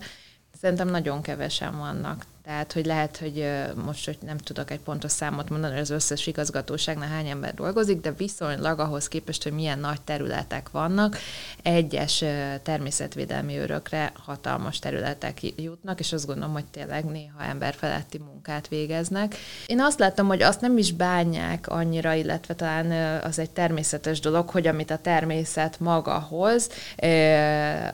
Szerintem 0.62 0.88
nagyon 0.88 1.22
kevesen 1.22 1.78
vannak 1.78 2.26
tehát, 2.52 2.74
hogy 2.74 2.86
lehet, 2.86 3.18
hogy 3.18 3.48
most 3.86 4.06
hogy 4.06 4.18
nem 4.26 4.38
tudok 4.38 4.72
egy 4.72 4.80
pontos 4.80 5.12
számot 5.12 5.50
mondani, 5.50 5.74
hogy 5.74 5.82
az 5.82 5.90
összes 5.90 6.28
igazgatóságnál 6.28 7.10
hány 7.10 7.28
ember 7.28 7.54
dolgozik, 7.54 8.02
de 8.02 8.12
viszonylag 8.12 8.80
ahhoz 8.80 9.08
képest, 9.08 9.44
hogy 9.44 9.52
milyen 9.52 9.80
nagy 9.80 10.02
területek 10.02 10.70
vannak, 10.70 11.18
egyes 11.62 12.24
természetvédelmi 12.64 13.58
örökre 13.58 14.12
hatalmas 14.26 14.80
területek 14.80 15.40
jutnak, 15.58 16.00
és 16.00 16.14
azt 16.14 16.26
gondolom, 16.26 16.54
hogy 16.54 16.66
tényleg 16.66 17.06
néha 17.06 17.44
emberfeletti 17.44 18.18
munkát 18.18 18.68
végeznek. 18.68 19.36
Én 19.66 19.82
azt 19.82 20.00
látom, 20.00 20.28
hogy 20.28 20.42
azt 20.42 20.62
nem 20.62 20.78
is 20.78 20.92
bánják 20.92 21.68
annyira, 21.68 22.14
illetve 22.14 22.54
talán 22.54 23.22
az 23.22 23.40
egy 23.40 23.50
természetes 23.50 24.20
dolog, 24.20 24.50
hogy 24.50 24.68
amit 24.68 24.92
a 24.92 24.98
természet 24.98 25.80
maga 25.80 26.20
hoz, 26.20 26.70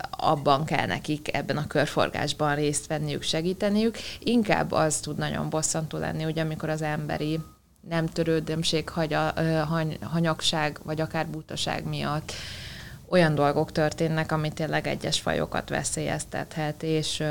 abban 0.10 0.66
kell 0.66 0.86
nekik 0.86 1.36
ebben 1.36 1.58
a 1.58 1.68
körforgásban 1.68 2.55
részt 2.55 2.88
venniük, 2.88 3.22
segíteniük 3.22 3.97
inkább 4.20 4.45
az 4.70 5.00
tud 5.00 5.18
nagyon 5.18 5.50
bosszantó 5.50 5.98
lenni, 5.98 6.24
hogy 6.24 6.39
amikor 6.39 6.70
az 6.70 6.82
emberi 6.82 7.39
nem 7.88 8.06
törődömség, 8.06 8.89
hagy, 8.89 9.18
hany, 9.68 9.98
hanyagság, 10.02 10.80
vagy 10.84 11.02
akár 11.02 11.28
butaság 11.28 11.86
miatt 11.86 12.32
olyan 13.10 13.36
dolgok 13.36 13.72
történnek, 13.72 14.32
ami 14.32 14.52
tényleg 14.52 14.88
egyes 14.88 15.20
fajokat 15.20 15.70
veszélyeztethet, 15.70 16.84
és 16.84 17.24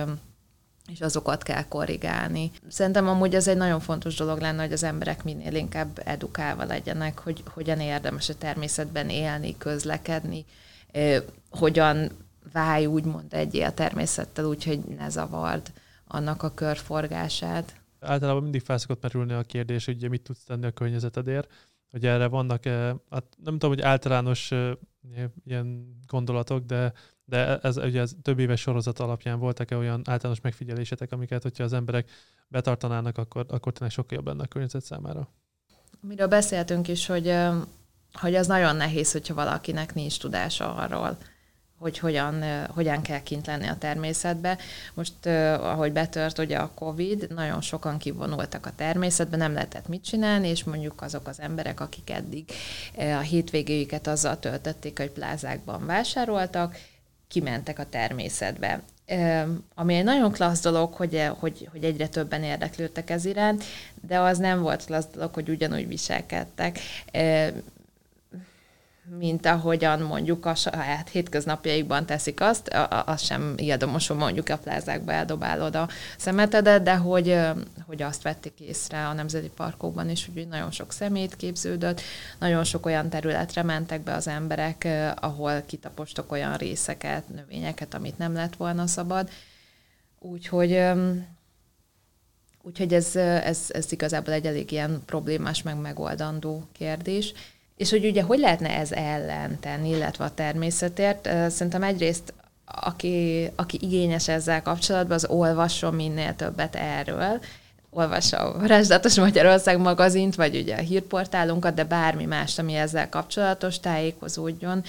és 0.92 1.00
azokat 1.00 1.42
kell 1.42 1.62
korrigálni. 1.68 2.50
Szerintem 2.68 3.08
amúgy 3.08 3.34
ez 3.34 3.48
egy 3.48 3.56
nagyon 3.56 3.80
fontos 3.80 4.14
dolog 4.14 4.40
lenne, 4.40 4.62
hogy 4.62 4.72
az 4.72 4.82
emberek 4.82 5.24
minél 5.24 5.54
inkább 5.54 6.00
edukálva 6.04 6.64
legyenek, 6.64 7.18
hogy 7.18 7.42
hogyan 7.54 7.80
érdemes 7.80 8.28
a 8.28 8.34
természetben 8.34 9.08
élni, 9.08 9.56
közlekedni, 9.58 10.44
hogyan 11.50 12.10
válj 12.52 12.86
úgymond 12.86 13.34
egyé 13.34 13.62
a 13.62 13.72
természettel, 13.72 14.44
úgyhogy 14.44 14.80
ne 14.98 15.08
zavard 15.08 15.70
annak 16.06 16.42
a 16.42 16.54
körforgását. 16.54 17.80
Általában 18.00 18.42
mindig 18.42 18.60
felszokott 18.60 19.02
merülni 19.02 19.32
a 19.32 19.42
kérdés, 19.42 19.84
hogy 19.84 19.96
ugye 19.96 20.08
mit 20.08 20.22
tudsz 20.22 20.44
tenni 20.44 20.66
a 20.66 20.70
környezetedért, 20.70 21.52
hogy 21.90 22.06
erre 22.06 22.26
vannak, 22.26 22.64
hát 23.10 23.24
nem 23.44 23.52
tudom, 23.52 23.70
hogy 23.70 23.80
általános 23.80 24.50
ilyen 25.44 25.96
gondolatok, 26.06 26.64
de 26.64 26.92
de 27.28 27.58
ez 27.58 27.76
ugye 27.76 28.00
ez 28.00 28.12
több 28.22 28.38
éves 28.38 28.60
sorozat 28.60 28.98
alapján 28.98 29.38
voltak-e 29.38 29.76
olyan 29.76 30.02
általános 30.04 30.40
megfigyelésetek, 30.40 31.12
amiket, 31.12 31.42
hogyha 31.42 31.64
az 31.64 31.72
emberek 31.72 32.10
betartanának, 32.48 33.18
akkor, 33.18 33.46
akkor 33.48 33.72
tényleg 33.72 33.90
sokkal 33.90 34.16
jobb 34.16 34.26
lenne 34.26 34.42
a 34.42 34.46
környezet 34.46 34.84
számára? 34.84 35.28
Amiről 36.02 36.26
beszéltünk 36.26 36.88
is, 36.88 37.06
hogy, 37.06 37.34
hogy 38.12 38.34
az 38.34 38.46
nagyon 38.46 38.76
nehéz, 38.76 39.12
hogyha 39.12 39.34
valakinek 39.34 39.94
nincs 39.94 40.18
tudása 40.20 40.74
arról, 40.74 41.18
hogy 41.78 41.98
hogyan, 41.98 42.66
hogyan 42.66 43.02
kell 43.02 43.22
kint 43.22 43.46
lenni 43.46 43.66
a 43.66 43.78
természetbe. 43.78 44.58
Most, 44.94 45.26
ahogy 45.60 45.92
betört 45.92 46.38
ugye 46.38 46.56
a 46.56 46.70
Covid, 46.74 47.26
nagyon 47.34 47.60
sokan 47.60 47.98
kivonultak 47.98 48.66
a 48.66 48.74
természetbe, 48.76 49.36
nem 49.36 49.52
lehetett 49.52 49.88
mit 49.88 50.04
csinálni, 50.04 50.48
és 50.48 50.64
mondjuk 50.64 51.02
azok 51.02 51.28
az 51.28 51.40
emberek, 51.40 51.80
akik 51.80 52.10
eddig 52.10 52.44
a 52.96 53.20
hétvégéjüket 53.20 54.06
azzal 54.06 54.38
töltötték, 54.38 54.98
hogy 54.98 55.10
plázákban 55.10 55.86
vásároltak, 55.86 56.76
kimentek 57.28 57.78
a 57.78 57.88
természetbe. 57.88 58.82
Ami 59.74 59.94
egy 59.94 60.04
nagyon 60.04 60.32
klassz 60.32 60.62
dolog, 60.62 60.92
hogy, 60.92 61.30
hogy, 61.38 61.68
hogy 61.72 61.84
egyre 61.84 62.08
többen 62.08 62.42
érdeklődtek 62.42 63.10
ez 63.10 63.24
iránt, 63.24 63.64
de 64.06 64.20
az 64.20 64.38
nem 64.38 64.60
volt 64.60 64.84
klassz 64.84 65.08
dolog, 65.12 65.34
hogy 65.34 65.48
ugyanúgy 65.48 65.88
viselkedtek 65.88 66.78
mint 69.08 69.46
ahogyan 69.46 70.00
mondjuk 70.00 70.46
a 70.46 70.54
saját 70.54 71.08
hétköznapjaikban 71.08 72.06
teszik 72.06 72.40
azt, 72.40 72.68
az 73.04 73.22
sem 73.22 73.54
érdemes, 73.56 74.06
hogy 74.06 74.16
mondjuk 74.16 74.48
a 74.48 74.58
plázákba 74.58 75.12
eldobálod 75.12 75.74
a 75.74 75.88
szemetedet, 76.16 76.82
de 76.82 76.96
hogy, 76.96 77.38
hogy 77.86 78.02
azt 78.02 78.22
vették 78.22 78.60
észre 78.60 79.06
a 79.06 79.12
nemzeti 79.12 79.50
parkokban 79.56 80.10
is, 80.10 80.30
hogy 80.34 80.48
nagyon 80.48 80.70
sok 80.70 80.92
szemét 80.92 81.36
képződött, 81.36 82.00
nagyon 82.38 82.64
sok 82.64 82.86
olyan 82.86 83.08
területre 83.08 83.62
mentek 83.62 84.02
be 84.02 84.14
az 84.14 84.28
emberek, 84.28 84.88
ahol 85.14 85.62
kitapostok 85.66 86.32
olyan 86.32 86.56
részeket, 86.56 87.28
növényeket, 87.28 87.94
amit 87.94 88.18
nem 88.18 88.32
lett 88.32 88.56
volna 88.56 88.86
szabad. 88.86 89.28
Úgyhogy 90.18 90.84
Úgyhogy 92.62 92.94
ez, 92.94 93.16
ez, 93.16 93.66
ez 93.68 93.92
igazából 93.92 94.32
egy 94.32 94.46
elég 94.46 94.70
ilyen 94.70 95.02
problémás, 95.04 95.62
meg 95.62 95.80
megoldandó 95.80 96.68
kérdés. 96.72 97.32
És 97.76 97.90
hogy 97.90 98.06
ugye 98.06 98.22
hogy 98.22 98.38
lehetne 98.38 98.68
ez 98.68 98.92
ellen 98.92 99.58
illetve 99.84 100.24
a 100.24 100.34
természetért? 100.34 101.28
Szerintem 101.50 101.82
egyrészt 101.82 102.34
aki, 102.64 103.50
aki 103.56 103.78
igényes 103.80 104.28
ezzel 104.28 104.62
kapcsolatban, 104.62 105.16
az 105.16 105.26
olvasson 105.28 105.94
minél 105.94 106.36
többet 106.36 106.74
erről, 106.74 107.40
olvassa 107.90 108.36
a 108.36 108.58
Varázslatos 108.58 109.14
Magyarország 109.18 109.78
magazint, 109.78 110.34
vagy 110.34 110.56
ugye 110.56 110.76
a 110.76 110.80
hírportálunkat, 110.80 111.74
de 111.74 111.84
bármi 111.84 112.24
más, 112.24 112.58
ami 112.58 112.74
ezzel 112.74 113.08
kapcsolatos, 113.08 113.80
tájékozódjon, 113.80 114.82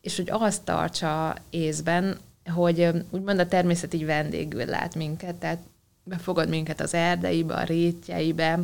és 0.00 0.16
hogy 0.16 0.28
azt 0.30 0.62
tartsa 0.62 1.34
észben, 1.50 2.18
hogy 2.54 2.88
úgymond 3.10 3.38
a 3.38 3.48
természet 3.48 3.94
így 3.94 4.06
vendégül 4.06 4.64
lát 4.64 4.94
minket, 4.94 5.34
tehát 5.34 5.58
befogad 6.04 6.48
minket 6.48 6.80
az 6.80 6.94
erdeibe, 6.94 7.54
a 7.54 7.64
rétjeibe, 7.64 8.58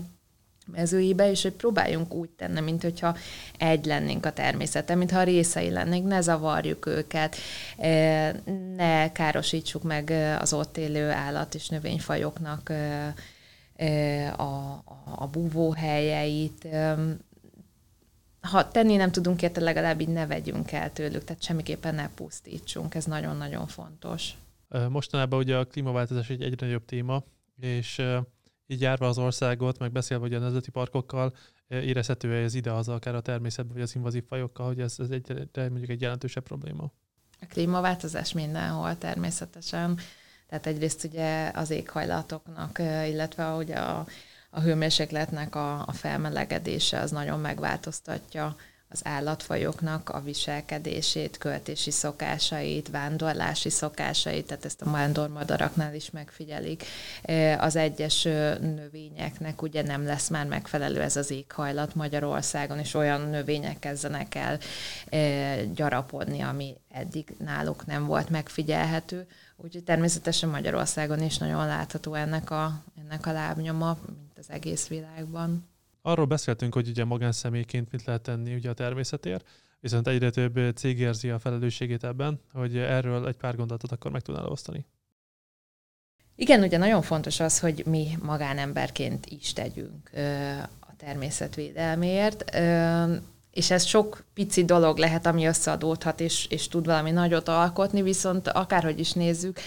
mezőibe, 0.73 1.31
és 1.31 1.43
hogy 1.43 1.53
próbáljunk 1.53 2.15
úgy 2.15 2.29
tenni, 2.29 2.61
mint 2.61 2.83
hogyha 2.83 3.17
egy 3.59 3.85
lennénk 3.85 4.27
a 4.27 4.33
természeten, 4.33 4.99
mintha 4.99 5.23
részei 5.23 5.71
lennénk, 5.71 6.07
ne 6.07 6.21
zavarjuk 6.21 6.87
őket, 6.87 7.37
e, 7.79 8.33
ne 8.77 9.13
károsítsuk 9.13 9.83
meg 9.83 10.11
az 10.41 10.53
ott 10.53 10.77
élő 10.77 11.11
állat 11.11 11.55
és 11.55 11.69
növényfajoknak 11.69 12.71
e, 12.71 13.15
e, 13.77 14.33
a, 14.33 14.83
a 15.17 15.27
búvóhelyeit, 15.27 16.69
ha 18.41 18.69
tenni 18.69 18.97
nem 18.97 19.11
tudunk 19.11 19.43
érte, 19.43 19.61
legalább 19.61 20.01
így 20.01 20.09
ne 20.09 20.27
vegyünk 20.27 20.73
el 20.73 20.93
tőlük, 20.93 21.25
tehát 21.25 21.43
semmiképpen 21.43 21.95
ne 21.95 22.09
pusztítsunk, 22.15 22.95
ez 22.95 23.05
nagyon-nagyon 23.05 23.67
fontos. 23.67 24.31
Mostanában 24.89 25.39
ugye 25.39 25.57
a 25.57 25.65
klímaváltozás 25.65 26.31
egy 26.31 26.43
egyre 26.43 26.67
nagyobb 26.67 26.85
téma, 26.85 27.23
és 27.61 28.03
így 28.71 28.81
járva 28.81 29.07
az 29.07 29.19
országot, 29.19 29.79
meg 29.79 29.93
beszélve 29.93 30.25
ugye 30.25 30.37
a 30.37 30.41
nemzeti 30.41 30.71
parkokkal, 30.71 31.35
érezhető 31.69 32.35
ez 32.35 32.55
ide 32.55 32.73
az 32.73 32.89
akár 32.89 33.15
a 33.15 33.21
természetben, 33.21 33.75
vagy 33.75 33.83
az 33.83 33.95
invazív 33.95 34.25
fajokkal, 34.25 34.67
hogy 34.67 34.81
ez, 34.81 34.95
ez 34.99 35.11
egy, 35.11 35.49
mondjuk 35.55 35.89
egy 35.89 36.01
jelentősebb 36.01 36.45
probléma. 36.45 36.93
A 37.41 37.47
klímaváltozás 37.49 38.33
mindenhol 38.33 38.99
természetesen. 38.99 39.99
Tehát 40.49 40.67
egyrészt 40.67 41.05
ugye 41.05 41.51
az 41.55 41.71
éghajlatoknak, 41.71 42.79
illetve 43.07 43.53
ugye 43.55 43.77
a, 43.77 44.07
a 44.51 44.61
hőmérsékletnek 44.61 45.55
a, 45.55 45.87
a 45.87 45.93
felmelegedése 45.93 47.01
az 47.01 47.11
nagyon 47.11 47.41
megváltoztatja 47.41 48.57
az 48.91 49.01
állatfajoknak 49.05 50.09
a 50.09 50.21
viselkedését, 50.21 51.39
költési 51.39 51.91
szokásait, 51.91 52.91
vándorlási 52.91 53.71
szokásait, 53.71 54.47
tehát 54.47 54.65
ezt 54.65 54.83
a 54.83 54.91
vándormadaraknál 54.91 55.95
is 55.95 56.11
megfigyelik. 56.11 56.85
Az 57.59 57.77
egyes 57.77 58.23
növényeknek 58.61 59.63
ugye 59.63 59.83
nem 59.83 60.05
lesz 60.05 60.29
már 60.29 60.47
megfelelő 60.47 61.01
ez 61.01 61.17
az 61.17 61.31
éghajlat 61.31 61.95
Magyarországon, 61.95 62.79
és 62.79 62.95
olyan 62.95 63.21
növények 63.21 63.79
kezdenek 63.79 64.35
el 64.35 64.59
gyarapodni, 65.75 66.41
ami 66.41 66.77
eddig 66.91 67.35
náluk 67.39 67.87
nem 67.87 68.07
volt 68.07 68.29
megfigyelhető. 68.29 69.27
Úgyhogy 69.57 69.85
természetesen 69.85 70.49
Magyarországon 70.49 71.23
is 71.23 71.39
nagyon 71.39 71.67
látható 71.67 72.15
ennek 72.15 72.51
a, 72.51 72.83
ennek 73.01 73.27
a 73.27 73.33
lábnyoma, 73.33 73.99
mint 74.07 74.39
az 74.39 74.51
egész 74.51 74.87
világban. 74.87 75.69
Arról 76.03 76.27
beszéltünk, 76.27 76.75
hogy 76.75 76.89
ugye 76.89 77.05
magánszemélyként 77.05 77.93
mit 77.93 78.05
lehet 78.05 78.23
tenni 78.23 78.55
ugye 78.55 78.71
a 78.71 78.75
természetért, 78.75 79.49
viszont 79.81 80.09
egyre 80.09 80.31
több 80.31 80.77
cég 80.77 80.99
érzi 80.99 81.31
a 81.31 81.39
felelősségét 81.39 82.05
ebben, 82.05 82.41
hogy 82.53 82.77
erről 82.77 83.27
egy 83.27 83.37
pár 83.37 83.57
gondolatot 83.57 83.93
akkor 83.93 84.11
meg 84.11 84.23
tudnál 84.23 84.47
osztani. 84.47 84.87
Igen, 86.37 86.63
ugye 86.63 86.79
nagyon 86.79 87.03
fontos 87.03 87.41
az, 87.41 87.61
hogy 87.61 87.83
mi 87.87 88.19
magánemberként 88.23 89.27
is 89.27 89.53
tegyünk 89.53 90.11
a 90.81 90.97
természetvédelmért, 90.97 92.57
és 93.51 93.71
ez 93.71 93.85
sok 93.85 94.25
pici 94.35 94.65
dolog 94.65 94.99
lehet, 94.99 95.27
ami 95.27 95.47
összeadódhat, 95.47 96.21
és, 96.21 96.47
és 96.47 96.69
tud 96.69 96.87
valami 96.87 97.11
nagyot 97.11 97.49
alkotni, 97.49 98.03
viszont 98.03 98.49
akárhogy 98.49 98.99
is 98.99 99.13
nézzük, 99.13 99.61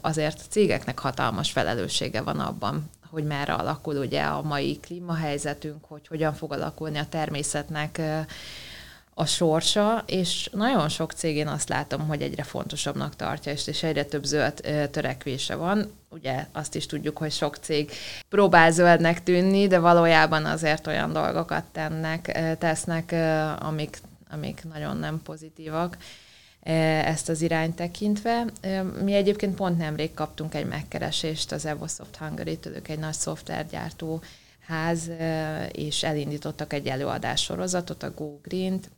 azért 0.00 0.46
cégeknek 0.48 0.98
hatalmas 0.98 1.50
felelőssége 1.50 2.22
van 2.22 2.40
abban, 2.40 2.90
hogy 3.10 3.24
merre 3.24 3.52
alakul 3.52 3.96
ugye 3.96 4.22
a 4.22 4.42
mai 4.42 4.78
klímahelyzetünk, 4.80 5.84
hogy 5.88 6.06
hogyan 6.08 6.34
fog 6.34 6.52
alakulni 6.52 6.98
a 6.98 7.08
természetnek 7.08 8.00
a 9.14 9.26
sorsa, 9.26 10.02
és 10.06 10.50
nagyon 10.52 10.88
sok 10.88 11.12
cég 11.12 11.46
azt 11.46 11.68
látom, 11.68 12.06
hogy 12.06 12.22
egyre 12.22 12.42
fontosabbnak 12.42 13.16
tartja, 13.16 13.52
és, 13.52 13.66
és 13.66 13.82
egyre 13.82 14.04
több 14.04 14.24
zöld 14.24 14.52
törekvése 14.90 15.54
van. 15.54 15.92
Ugye 16.08 16.46
azt 16.52 16.74
is 16.74 16.86
tudjuk, 16.86 17.18
hogy 17.18 17.32
sok 17.32 17.56
cég 17.56 17.90
próbál 18.28 18.70
zöldnek 18.70 19.22
tűnni, 19.22 19.66
de 19.66 19.78
valójában 19.78 20.44
azért 20.44 20.86
olyan 20.86 21.12
dolgokat 21.12 21.64
tennek, 21.64 22.38
tesznek, 22.58 23.14
amik, 23.58 23.98
amik 24.30 24.64
nagyon 24.64 24.96
nem 24.96 25.22
pozitívak. 25.22 25.96
E, 26.68 26.72
ezt 27.06 27.28
az 27.28 27.42
irányt 27.42 27.76
tekintve. 27.76 28.44
E, 28.60 28.82
mi 28.82 29.14
egyébként 29.14 29.54
pont 29.54 29.78
nemrég 29.78 30.14
kaptunk 30.14 30.54
egy 30.54 30.66
megkeresést 30.66 31.52
az 31.52 31.66
Evosoft 31.66 32.16
Hungary-től, 32.16 32.76
ők 32.76 32.88
egy 32.88 32.98
nagy 32.98 33.12
szoftvergyártó 33.12 34.20
ház, 34.66 35.08
e, 35.08 35.66
és 35.66 36.02
elindítottak 36.02 36.72
egy 36.72 36.86
előadás 36.86 37.42
sorozatot, 37.42 38.02
a 38.02 38.10
Go 38.10 38.38
Green-t, 38.42 38.90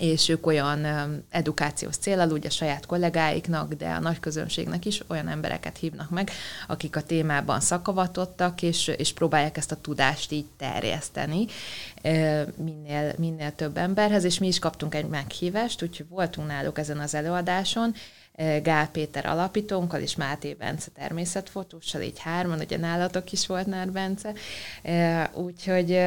és 0.00 0.28
ők 0.28 0.46
olyan 0.46 0.86
edukációs 1.30 1.96
célral, 1.96 2.30
ugye 2.30 2.50
saját 2.50 2.86
kollégáiknak, 2.86 3.72
de 3.72 3.88
a 3.88 4.00
nagy 4.00 4.20
közönségnek 4.20 4.84
is 4.84 5.02
olyan 5.06 5.28
embereket 5.28 5.76
hívnak 5.76 6.10
meg, 6.10 6.30
akik 6.66 6.96
a 6.96 7.02
témában 7.02 7.60
szakavatottak, 7.60 8.62
és, 8.62 8.88
és 8.88 9.12
próbálják 9.12 9.56
ezt 9.56 9.72
a 9.72 9.80
tudást 9.80 10.32
így 10.32 10.46
terjeszteni 10.56 11.46
minél, 12.56 13.14
minél 13.18 13.54
több 13.54 13.76
emberhez, 13.76 14.24
és 14.24 14.38
mi 14.38 14.46
is 14.46 14.58
kaptunk 14.58 14.94
egy 14.94 15.06
meghívást, 15.06 15.82
úgyhogy 15.82 16.06
voltunk 16.08 16.48
náluk 16.48 16.78
ezen 16.78 16.98
az 16.98 17.14
előadáson. 17.14 17.94
Gál 18.62 18.88
Péter 18.90 19.26
alapítónkkal 19.26 20.00
és 20.00 20.16
Máté 20.16 20.54
Bence 20.54 20.90
természetfotóssal, 20.94 22.00
így 22.00 22.18
hárman, 22.18 22.60
ugye 22.60 22.78
nálatok 22.78 23.32
is 23.32 23.46
volt 23.46 23.66
Nár 23.66 23.90
Bence, 23.90 24.32
úgyhogy, 25.32 25.98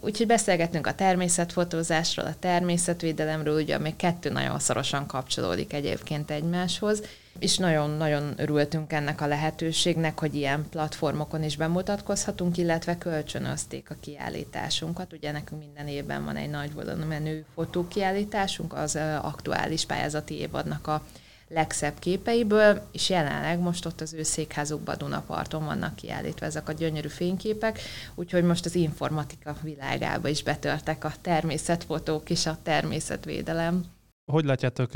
úgyhogy 0.00 0.26
beszélgetünk 0.26 0.86
a 0.86 0.94
természetfotózásról, 0.94 2.26
a 2.26 2.38
természetvédelemről, 2.38 3.60
ugye 3.60 3.78
még 3.78 3.96
kettő 3.96 4.30
nagyon 4.30 4.58
szorosan 4.58 5.06
kapcsolódik 5.06 5.72
egyébként 5.72 6.30
egymáshoz, 6.30 7.02
és 7.38 7.56
nagyon-nagyon 7.56 8.32
örültünk 8.36 8.92
ennek 8.92 9.20
a 9.20 9.26
lehetőségnek, 9.26 10.18
hogy 10.18 10.34
ilyen 10.34 10.66
platformokon 10.70 11.42
is 11.42 11.56
bemutatkozhatunk, 11.56 12.56
illetve 12.56 12.98
kölcsönözték 12.98 13.90
a 13.90 13.96
kiállításunkat. 14.00 15.12
Ugye 15.12 15.32
nekünk 15.32 15.60
minden 15.60 15.88
évben 15.88 16.24
van 16.24 16.36
egy 16.36 16.50
nagy 16.50 16.70
menő 17.08 17.44
fotókiállításunk, 17.54 18.72
az 18.72 18.98
aktuális 19.22 19.84
pályázati 19.84 20.34
évadnak 20.34 20.86
a 20.86 21.02
legszebb 21.48 21.98
képeiből, 21.98 22.88
és 22.92 23.08
jelenleg 23.10 23.58
most 23.58 23.86
ott 23.86 24.00
az 24.00 24.12
ő 24.12 24.22
székházukban 24.22 24.98
Dunaparton 24.98 25.64
vannak 25.64 25.96
kiállítva 25.96 26.46
ezek 26.46 26.68
a 26.68 26.72
gyönyörű 26.72 27.08
fényképek, 27.08 27.80
úgyhogy 28.14 28.44
most 28.44 28.64
az 28.64 28.74
informatika 28.74 29.56
világába 29.62 30.28
is 30.28 30.42
betörtek 30.42 31.04
a 31.04 31.12
természetfotók 31.20 32.30
és 32.30 32.46
a 32.46 32.58
természetvédelem. 32.62 33.84
Hogy 34.32 34.44
látjátok, 34.44 34.90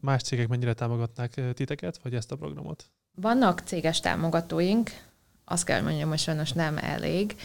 más 0.00 0.22
cégek 0.22 0.48
mennyire 0.48 0.72
támogatnák 0.72 1.40
titeket, 1.54 1.98
vagy 2.02 2.14
ezt 2.14 2.32
a 2.32 2.36
programot? 2.36 2.84
Vannak 3.20 3.62
céges 3.64 4.00
támogatóink, 4.00 4.90
azt 5.48 5.64
kell 5.64 5.80
mondjam, 5.80 6.08
hogy 6.08 6.18
sajnos 6.18 6.52
nem 6.52 6.78
elég. 6.78 7.36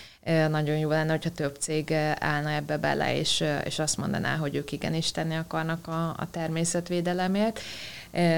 Nagyon 0.50 0.78
jó 0.78 0.90
lenne, 0.90 1.12
hogyha 1.12 1.30
több 1.30 1.56
cég 1.56 1.94
állna 2.20 2.50
ebbe 2.50 2.78
bele, 2.78 3.18
és, 3.18 3.44
és 3.64 3.80
azt 3.80 3.98
mondaná, 3.98 4.36
hogy 4.36 4.56
ők 4.56 4.72
igenis 4.72 5.12
tenni 5.12 5.36
akarnak 5.36 5.88
a, 5.88 6.10
a 6.10 6.28
természetvédelemért 6.32 7.60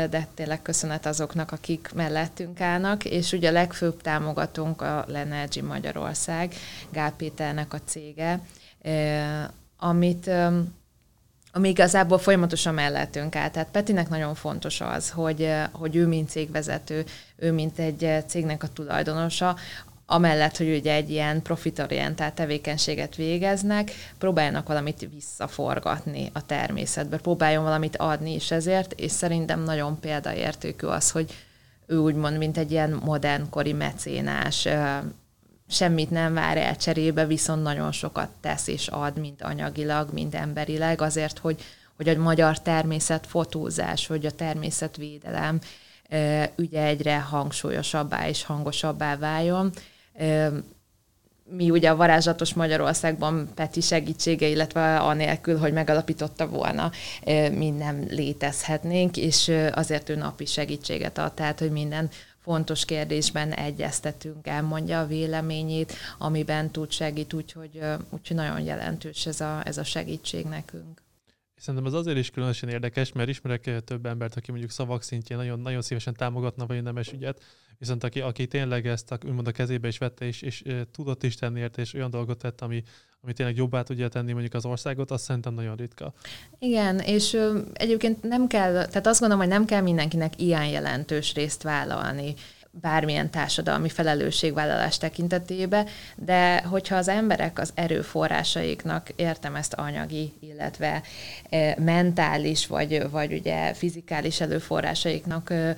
de 0.10 0.28
tényleg 0.34 0.62
köszönet 0.62 1.06
azoknak, 1.06 1.52
akik 1.52 1.92
mellettünk 1.96 2.62
állnak, 2.62 3.06
és 3.06 3.32
ugye 3.32 3.50
a 3.50 3.52
legfőbb 3.52 4.02
támogatónk 4.02 4.82
a 4.82 5.06
Lenergy 5.08 5.62
Magyarország, 5.62 6.54
Gál 6.92 7.12
Péternek 7.12 7.74
a 7.74 7.80
cége, 7.86 8.40
amit 9.78 10.30
ami 11.56 11.70
igazából 11.70 12.18
folyamatosan 12.18 12.74
mellettünk 12.74 13.36
áll. 13.36 13.50
Tehát 13.50 13.70
Petinek 13.72 14.10
nagyon 14.10 14.36
fontos 14.36 14.82
az, 14.82 15.10
hogy, 15.10 15.52
hogy 15.72 15.96
ő, 15.96 16.08
mint 16.08 16.30
cégvezető, 16.30 17.06
ő, 17.36 17.52
mint 17.52 17.80
egy 17.80 18.24
cégnek 18.28 18.64
a 18.64 18.68
tulajdonosa, 18.68 19.56
amellett, 20.06 20.58
hogy 20.58 20.76
ugye 20.76 20.94
egy 20.94 21.10
ilyen 21.10 21.42
profitorientált 21.42 22.34
tevékenységet 22.34 23.16
végeznek, 23.16 23.92
próbáljanak 24.18 24.68
valamit 24.68 25.10
visszaforgatni 25.14 26.30
a 26.34 26.46
természetbe, 26.46 27.18
próbáljon 27.18 27.64
valamit 27.64 27.98
adni 27.98 28.34
is 28.34 28.52
ezért, 28.52 28.94
és 28.94 29.12
szerintem 29.12 29.64
nagyon 29.64 30.00
példaértékű 30.00 30.88
az, 30.88 31.12
hogy 31.12 31.34
ő 31.88 31.98
úgymond, 31.98 32.38
mint 32.38 32.58
egy 32.58 32.72
ilyen 32.72 33.02
modernkori 33.04 33.74
mecénás, 33.74 34.68
semmit 35.70 36.10
nem 36.10 36.34
vár 36.34 36.58
el 36.58 36.76
cserébe, 36.76 37.26
viszont 37.26 37.64
nagyon 37.64 37.92
sokat 37.92 38.30
tesz 38.42 38.68
és 38.68 38.88
ad, 38.88 39.18
mint 39.18 39.42
anyagilag, 39.42 40.14
mint 40.14 40.36
emberileg, 40.36 41.02
azért, 41.02 41.38
hogy, 41.38 41.62
hogy 41.96 42.10
a 42.10 42.22
magyar 42.22 42.62
természet 42.62 43.28
fotózás, 43.28 44.08
hogy 44.08 44.26
a 44.26 44.32
természetvédelem 44.32 45.60
ügye 46.56 46.84
egyre 46.84 47.20
hangsúlyosabbá 47.20 48.28
és 48.28 48.44
hangosabbá 48.44 49.18
váljon 49.18 49.72
mi 51.44 51.70
ugye 51.70 51.90
a 51.90 51.96
varázslatos 51.96 52.54
Magyarországban 52.54 53.50
Peti 53.56 53.82
segítsége, 53.82 54.48
illetve 54.48 54.98
anélkül, 54.98 55.58
hogy 55.58 55.74
megalapította 55.74 56.48
volna, 56.48 56.92
mi 57.52 57.70
nem 57.70 58.06
létezhetnénk, 58.10 59.18
és 59.18 59.52
azért 59.72 60.10
ő 60.10 60.16
napi 60.16 60.46
segítséget 60.46 61.18
ad, 61.18 61.34
tehát, 61.34 61.60
hogy 61.60 61.72
minden 61.72 62.10
fontos 62.44 62.86
kérdésben 62.86 63.52
egyeztetünk, 63.52 64.48
elmondja 64.48 65.00
a 65.00 65.06
véleményét, 65.06 65.94
amiben 66.18 66.72
tud 66.72 66.92
segít, 66.92 67.34
úgyhogy, 67.34 67.80
úgyhogy 68.10 68.38
nagyon 68.38 68.60
jelentős 68.60 69.26
ez 69.26 69.42
a, 69.42 69.62
ez 69.66 69.78
a 69.78 69.84
segítség 69.84 70.46
nekünk. 70.46 71.03
Szerintem 71.64 71.86
ez 71.86 72.00
azért 72.00 72.18
is 72.18 72.30
különösen 72.30 72.70
érdekes, 72.70 73.12
mert 73.12 73.30
ismerek 73.30 73.84
több 73.84 74.06
embert, 74.06 74.36
aki 74.36 74.52
mondjuk 74.52 74.72
szavak 74.72 75.04
szintjén 75.04 75.38
nagyon, 75.38 75.60
nagyon 75.60 75.82
szívesen 75.82 76.14
támogatna 76.14 76.66
vagy 76.66 76.84
nemes 76.84 77.12
ügyet, 77.12 77.42
viszont 77.80 78.04
aki, 78.04 78.22
aki 78.22 78.48
tényleg 78.48 78.88
ezt 78.88 79.12
a, 79.12 79.18
úgymond 79.26 79.48
a 79.48 79.52
kezébe 79.52 79.88
is 79.88 79.98
vette, 79.98 80.26
és, 80.26 80.42
és, 80.42 80.62
és 80.62 80.74
tudott 80.92 81.24
is 81.24 81.36
tenni 81.36 81.60
érte, 81.60 81.82
és 81.82 81.94
olyan 81.94 82.10
dolgot 82.10 82.38
tett, 82.38 82.62
ami, 82.62 82.84
ami 83.22 83.34
tényleg 83.34 83.56
jobbá 83.56 83.82
tudja 83.82 84.08
tenni 84.08 84.32
mondjuk 84.32 84.54
az 84.54 84.66
országot, 84.66 85.12
azt 85.12 85.24
szerintem 85.24 85.54
nagyon 85.54 85.76
ritka. 85.76 86.14
Igen, 86.60 87.00
és 87.00 87.34
ö, 87.34 87.60
egyébként 87.74 88.24
nem 88.24 88.48
kell, 88.48 88.72
tehát 88.74 89.08
azt 89.08 89.20
gondolom, 89.20 89.44
hogy 89.44 89.54
nem 89.54 89.66
kell 89.66 89.82
mindenkinek 89.82 90.42
ilyen 90.42 90.68
jelentős 90.68 91.34
részt 91.34 91.64
vállalni 91.64 92.34
bármilyen 92.82 93.30
társadalmi 93.30 93.90
felelősségvállalás 93.90 94.98
tekintetébe, 94.98 95.86
de 96.16 96.62
hogyha 96.62 96.96
az 96.96 97.08
emberek 97.08 97.60
az 97.60 97.72
erőforrásaiknak, 97.74 99.10
értem 99.16 99.56
ezt 99.56 99.74
anyagi, 99.74 100.34
illetve 100.40 101.02
e, 101.50 101.76
mentális, 101.80 102.68
vagy, 102.68 103.10
vagy 103.10 103.34
ugye 103.34 103.74
fizikális 103.74 104.42
előforrásaiknak 104.42 105.50
e, 105.50 105.76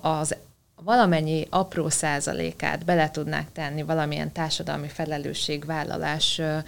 az 0.00 0.36
valamennyi 0.84 1.46
apró 1.50 1.88
százalékát 1.88 2.84
bele 2.84 3.10
tudnák 3.10 3.52
tenni 3.52 3.82
valamilyen 3.82 4.32
társadalmi 4.32 4.88
felelősségvállalással 4.88 6.64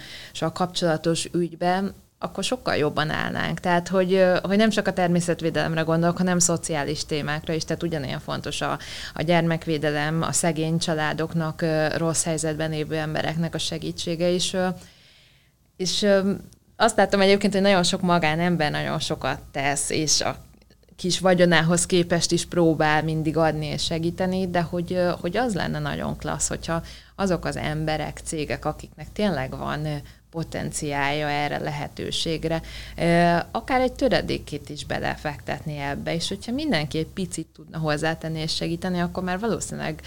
kapcsolatos 0.53 1.29
ügyben, 1.33 1.93
akkor 2.23 2.43
sokkal 2.43 2.75
jobban 2.75 3.09
állnánk. 3.09 3.59
Tehát, 3.59 3.87
hogy, 3.87 4.23
hogy 4.41 4.57
nem 4.57 4.69
csak 4.69 4.87
a 4.87 4.93
természetvédelemre 4.93 5.81
gondolok, 5.81 6.17
hanem 6.17 6.39
szociális 6.39 7.05
témákra 7.05 7.53
is. 7.53 7.65
Tehát 7.65 7.83
ugyanilyen 7.83 8.19
fontos 8.19 8.61
a, 8.61 8.79
a 9.13 9.21
gyermekvédelem, 9.21 10.21
a 10.21 10.31
szegény 10.31 10.77
családoknak, 10.77 11.65
rossz 11.97 12.23
helyzetben 12.23 12.69
lévő 12.69 12.95
embereknek 12.95 13.55
a 13.55 13.57
segítsége 13.57 14.29
is. 14.29 14.55
És 15.77 16.07
azt 16.75 16.97
látom 16.97 17.21
egyébként, 17.21 17.53
hogy 17.53 17.61
nagyon 17.61 17.83
sok 17.83 18.01
magánember 18.01 18.71
nagyon 18.71 18.99
sokat 18.99 19.39
tesz, 19.51 19.89
és 19.89 20.21
a 20.21 20.35
kis 20.95 21.19
vagyonához 21.19 21.85
képest 21.85 22.31
is 22.31 22.45
próbál 22.45 23.03
mindig 23.03 23.37
adni 23.37 23.65
és 23.65 23.83
segíteni, 23.83 24.49
de 24.49 24.61
hogy, 24.61 24.99
hogy 25.21 25.37
az 25.37 25.53
lenne 25.53 25.79
nagyon 25.79 26.17
klassz, 26.17 26.47
hogyha 26.47 26.83
azok 27.15 27.45
az 27.45 27.55
emberek, 27.55 28.21
cégek, 28.23 28.65
akiknek 28.65 29.11
tényleg 29.11 29.57
van 29.57 29.87
potenciálja 30.31 31.29
erre 31.29 31.57
lehetőségre, 31.57 32.61
akár 33.51 33.81
egy 33.81 33.93
töredékét 33.93 34.69
is 34.69 34.85
belefektetni 34.85 35.77
ebbe, 35.77 36.13
és 36.13 36.27
hogyha 36.27 36.51
mindenki 36.51 36.97
egy 36.97 37.07
picit 37.07 37.47
tudna 37.47 37.77
hozzátenni 37.77 38.39
és 38.39 38.55
segíteni, 38.55 38.99
akkor 38.99 39.23
már 39.23 39.39
valószínűleg 39.39 40.01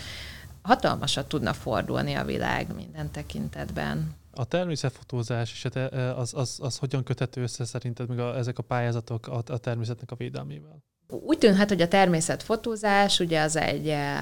hatalmasat 0.62 1.28
tudna 1.28 1.52
fordulni 1.52 2.14
a 2.14 2.24
világ 2.24 2.74
minden 2.74 3.10
tekintetben. 3.10 4.14
A 4.30 4.44
természetfotózás 4.44 5.52
és 5.52 5.68
az, 6.16 6.34
az, 6.34 6.58
az 6.62 6.76
hogyan 6.78 7.02
köthető 7.02 7.42
össze 7.42 7.64
szerinted 7.64 8.08
meg 8.08 8.18
a, 8.18 8.36
ezek 8.36 8.58
a 8.58 8.62
pályázatok 8.62 9.26
a, 9.26 9.42
a 9.46 9.58
természetnek 9.58 10.10
a 10.10 10.16
védelmével? 10.16 10.82
Úgy 11.08 11.38
tűnhet, 11.38 11.68
hogy 11.68 11.80
a 11.80 11.88
természetfotózás 11.88 13.20
ugye 13.20 13.40
az 13.40 13.56
egy 13.56 13.88
eh, 13.88 14.18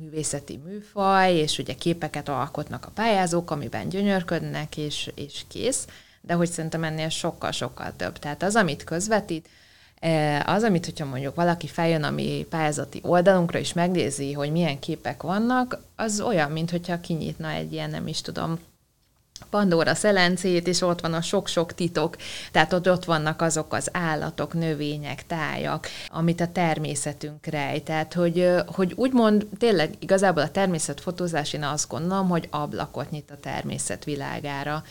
művészeti 0.00 0.60
műfaj, 0.64 1.34
és 1.34 1.58
ugye 1.58 1.74
képeket 1.74 2.28
alkotnak 2.28 2.86
a 2.86 2.90
pályázók, 2.94 3.50
amiben 3.50 3.88
gyönyörködnek, 3.88 4.76
és, 4.76 5.10
és 5.14 5.44
kész, 5.48 5.86
de 6.20 6.34
hogy 6.34 6.50
szerintem 6.50 6.84
ennél 6.84 7.08
sokkal-sokkal 7.08 7.92
több. 7.96 8.18
Tehát 8.18 8.42
az, 8.42 8.56
amit 8.56 8.84
közvetít, 8.84 9.48
eh, 10.00 10.48
az, 10.48 10.62
amit, 10.62 10.84
hogyha 10.84 11.04
mondjuk 11.04 11.34
valaki 11.34 11.66
feljön 11.66 12.02
a 12.02 12.10
mi 12.10 12.46
pályázati 12.50 13.00
oldalunkra, 13.02 13.58
és 13.58 13.72
megnézi, 13.72 14.32
hogy 14.32 14.50
milyen 14.50 14.78
képek 14.78 15.22
vannak, 15.22 15.78
az 15.96 16.20
olyan, 16.20 16.50
mint 16.50 16.70
hogyha 16.70 17.00
kinyitna 17.00 17.50
egy 17.50 17.72
ilyen, 17.72 17.90
nem 17.90 18.06
is 18.06 18.20
tudom, 18.20 18.58
Pandora 19.50 19.94
szelencét, 19.94 20.66
és 20.66 20.80
ott 20.80 21.00
van 21.00 21.12
a 21.12 21.22
sok-sok 21.22 21.74
titok, 21.74 22.16
tehát 22.52 22.72
ott, 22.72 22.90
ott 22.90 23.04
vannak 23.04 23.42
azok 23.42 23.72
az 23.72 23.88
állatok, 23.92 24.54
növények, 24.54 25.26
tájak, 25.26 25.86
amit 26.08 26.40
a 26.40 26.52
természetünk 26.52 27.46
rej. 27.46 27.80
Tehát, 27.80 28.14
hogy, 28.14 28.50
hogy 28.66 28.92
úgymond 28.96 29.46
tényleg 29.58 29.94
igazából 29.98 30.42
a 30.42 30.50
természetfotózás, 30.50 31.52
én 31.52 31.64
azt 31.64 31.88
gondolom, 31.88 32.28
hogy 32.28 32.48
ablakot 32.50 33.10
nyit 33.10 33.30
a 33.30 33.40
természet 33.40 34.04
világára. 34.04 34.82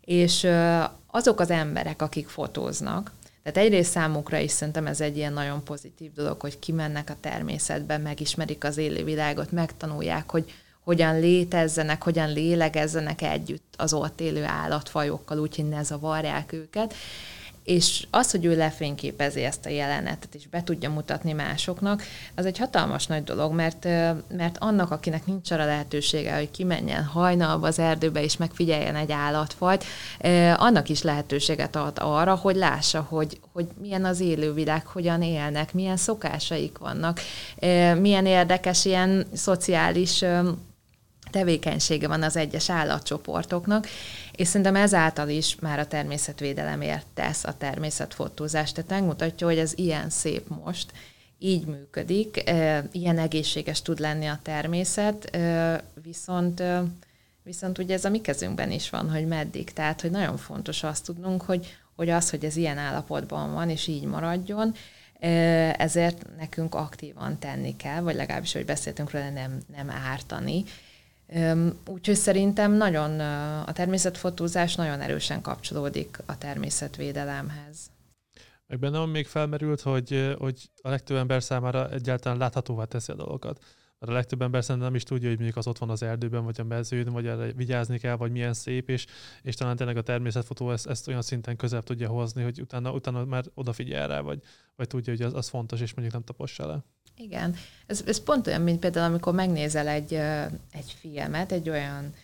És 0.00 0.48
azok 1.06 1.40
az 1.40 1.50
emberek, 1.50 2.02
akik 2.02 2.28
fotóznak, 2.28 3.12
tehát 3.42 3.58
egyrészt 3.58 3.90
számukra 3.90 4.38
is 4.38 4.50
szerintem 4.50 4.86
ez 4.86 5.00
egy 5.00 5.16
ilyen 5.16 5.32
nagyon 5.32 5.64
pozitív 5.64 6.12
dolog, 6.12 6.40
hogy 6.40 6.58
kimennek 6.58 7.10
a 7.10 7.16
természetbe, 7.20 7.98
megismerik 7.98 8.64
az 8.64 8.76
élővilágot, 8.76 9.52
megtanulják, 9.52 10.30
hogy 10.30 10.52
hogyan 10.84 11.20
létezzenek, 11.20 12.02
hogyan 12.02 12.32
lélegezzenek 12.32 13.22
együtt 13.22 13.74
az 13.76 13.92
ott 13.92 14.20
élő 14.20 14.44
állatfajokkal, 14.44 15.38
úgyhogy 15.38 15.68
ne 15.68 15.82
zavarják 15.82 16.52
őket. 16.52 16.94
és 17.64 18.06
az, 18.10 18.30
hogy 18.30 18.44
ő 18.44 18.56
lefényképezi 18.56 19.42
ezt 19.44 19.66
a 19.66 19.68
jelenetet, 19.68 20.34
és 20.34 20.46
be 20.46 20.62
tudja 20.62 20.90
mutatni 20.90 21.32
másoknak, 21.32 22.02
az 22.34 22.46
egy 22.46 22.58
hatalmas 22.58 23.06
nagy 23.06 23.24
dolog, 23.24 23.52
mert, 23.52 23.84
mert 24.36 24.56
annak, 24.58 24.90
akinek 24.90 25.26
nincs 25.26 25.50
arra 25.50 25.64
lehetősége, 25.64 26.36
hogy 26.36 26.50
kimenjen 26.50 27.04
hajnalba 27.04 27.66
az 27.66 27.78
erdőbe, 27.78 28.22
és 28.22 28.36
megfigyeljen 28.36 28.96
egy 28.96 29.12
állatfajt, 29.12 29.84
annak 30.56 30.88
is 30.88 31.02
lehetőséget 31.02 31.76
ad 31.76 31.96
arra, 32.00 32.34
hogy 32.34 32.56
lássa, 32.56 33.06
hogy, 33.08 33.40
hogy 33.52 33.66
milyen 33.80 34.04
az 34.04 34.20
élővilág, 34.20 34.86
hogyan 34.86 35.22
élnek, 35.22 35.72
milyen 35.72 35.96
szokásaik 35.96 36.78
vannak, 36.78 37.20
milyen 38.00 38.26
érdekes 38.26 38.84
ilyen 38.84 39.26
szociális 39.32 40.24
tevékenysége 41.32 42.08
van 42.08 42.22
az 42.22 42.36
egyes 42.36 42.70
állatcsoportoknak, 42.70 43.86
és 44.32 44.48
szerintem 44.48 44.76
ezáltal 44.76 45.28
is 45.28 45.56
már 45.60 45.78
a 45.78 45.86
természetvédelemért 45.86 47.06
tesz 47.14 47.44
a 47.44 47.56
természetfotózást. 47.58 48.74
Tehát 48.74 48.90
megmutatja, 48.90 49.46
hogy 49.46 49.58
ez 49.58 49.72
ilyen 49.74 50.10
szép 50.10 50.48
most, 50.64 50.92
így 51.38 51.66
működik, 51.66 52.42
ilyen 52.92 53.18
egészséges 53.18 53.82
tud 53.82 53.98
lenni 53.98 54.26
a 54.26 54.38
természet, 54.42 55.38
viszont 56.02 56.62
viszont 57.44 57.78
ugye 57.78 57.94
ez 57.94 58.04
a 58.04 58.10
mi 58.10 58.20
kezünkben 58.20 58.70
is 58.70 58.90
van, 58.90 59.10
hogy 59.10 59.26
meddig. 59.26 59.72
Tehát, 59.72 60.00
hogy 60.00 60.10
nagyon 60.10 60.36
fontos 60.36 60.82
azt 60.82 61.04
tudnunk, 61.04 61.42
hogy, 61.42 61.76
hogy 61.96 62.08
az, 62.08 62.30
hogy 62.30 62.44
ez 62.44 62.56
ilyen 62.56 62.78
állapotban 62.78 63.52
van, 63.52 63.70
és 63.70 63.86
így 63.86 64.04
maradjon, 64.04 64.74
ezért 65.76 66.26
nekünk 66.38 66.74
aktívan 66.74 67.38
tenni 67.38 67.76
kell, 67.76 68.00
vagy 68.00 68.14
legalábbis, 68.14 68.52
hogy 68.52 68.64
beszéltünk 68.64 69.10
róla, 69.10 69.30
nem, 69.30 69.60
nem 69.76 69.90
ártani. 69.90 70.64
Úgyhogy 71.88 72.14
szerintem 72.14 72.72
nagyon 72.72 73.20
a 73.66 73.72
természetfotózás 73.72 74.74
nagyon 74.74 75.00
erősen 75.00 75.40
kapcsolódik 75.40 76.18
a 76.26 76.38
természetvédelemhez. 76.38 77.90
Meg 78.66 78.78
bennem 78.78 79.10
még 79.10 79.26
felmerült, 79.26 79.80
hogy, 79.80 80.34
hogy 80.38 80.70
a 80.82 80.88
legtöbb 80.88 81.16
ember 81.16 81.42
számára 81.42 81.90
egyáltalán 81.90 82.38
láthatóvá 82.38 82.84
teszi 82.84 83.12
a 83.12 83.14
dolgokat. 83.14 83.64
Mert 83.98 84.12
a 84.12 84.16
legtöbb 84.16 84.42
ember 84.42 84.62
szerintem 84.62 84.86
nem 84.86 84.96
is 84.96 85.02
tudja, 85.02 85.28
hogy 85.28 85.36
mondjuk 85.36 85.58
az 85.58 85.66
ott 85.66 85.78
van 85.78 85.90
az 85.90 86.02
erdőben, 86.02 86.44
vagy 86.44 86.60
a 86.60 86.64
mezőn, 86.64 87.12
vagy 87.12 87.26
erre 87.26 87.52
vigyázni 87.52 87.98
kell, 87.98 88.16
vagy 88.16 88.30
milyen 88.30 88.54
szép, 88.54 88.88
és, 88.88 89.06
és 89.42 89.54
talán 89.54 89.76
tényleg 89.76 89.96
a 89.96 90.02
természetfotó 90.02 90.70
ezt, 90.70 90.86
ezt 90.86 91.08
olyan 91.08 91.22
szinten 91.22 91.56
közel 91.56 91.82
tudja 91.82 92.08
hozni, 92.08 92.42
hogy 92.42 92.60
utána, 92.60 92.92
utána 92.92 93.24
már 93.24 93.44
odafigyel 93.54 94.08
rá, 94.08 94.20
vagy, 94.20 94.42
vagy 94.76 94.86
tudja, 94.86 95.12
hogy 95.12 95.22
az, 95.22 95.34
az 95.34 95.48
fontos, 95.48 95.80
és 95.80 95.94
mondjuk 95.94 96.14
nem 96.14 96.24
tapossa 96.24 96.66
le. 96.66 96.84
Igen. 97.16 97.54
Ez, 97.86 98.02
ez 98.06 98.22
pont 98.22 98.46
olyan, 98.46 98.60
mint 98.60 98.80
például, 98.80 99.06
amikor 99.06 99.32
megnézel 99.32 99.88
egy, 99.88 100.14
egy 100.72 100.96
filmet, 101.00 101.52
egy 101.52 101.68
olyan 101.68 102.14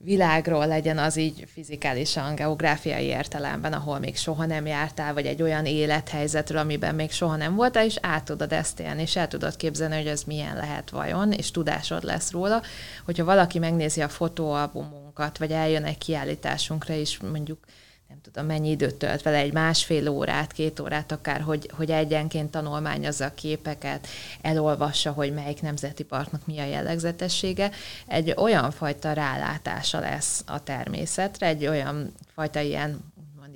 világról 0.00 0.66
legyen 0.66 0.98
az 0.98 1.16
így 1.16 1.44
fizikálisan, 1.52 2.34
geográfiai 2.34 3.04
értelemben, 3.04 3.72
ahol 3.72 3.98
még 3.98 4.16
soha 4.16 4.46
nem 4.46 4.66
jártál, 4.66 5.14
vagy 5.14 5.26
egy 5.26 5.42
olyan 5.42 5.66
élethelyzetről, 5.66 6.58
amiben 6.58 6.94
még 6.94 7.10
soha 7.10 7.36
nem 7.36 7.54
voltál, 7.54 7.84
és 7.84 7.96
át 8.00 8.24
tudod 8.24 8.52
ezt 8.52 8.80
élni, 8.80 9.02
és 9.02 9.16
el 9.16 9.28
tudod 9.28 9.56
képzelni, 9.56 9.96
hogy 9.96 10.06
ez 10.06 10.22
milyen 10.22 10.56
lehet 10.56 10.90
vajon, 10.90 11.32
és 11.32 11.50
tudásod 11.50 12.02
lesz 12.02 12.30
róla. 12.30 12.62
Hogyha 13.04 13.24
valaki 13.24 13.58
megnézi 13.58 14.00
a 14.00 14.08
fotóalbumunkat, 14.08 15.38
vagy 15.38 15.50
eljön 15.50 15.84
egy 15.84 15.98
kiállításunkra, 15.98 16.94
és 16.94 17.18
mondjuk 17.18 17.58
nem 18.08 18.20
tudom, 18.22 18.46
mennyi 18.46 18.70
időt 18.70 18.94
tölt 18.94 19.22
vele, 19.22 19.36
egy 19.36 19.52
másfél 19.52 20.08
órát, 20.08 20.52
két 20.52 20.80
órát 20.80 21.12
akár, 21.12 21.40
hogy, 21.40 21.70
hogy 21.76 21.90
egyenként 21.90 22.50
tanulmányozza 22.50 23.24
a 23.24 23.34
képeket, 23.34 24.06
elolvassa, 24.40 25.12
hogy 25.12 25.34
melyik 25.34 25.62
nemzeti 25.62 26.02
parknak 26.02 26.46
mi 26.46 26.58
a 26.58 26.64
jellegzetessége, 26.64 27.70
egy 28.06 28.34
olyan 28.36 28.70
fajta 28.70 29.12
rálátása 29.12 30.00
lesz 30.00 30.42
a 30.46 30.62
természetre, 30.62 31.46
egy 31.46 31.66
olyan 31.66 32.12
fajta 32.34 32.60
ilyen 32.60 33.00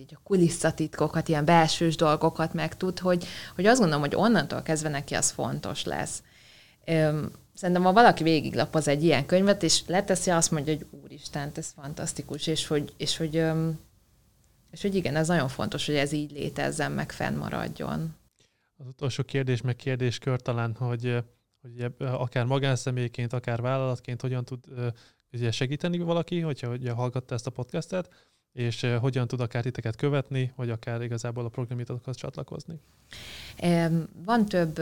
így 0.03 0.15
a 0.15 0.21
kulisszatitkokat, 0.25 1.29
ilyen 1.29 1.45
belsős 1.45 1.97
dolgokat 1.97 2.55
megtud, 2.55 2.99
hogy, 2.99 3.27
hogy 3.55 3.67
azt 3.67 3.79
gondolom, 3.79 4.03
hogy 4.05 4.15
onnantól 4.15 4.63
kezdve 4.63 4.89
neki 4.89 5.15
az 5.15 5.31
fontos 5.31 5.85
lesz. 5.85 6.23
Szerintem, 7.55 7.83
ha 7.83 7.93
valaki 7.93 8.23
végiglapoz 8.23 8.89
egy 8.89 9.05
ilyen 9.05 9.27
könyvet, 9.27 9.63
és 9.63 9.83
leteszi, 9.87 10.31
azt 10.31 10.51
mondja, 10.51 10.75
hogy 10.75 10.87
úristen, 11.03 11.51
ez 11.55 11.73
fantasztikus, 11.77 12.47
és 12.47 12.67
hogy, 12.67 12.93
és 12.97 13.17
hogy 13.17 13.45
és 14.73 14.83
hogy 14.83 14.95
igen, 14.95 15.17
ez 15.17 15.29
nagyon 15.29 15.49
fontos, 15.49 15.87
hogy 15.87 15.95
ez 15.95 16.13
így 16.13 16.31
létezzen, 16.31 16.93
meg 16.93 17.13
fennmaradjon. 17.13 18.15
Az 18.77 18.87
utolsó 18.87 19.23
kérdés, 19.23 19.61
meg 19.61 19.77
kérdéskör 19.77 20.41
talán, 20.41 20.75
hogy, 20.75 21.25
hogy 21.61 21.93
akár 21.99 22.45
magánszemélyként, 22.45 23.33
akár 23.33 23.61
vállalatként 23.61 24.21
hogyan 24.21 24.45
tud 24.45 24.65
ugye 25.33 25.51
segíteni 25.51 25.99
valaki, 25.99 26.41
hogyha 26.41 26.71
ugye 26.71 26.91
hallgatta 26.91 27.35
ezt 27.35 27.47
a 27.47 27.51
podcastet, 27.51 28.09
és 28.53 28.87
hogyan 29.01 29.27
tud 29.27 29.41
akár 29.41 29.63
titeket 29.63 29.97
követni, 29.97 30.53
vagy 30.57 30.71
akár 30.71 31.03
igazából 31.03 31.45
a 31.45 31.49
programitokhoz 31.49 32.17
csatlakozni? 32.17 32.81
Van 34.25 34.47
több 34.47 34.81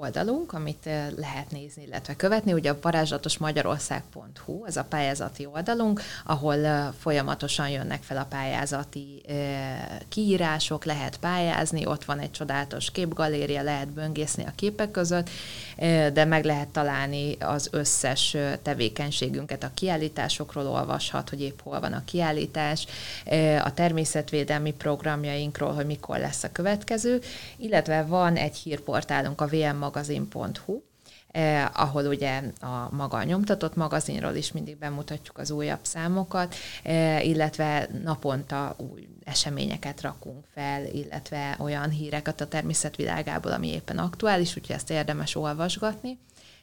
oldalunk, 0.00 0.52
amit 0.52 0.88
lehet 1.16 1.50
nézni, 1.50 1.82
illetve 1.86 2.16
követni. 2.16 2.52
Ugye 2.52 2.70
a 2.70 2.78
varázslatosmagyarország.hu, 2.80 4.64
ez 4.66 4.76
a 4.76 4.84
pályázati 4.84 5.46
oldalunk, 5.46 6.00
ahol 6.24 6.92
folyamatosan 6.98 7.68
jönnek 7.68 8.02
fel 8.02 8.16
a 8.16 8.26
pályázati 8.28 9.22
kiírások, 10.08 10.84
lehet 10.84 11.16
pályázni, 11.16 11.86
ott 11.86 12.04
van 12.04 12.18
egy 12.18 12.30
csodálatos 12.30 12.90
képgaléria, 12.90 13.62
lehet 13.62 13.88
böngészni 13.88 14.44
a 14.44 14.52
képek 14.54 14.90
között, 14.90 15.30
de 16.12 16.24
meg 16.24 16.44
lehet 16.44 16.68
találni 16.68 17.36
az 17.40 17.68
összes 17.72 18.36
tevékenységünket, 18.62 19.62
a 19.62 19.70
kiállításokról 19.74 20.66
olvashat, 20.66 21.28
hogy 21.28 21.40
épp 21.40 21.60
hol 21.62 21.80
van 21.80 21.92
a 21.92 22.04
kiállítás, 22.04 22.86
a 23.64 23.74
természetvédelmi 23.74 24.72
programjainkról, 24.72 25.72
hogy 25.72 25.86
mikor 25.86 26.18
lesz 26.18 26.42
a 26.42 26.52
következő, 26.52 27.20
illetve 27.56 28.02
van 28.02 28.36
egy 28.36 28.56
hírportálunk, 28.56 29.40
a 29.40 29.46
vmmagazin.hu, 29.88 30.82
eh, 31.28 31.80
ahol 31.80 32.06
ugye 32.06 32.42
a 32.60 32.94
maga 32.94 33.16
a 33.16 33.22
nyomtatott 33.22 33.76
magazinról 33.76 34.34
is 34.34 34.52
mindig 34.52 34.76
bemutatjuk 34.76 35.38
az 35.38 35.50
újabb 35.50 35.80
számokat, 35.82 36.54
eh, 36.82 37.26
illetve 37.26 37.88
naponta 38.02 38.76
új 38.76 39.08
eseményeket 39.24 40.00
rakunk 40.00 40.44
fel, 40.54 40.86
illetve 40.86 41.56
olyan 41.58 41.90
híreket 41.90 42.40
a 42.40 42.48
természetvilágából, 42.48 43.52
ami 43.52 43.68
éppen 43.68 43.98
aktuális, 43.98 44.56
úgyhogy 44.56 44.76
ezt 44.76 44.90
érdemes 44.90 45.34
olvasgatni 45.34 46.18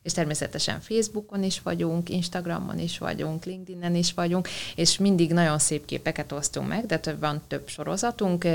és 0.06 0.14
természetesen 0.14 0.80
Facebookon 0.80 1.43
is 1.43 1.62
vagyunk, 1.62 2.10
Instagramon 2.10 2.80
is 2.80 2.97
vagyunk, 2.97 3.45
LinkedInen 3.45 3.95
is 3.95 4.14
vagyunk, 4.14 4.47
és 4.76 4.97
mindig 4.97 5.34
nagyon 5.34 5.60
szép 5.60 5.86
képeket 5.86 6.32
osztunk 6.32 6.68
meg, 6.68 6.86
de 6.86 6.99
több 6.99 7.20
van 7.20 7.41
több 7.47 7.68
sorozatunk, 7.68 8.45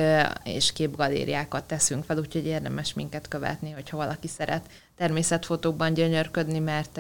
és 0.45 0.73
képgalériákat 0.73 1.65
teszünk 1.65 2.05
fel, 2.05 2.19
úgyhogy 2.19 2.47
érdemes 2.47 2.95
minket 2.95 3.29
követni, 3.29 3.71
hogyha 3.71 3.97
valaki 3.97 4.29
szeret 4.29 4.71
természetfotókban 4.95 5.95
gyönyörködni, 5.95 6.59
mert, 6.59 6.97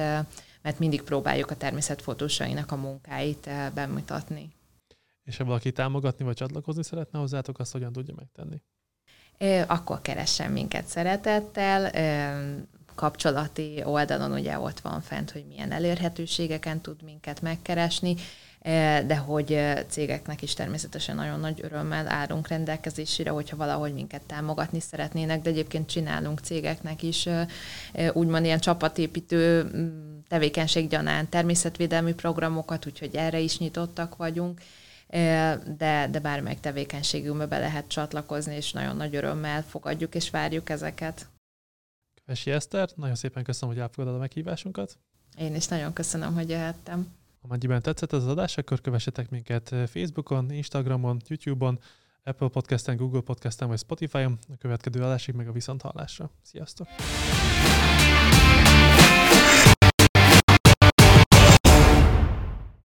mert 0.62 0.78
mindig 0.78 1.03
próbáljuk 1.03 1.51
a 1.51 1.57
természetfotósainak 1.57 2.72
a 2.72 2.76
munkáit 2.76 3.51
bemutatni. 3.74 4.51
És 5.24 5.36
ha 5.36 5.44
valaki 5.44 5.72
támogatni 5.72 6.24
vagy 6.24 6.36
csatlakozni 6.36 6.84
szeretne 6.84 7.18
hozzátok, 7.18 7.59
azt 7.59 7.72
hogyan 7.72 7.92
tudja 7.92 8.14
megtenni? 8.16 8.62
Akkor 9.66 10.03
keressen 10.03 10.53
minket 10.53 10.86
szeretettel, 10.86 11.90
kapcsolati 13.01 13.82
oldalon 13.84 14.32
ugye 14.32 14.59
ott 14.59 14.80
van 14.80 15.01
fent, 15.01 15.30
hogy 15.30 15.44
milyen 15.48 15.72
elérhetőségeken 15.72 16.80
tud 16.80 17.03
minket 17.03 17.42
megkeresni, 17.42 18.14
e, 18.62 19.03
de 19.03 19.16
hogy 19.16 19.53
e, 19.53 19.84
cégeknek 19.86 20.42
is 20.42 20.55
természetesen 20.55 21.16
nagyon 21.16 21.40
nagy 21.40 21.61
örömmel 21.62 22.09
állunk 22.09 22.48
rendelkezésére, 22.48 23.30
hogyha 23.30 23.57
valahogy 23.57 23.92
minket 23.92 24.22
támogatni 24.22 24.80
szeretnének, 24.80 25.42
de 25.42 25.51
egyébként 25.51 25.88
csinálunk 25.88 26.40
cégeknek 26.40 27.03
is 27.03 27.26
e, 27.26 27.46
úgymond 28.12 28.44
ilyen 28.44 28.61
csapatépítő 28.61 29.70
tevékenység 30.28 30.88
gyanán 30.88 31.28
természetvédelmi 31.28 32.14
programokat, 32.14 32.86
úgyhogy 32.86 33.16
erre 33.16 33.38
is 33.38 33.59
nyitottak 33.59 34.16
vagyunk 34.16 34.61
de, 35.76 36.09
de 36.11 36.18
bármelyik 36.22 36.61
tevékenységünkbe 36.61 37.46
be 37.46 37.59
lehet 37.59 37.88
csatlakozni, 37.88 38.55
és 38.55 38.72
nagyon 38.72 38.96
nagy 38.96 39.16
örömmel 39.16 39.62
fogadjuk 39.62 40.14
és 40.14 40.30
várjuk 40.30 40.70
ezeket. 40.70 41.26
Vesi 42.31 42.51
Eszter, 42.51 42.89
nagyon 42.95 43.14
szépen 43.14 43.45
köszönöm, 43.45 43.74
hogy 43.74 43.83
elfogadod 43.83 44.14
a 44.14 44.18
meghívásunkat. 44.18 44.99
Én 45.39 45.55
is 45.55 45.66
nagyon 45.66 45.93
köszönöm, 45.93 46.35
hogy 46.35 46.49
jöhettem. 46.49 47.07
Amennyiben 47.43 47.83
tetszett 47.83 48.12
ez 48.12 48.22
az 48.22 48.28
adás, 48.28 48.59
akkor 48.59 48.81
kövessetek 48.81 49.31
minket 49.31 49.68
Facebookon, 49.68 50.51
Instagramon, 50.51 51.20
YouTube-on, 51.26 51.78
Apple 52.24 52.49
Podcasten, 52.49 52.97
Google 52.97 53.20
Podcasten 53.20 53.68
vagy 53.68 53.78
Spotify-on. 53.78 54.39
A 54.49 54.57
következő 54.59 55.01
adásig 55.01 55.35
meg 55.35 55.49
a 55.49 55.53
viszonthallásra. 55.53 56.31
Sziasztok! 56.43 56.87